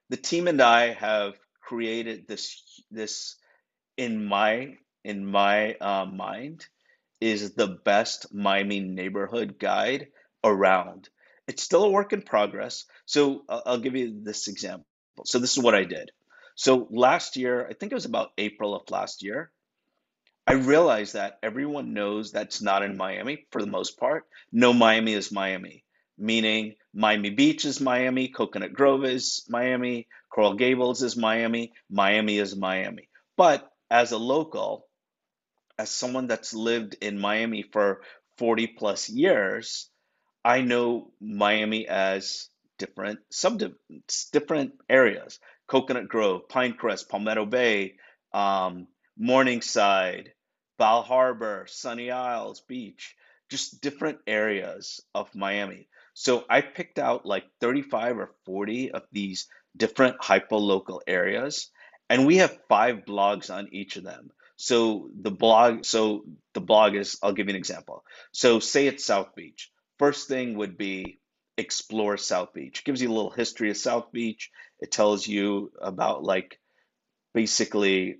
the 0.07 0.16
team 0.16 0.47
and 0.47 0.62
I 0.62 0.93
have 0.93 1.34
created 1.60 2.26
this 2.26 2.64
this 2.89 3.36
in 3.97 4.24
my 4.24 4.78
in 5.03 5.26
my 5.26 5.74
uh, 5.74 6.05
mind, 6.05 6.66
is 7.20 7.53
the 7.53 7.68
best 7.68 8.34
Miami 8.34 8.80
neighborhood 8.80 9.60
guide 9.60 10.07
around. 10.41 11.10
It's 11.49 11.64
still 11.64 11.84
a 11.84 11.89
work 11.89 12.14
in 12.14 12.22
progress. 12.22 12.86
So 13.05 13.43
uh, 13.49 13.60
I'll 13.66 13.82
give 13.82 13.97
you 13.97 14.22
this 14.24 14.47
example. 14.47 14.88
So 15.26 15.38
this 15.38 15.57
is 15.57 15.62
what 15.62 15.76
I 15.76 15.84
did. 15.84 16.12
So 16.60 16.89
last 16.91 17.38
year, 17.38 17.66
I 17.66 17.72
think 17.72 17.93
it 17.93 17.95
was 17.95 18.03
about 18.03 18.34
April 18.38 18.76
of 18.76 18.91
last 18.91 19.24
year, 19.24 19.49
I 20.45 20.55
realized 20.55 21.14
that 21.14 21.39
everyone 21.41 21.93
knows 21.93 22.34
that's 22.34 22.62
not 22.62 22.84
in 22.84 22.97
Miami 22.97 23.47
for 23.49 23.62
the 23.62 23.72
most 23.72 23.97
part. 23.97 24.26
No, 24.51 24.74
Miami 24.74 25.14
is 25.14 25.32
Miami, 25.32 25.86
meaning 26.18 26.76
Miami 26.93 27.30
Beach 27.30 27.64
is 27.64 27.80
Miami, 27.80 28.28
Coconut 28.28 28.74
Grove 28.74 29.05
is 29.05 29.45
Miami, 29.47 30.07
Coral 30.30 30.55
Gables 30.55 31.01
is 31.01 31.16
Miami, 31.16 31.72
Miami 31.89 32.39
is 32.39 32.57
Miami. 32.57 33.07
But 33.38 33.72
as 33.89 34.12
a 34.12 34.18
local, 34.18 34.86
as 35.78 35.89
someone 35.89 36.28
that's 36.28 36.53
lived 36.53 36.97
in 36.99 37.22
Miami 37.22 37.64
for 37.72 38.01
40 38.36 38.68
plus 38.68 39.07
years, 39.07 39.89
I 40.43 40.60
know 40.60 41.14
Miami 41.22 41.88
as 41.88 42.49
different 42.78 43.20
sub 43.30 43.62
different 44.34 44.74
areas. 44.89 45.39
Coconut 45.70 46.07
Grove, 46.07 46.47
Pinecrest, 46.49 47.07
Palmetto 47.09 47.45
Bay, 47.45 47.95
um, 48.34 48.88
Morningside, 49.17 50.34
Bal 50.78 51.03
Harbour, 51.03 51.65
Sunny 51.67 52.09
Isles 52.09 52.61
Beach, 52.61 53.15
just 53.49 53.82
different 53.82 54.20
areas 54.26 55.01
of 55.13 55.34
Miami. 55.36 55.88
So 56.13 56.43
I 56.49 56.61
picked 56.61 56.99
out 56.99 57.26
like 57.26 57.45
35 57.61 58.17
or 58.17 58.36
40 58.45 58.91
of 58.91 59.03
these 59.11 59.47
different 59.78 60.17
hyper 60.20 60.55
local 60.55 61.01
areas, 61.07 61.70
and 62.09 62.26
we 62.26 62.38
have 62.38 62.57
five 62.67 63.05
blogs 63.05 63.53
on 63.53 63.70
each 63.72 63.95
of 63.95 64.03
them. 64.03 64.32
So 64.55 65.09
the 65.22 65.32
blog, 65.32 65.86
so 65.86 66.26
the 66.53 66.61
blog 66.61 66.95
is, 66.95 67.17
I'll 67.24 67.34
give 67.34 67.47
you 67.47 67.53
an 67.53 67.55
example. 67.55 68.03
So 68.32 68.59
say 68.59 68.88
it's 68.88 69.05
South 69.05 69.36
Beach. 69.36 69.72
First 69.99 70.28
thing 70.28 70.57
would 70.57 70.78
be 70.78 71.20
explore 71.60 72.18
South 72.18 72.53
Beach. 72.53 72.80
It 72.80 72.86
gives 72.86 73.01
you 73.01 73.10
a 73.10 73.14
little 73.14 73.32
history 73.32 73.70
of 73.70 73.78
South 73.78 74.12
Beach. 74.12 74.51
It 74.80 74.91
tells 74.91 75.28
you 75.28 75.72
about 75.82 76.24
like 76.24 76.60
basically 77.34 78.18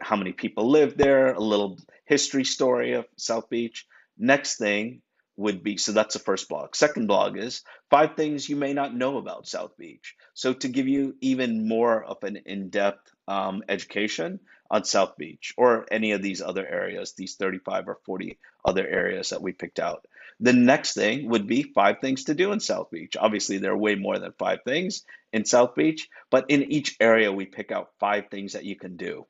how 0.00 0.16
many 0.16 0.32
people 0.32 0.70
live 0.70 0.96
there, 0.96 1.32
a 1.34 1.40
little 1.40 1.78
history 2.04 2.44
story 2.44 2.92
of 2.94 3.06
South 3.16 3.50
Beach. 3.50 3.86
Next 4.18 4.56
thing 4.56 5.02
would 5.36 5.62
be 5.62 5.76
so 5.76 5.92
that's 5.92 6.14
the 6.14 6.20
first 6.20 6.48
blog. 6.48 6.74
Second 6.74 7.06
blog 7.06 7.36
is 7.36 7.62
five 7.90 8.16
things 8.16 8.48
you 8.48 8.56
may 8.56 8.72
not 8.72 8.94
know 8.94 9.18
about 9.18 9.46
South 9.46 9.76
Beach. 9.76 10.14
So 10.34 10.54
to 10.54 10.68
give 10.68 10.88
you 10.88 11.14
even 11.20 11.68
more 11.68 12.02
of 12.02 12.22
an 12.22 12.36
in-depth 12.46 13.12
um, 13.28 13.62
education 13.68 14.40
on 14.70 14.84
South 14.84 15.16
Beach 15.16 15.52
or 15.56 15.86
any 15.90 16.12
of 16.12 16.22
these 16.22 16.40
other 16.40 16.66
areas, 16.66 17.12
these 17.12 17.36
35 17.36 17.88
or 17.88 17.98
40 18.06 18.38
other 18.64 18.86
areas 18.86 19.30
that 19.30 19.42
we 19.42 19.52
picked 19.52 19.78
out. 19.78 20.06
The 20.40 20.52
next 20.52 20.94
thing 20.94 21.30
would 21.30 21.46
be 21.46 21.62
five 21.62 22.00
things 22.00 22.24
to 22.24 22.34
do 22.34 22.52
in 22.52 22.60
South 22.60 22.90
Beach. 22.90 23.16
Obviously, 23.18 23.58
there 23.58 23.72
are 23.72 23.78
way 23.78 23.94
more 23.94 24.18
than 24.18 24.32
five 24.38 24.60
things 24.64 25.04
in 25.32 25.44
South 25.46 25.74
Beach, 25.74 26.08
but 26.30 26.50
in 26.50 26.70
each 26.72 26.96
area, 27.00 27.32
we 27.32 27.46
pick 27.46 27.72
out 27.72 27.92
five 27.98 28.28
things 28.30 28.52
that 28.52 28.64
you 28.64 28.76
can 28.76 28.96
do. 28.96 29.26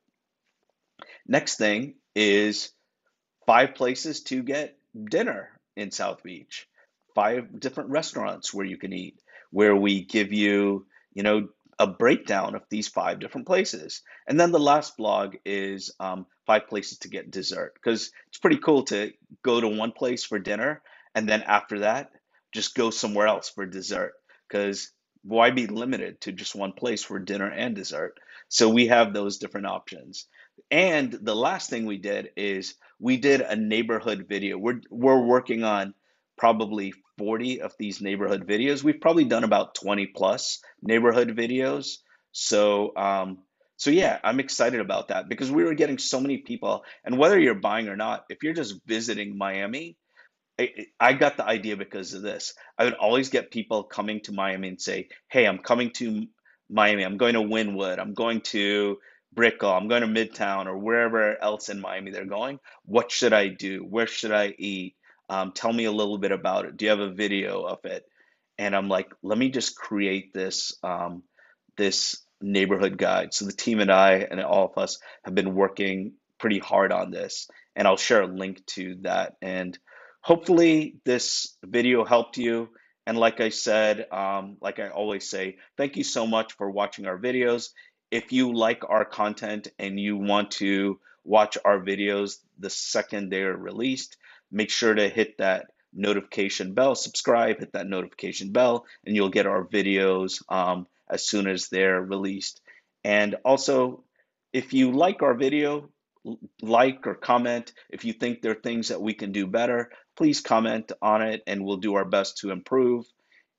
Next 1.26 1.56
thing 1.56 1.94
is 2.14 2.72
five 3.46 3.74
places 3.74 4.22
to 4.24 4.42
get 4.42 4.76
dinner 5.08 5.50
in 5.76 5.92
South 5.92 6.22
Beach, 6.24 6.66
five 7.14 7.60
different 7.60 7.90
restaurants 7.90 8.52
where 8.52 8.66
you 8.66 8.76
can 8.76 8.92
eat, 8.92 9.20
where 9.50 9.76
we 9.76 10.04
give 10.04 10.32
you, 10.32 10.86
you 11.14 11.22
know, 11.22 11.48
a 11.78 11.86
breakdown 11.86 12.54
of 12.54 12.62
these 12.68 12.88
five 12.88 13.20
different 13.20 13.46
places. 13.46 14.02
And 14.26 14.40
then 14.40 14.50
the 14.50 14.58
last 14.58 14.96
blog 14.96 15.36
is 15.44 15.92
um, 16.00 16.26
five 16.46 16.68
places 16.68 16.98
to 16.98 17.08
get 17.08 17.30
dessert 17.30 17.74
because 17.74 18.10
it's 18.28 18.38
pretty 18.38 18.56
cool 18.56 18.84
to 18.84 19.12
go 19.42 19.60
to 19.60 19.68
one 19.68 19.92
place 19.92 20.24
for 20.24 20.38
dinner 20.38 20.82
and 21.16 21.26
then 21.26 21.42
after 21.42 21.80
that, 21.80 22.10
just 22.52 22.74
go 22.74 22.90
somewhere 22.90 23.26
else 23.26 23.48
for 23.48 23.64
dessert 23.64 24.12
because 24.48 24.92
why 25.24 25.50
be 25.50 25.66
limited 25.66 26.20
to 26.20 26.32
just 26.32 26.54
one 26.54 26.72
place 26.72 27.02
for 27.02 27.18
dinner 27.18 27.50
and 27.50 27.74
dessert? 27.74 28.20
So 28.48 28.68
we 28.68 28.86
have 28.88 29.12
those 29.12 29.38
different 29.38 29.66
options. 29.66 30.26
And 30.70 31.10
the 31.12 31.34
last 31.34 31.70
thing 31.70 31.86
we 31.86 31.96
did 31.96 32.30
is 32.36 32.74
we 33.00 33.16
did 33.16 33.40
a 33.40 33.56
neighborhood 33.56 34.26
video. 34.28 34.58
We're 34.58 34.82
we're 34.90 35.20
working 35.20 35.64
on 35.64 35.94
probably 36.36 36.92
40 37.16 37.62
of 37.62 37.74
these 37.78 38.02
neighborhood 38.02 38.46
videos. 38.46 38.84
We've 38.84 39.00
probably 39.00 39.24
done 39.24 39.44
about 39.44 39.74
20 39.74 40.08
plus 40.08 40.60
neighborhood 40.82 41.34
videos. 41.34 41.96
So 42.32 42.94
um, 42.94 43.38
so 43.78 43.90
yeah, 43.90 44.18
I'm 44.22 44.40
excited 44.40 44.80
about 44.80 45.08
that 45.08 45.30
because 45.30 45.50
we 45.50 45.64
were 45.64 45.74
getting 45.74 45.98
so 45.98 46.20
many 46.20 46.38
people. 46.38 46.84
And 47.04 47.16
whether 47.18 47.38
you're 47.38 47.54
buying 47.54 47.88
or 47.88 47.96
not, 47.96 48.26
if 48.28 48.42
you're 48.42 48.54
just 48.54 48.80
visiting 48.86 49.36
Miami, 49.38 49.96
I, 50.98 51.12
got 51.12 51.36
the 51.36 51.44
idea 51.44 51.76
because 51.76 52.14
of 52.14 52.22
this. 52.22 52.54
I 52.78 52.84
would 52.84 52.94
always 52.94 53.28
get 53.28 53.50
people 53.50 53.82
coming 53.82 54.20
to 54.22 54.32
Miami 54.32 54.68
and 54.68 54.80
say, 54.80 55.08
"Hey, 55.28 55.46
I'm 55.46 55.58
coming 55.58 55.90
to 55.92 56.26
Miami. 56.70 57.04
I'm 57.04 57.18
going 57.18 57.34
to 57.34 57.40
Wynwood. 57.40 57.98
I'm 57.98 58.14
going 58.14 58.40
to 58.52 58.98
Brickell, 59.36 59.70
I'm 59.70 59.86
going 59.86 60.00
to 60.00 60.08
Midtown 60.08 60.66
or 60.66 60.78
wherever 60.78 61.40
else 61.40 61.68
in 61.68 61.80
Miami 61.80 62.10
they're 62.10 62.24
going. 62.24 62.58
What 62.86 63.12
should 63.12 63.34
I 63.34 63.48
do? 63.48 63.80
Where 63.80 64.06
should 64.06 64.32
I 64.32 64.54
eat? 64.58 64.96
Um, 65.28 65.52
tell 65.52 65.72
me 65.72 65.84
a 65.84 65.92
little 65.92 66.18
bit 66.18 66.32
about 66.32 66.64
it. 66.64 66.76
Do 66.76 66.86
you 66.86 66.90
have 66.90 67.00
a 67.00 67.10
video 67.10 67.62
of 67.62 67.84
it? 67.84 68.06
And 68.58 68.74
I'm 68.74 68.88
like, 68.88 69.12
let 69.22 69.36
me 69.36 69.50
just 69.50 69.76
create 69.76 70.32
this 70.32 70.78
um, 70.82 71.22
this 71.76 72.22
neighborhood 72.40 72.96
guide. 72.96 73.34
So 73.34 73.44
the 73.44 73.52
team 73.52 73.80
and 73.80 73.92
I 73.92 74.26
and 74.30 74.40
all 74.40 74.72
of 74.72 74.82
us 74.82 74.98
have 75.24 75.34
been 75.34 75.54
working 75.54 76.14
pretty 76.38 76.58
hard 76.58 76.90
on 76.90 77.10
this, 77.10 77.48
and 77.74 77.86
I'll 77.86 77.98
share 77.98 78.22
a 78.22 78.26
link 78.26 78.64
to 78.66 78.96
that. 79.02 79.36
And 79.42 79.78
hopefully, 80.26 80.96
this 81.04 81.56
video 81.64 82.04
helped 82.04 82.36
you. 82.36 82.68
And 83.06 83.16
like 83.16 83.40
I 83.40 83.50
said, 83.50 84.08
um, 84.10 84.56
like 84.60 84.80
I 84.80 84.88
always 84.88 85.30
say, 85.30 85.58
thank 85.76 85.96
you 85.96 86.02
so 86.02 86.26
much 86.26 86.54
for 86.54 86.68
watching 86.68 87.06
our 87.06 87.16
videos. 87.16 87.68
If 88.10 88.32
you 88.32 88.52
like 88.52 88.82
our 88.88 89.04
content 89.04 89.68
and 89.78 90.00
you 90.00 90.16
want 90.16 90.50
to 90.62 90.98
watch 91.22 91.56
our 91.64 91.78
videos 91.78 92.38
the 92.58 92.70
second 92.70 93.30
they're 93.30 93.56
released, 93.56 94.16
make 94.50 94.70
sure 94.70 94.94
to 94.94 95.08
hit 95.08 95.38
that 95.38 95.66
notification 95.94 96.74
bell, 96.74 96.96
subscribe, 96.96 97.60
hit 97.60 97.74
that 97.74 97.86
notification 97.86 98.50
bell, 98.50 98.84
and 99.04 99.14
you'll 99.14 99.28
get 99.28 99.46
our 99.46 99.64
videos 99.64 100.42
um, 100.48 100.88
as 101.08 101.24
soon 101.24 101.46
as 101.46 101.68
they're 101.68 102.02
released. 102.02 102.60
And 103.04 103.36
also, 103.44 104.02
if 104.52 104.72
you 104.72 104.90
like 104.90 105.22
our 105.22 105.34
video, 105.34 105.88
like 106.62 107.06
or 107.06 107.14
comment. 107.14 107.72
If 107.88 108.04
you 108.04 108.12
think 108.12 108.42
there 108.42 108.52
are 108.52 108.60
things 108.60 108.88
that 108.88 109.00
we 109.00 109.14
can 109.14 109.32
do 109.32 109.46
better, 109.46 109.90
please 110.16 110.40
comment 110.40 110.92
on 111.02 111.22
it 111.22 111.42
and 111.46 111.64
we'll 111.64 111.76
do 111.78 111.94
our 111.94 112.04
best 112.04 112.38
to 112.38 112.50
improve. 112.50 113.04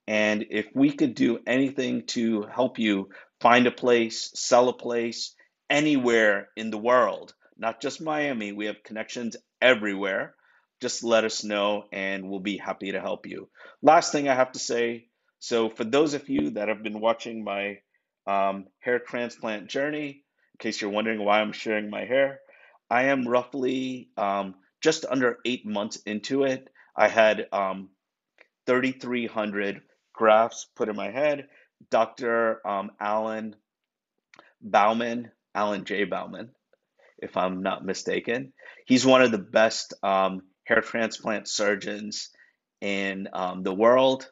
And 0.08 0.46
if 0.50 0.68
we 0.74 0.92
could 0.92 1.16
do 1.16 1.40
anything 1.46 2.06
to 2.08 2.44
help 2.44 2.80
you 2.80 3.10
find 3.42 3.68
a 3.68 3.72
place, 3.72 4.32
sell 4.36 4.70
a 4.70 4.74
place 4.74 5.36
anywhere 5.70 6.50
in 6.56 6.72
the 6.72 6.78
world, 6.78 7.34
not 7.58 7.82
just 7.82 8.02
Miami, 8.02 8.54
we 8.54 8.68
have 8.68 8.84
connections 8.84 9.36
everywhere. 9.62 10.36
Just 10.82 11.04
let 11.04 11.26
us 11.26 11.44
know 11.44 11.86
and 11.92 12.30
we'll 12.30 12.40
be 12.40 12.58
happy 12.58 12.92
to 12.92 13.02
help 13.02 13.26
you. 13.26 13.50
Last 13.82 14.12
thing 14.12 14.30
I 14.30 14.36
have 14.36 14.52
to 14.54 14.60
say 14.60 15.08
so, 15.40 15.70
for 15.70 15.84
those 15.84 16.14
of 16.14 16.30
you 16.30 16.52
that 16.52 16.68
have 16.68 16.84
been 16.84 17.00
watching 17.00 17.44
my 17.44 17.80
um, 18.26 18.66
hair 18.80 19.00
transplant 19.00 19.68
journey, 19.68 20.08
in 20.10 20.58
case 20.60 20.82
you're 20.82 20.90
wondering 20.90 21.24
why 21.24 21.40
I'm 21.40 21.54
sharing 21.54 21.90
my 21.90 22.06
hair, 22.06 22.40
I 22.90 23.04
am 23.04 23.28
roughly 23.28 24.10
um, 24.18 24.56
just 24.82 25.06
under 25.06 25.40
eight 25.46 25.66
months 25.66 25.98
into 26.06 26.44
it. 26.44 26.70
I 26.96 27.08
had 27.08 27.48
um, 27.52 27.90
3,300 28.66 29.82
grafts 30.14 30.68
put 30.76 30.90
in 30.90 30.96
my 30.96 31.12
head. 31.12 31.48
Dr. 31.90 32.66
Um, 32.68 32.92
Alan 33.00 33.56
Bauman, 34.62 35.32
Alan 35.54 35.86
J. 35.86 36.06
Bauman, 36.06 36.50
if 37.20 37.38
I'm 37.38 37.62
not 37.62 37.86
mistaken, 37.86 38.54
he's 38.86 39.06
one 39.06 39.22
of 39.22 39.32
the 39.32 39.38
best 39.38 39.94
um, 40.04 40.44
hair 40.64 40.82
transplant 40.82 41.48
surgeons 41.48 42.30
in 42.82 43.28
um, 43.34 43.64
the 43.64 43.74
world. 43.74 44.30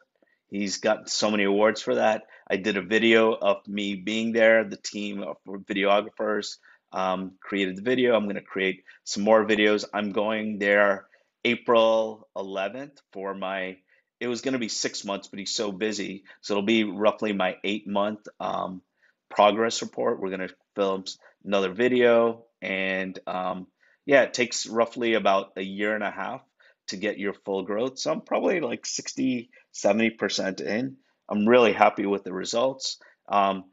He's 0.48 0.78
got 0.78 1.08
so 1.08 1.30
many 1.30 1.44
awards 1.44 1.82
for 1.82 1.96
that. 1.96 2.22
I 2.48 2.56
did 2.56 2.76
a 2.76 2.82
video 2.82 3.32
of 3.32 3.66
me 3.66 3.96
being 3.96 4.32
there, 4.32 4.64
the 4.64 4.76
team 4.76 5.22
of 5.22 5.36
videographers 5.46 6.58
um, 6.92 7.32
created 7.40 7.76
the 7.76 7.82
video. 7.82 8.14
I'm 8.14 8.24
going 8.24 8.36
to 8.36 8.42
create 8.42 8.84
some 9.04 9.22
more 9.22 9.44
videos. 9.44 9.84
I'm 9.92 10.12
going 10.12 10.58
there 10.58 11.06
April 11.44 12.28
11th 12.36 12.98
for 13.12 13.34
my, 13.34 13.76
it 14.20 14.28
was 14.28 14.40
going 14.40 14.54
to 14.54 14.58
be 14.58 14.68
six 14.68 15.04
months, 15.04 15.28
but 15.28 15.38
he's 15.38 15.54
so 15.54 15.72
busy. 15.72 16.24
So 16.40 16.54
it'll 16.54 16.64
be 16.64 16.84
roughly 16.84 17.32
my 17.32 17.56
eight 17.64 17.86
month 17.86 18.26
um, 18.40 18.82
progress 19.28 19.82
report. 19.82 20.20
We're 20.20 20.36
going 20.36 20.48
to 20.48 20.54
film 20.74 21.04
another 21.44 21.72
video. 21.72 22.44
And 22.60 23.18
um, 23.26 23.66
yeah, 24.04 24.22
it 24.22 24.34
takes 24.34 24.66
roughly 24.66 25.14
about 25.14 25.52
a 25.56 25.62
year 25.62 25.94
and 25.94 26.04
a 26.04 26.10
half 26.10 26.42
to 26.88 26.96
get 26.96 27.18
your 27.18 27.32
full 27.32 27.62
growth. 27.62 27.98
So 27.98 28.12
I'm 28.12 28.20
probably 28.20 28.60
like 28.60 28.86
60, 28.86 29.50
70% 29.74 30.60
in. 30.60 30.96
I'm 31.28 31.46
really 31.48 31.72
happy 31.72 32.06
with 32.06 32.24
the 32.24 32.32
results. 32.32 32.98
Um, 33.28 33.64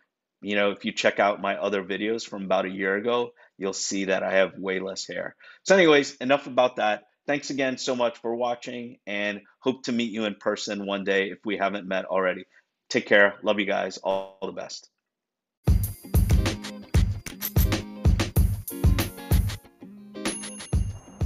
you 0.44 0.56
know, 0.56 0.72
if 0.72 0.84
you 0.86 0.92
check 0.92 1.20
out 1.20 1.42
my 1.42 1.56
other 1.56 1.84
videos 1.84 2.28
from 2.28 2.44
about 2.44 2.66
a 2.66 2.70
year 2.70 2.96
ago, 2.96 3.32
you'll 3.58 3.74
see 3.74 4.06
that 4.06 4.24
I 4.24 4.34
have 4.34 4.58
way 4.58 4.80
less 4.80 5.08
hair. 5.08 5.36
So, 5.64 5.76
anyways, 5.76 6.16
enough 6.16 6.48
about 6.48 6.76
that. 6.76 7.04
Thanks 7.26 7.50
again 7.50 7.78
so 7.78 7.96
much 7.96 8.18
for 8.18 8.36
watching 8.36 8.98
and 9.08 9.42
hope 9.60 9.84
to 9.84 9.94
meet 9.94 10.12
you 10.12 10.26
in 10.26 10.36
person 10.36 10.86
one 10.86 11.06
day 11.06 11.30
if 11.30 11.40
we 11.46 11.58
haven't 11.58 11.88
met 11.88 12.06
already. 12.06 12.44
Take 12.90 13.06
care. 13.06 13.36
Love 13.42 13.60
you 13.60 13.66
guys. 13.66 13.98
All 13.98 14.38
the 14.42 14.52
best. 14.52 14.90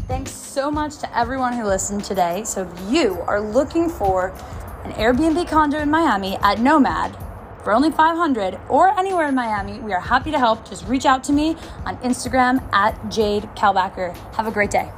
Thanks 0.08 0.32
so 0.32 0.70
much 0.70 0.98
to 1.00 1.18
everyone 1.18 1.54
who 1.54 1.66
listened 1.66 2.04
today. 2.04 2.44
So, 2.44 2.70
if 2.70 2.94
you 2.94 3.20
are 3.22 3.42
looking 3.42 3.90
for 3.90 4.30
an 4.84 4.92
Airbnb 4.94 5.50
condo 5.50 5.80
in 5.80 5.90
Miami 5.90 6.36
at 6.38 6.60
Nomad, 6.60 7.27
for 7.68 7.74
only 7.74 7.92
500 7.92 8.58
or 8.70 8.98
anywhere 8.98 9.28
in 9.28 9.36
Miami, 9.36 9.78
we 9.80 9.92
are 9.92 10.00
happy 10.00 10.32
to 10.32 10.40
help. 10.40 10.70
Just 10.70 10.88
reach 10.88 11.06
out 11.06 11.22
to 11.26 11.34
me 11.34 11.58
on 11.86 11.98
Instagram 11.98 12.64
at 12.72 13.12
Jade 13.12 13.44
Kalbacker. 13.58 14.16
Have 14.36 14.48
a 14.48 14.52
great 14.52 14.72
day. 14.72 14.90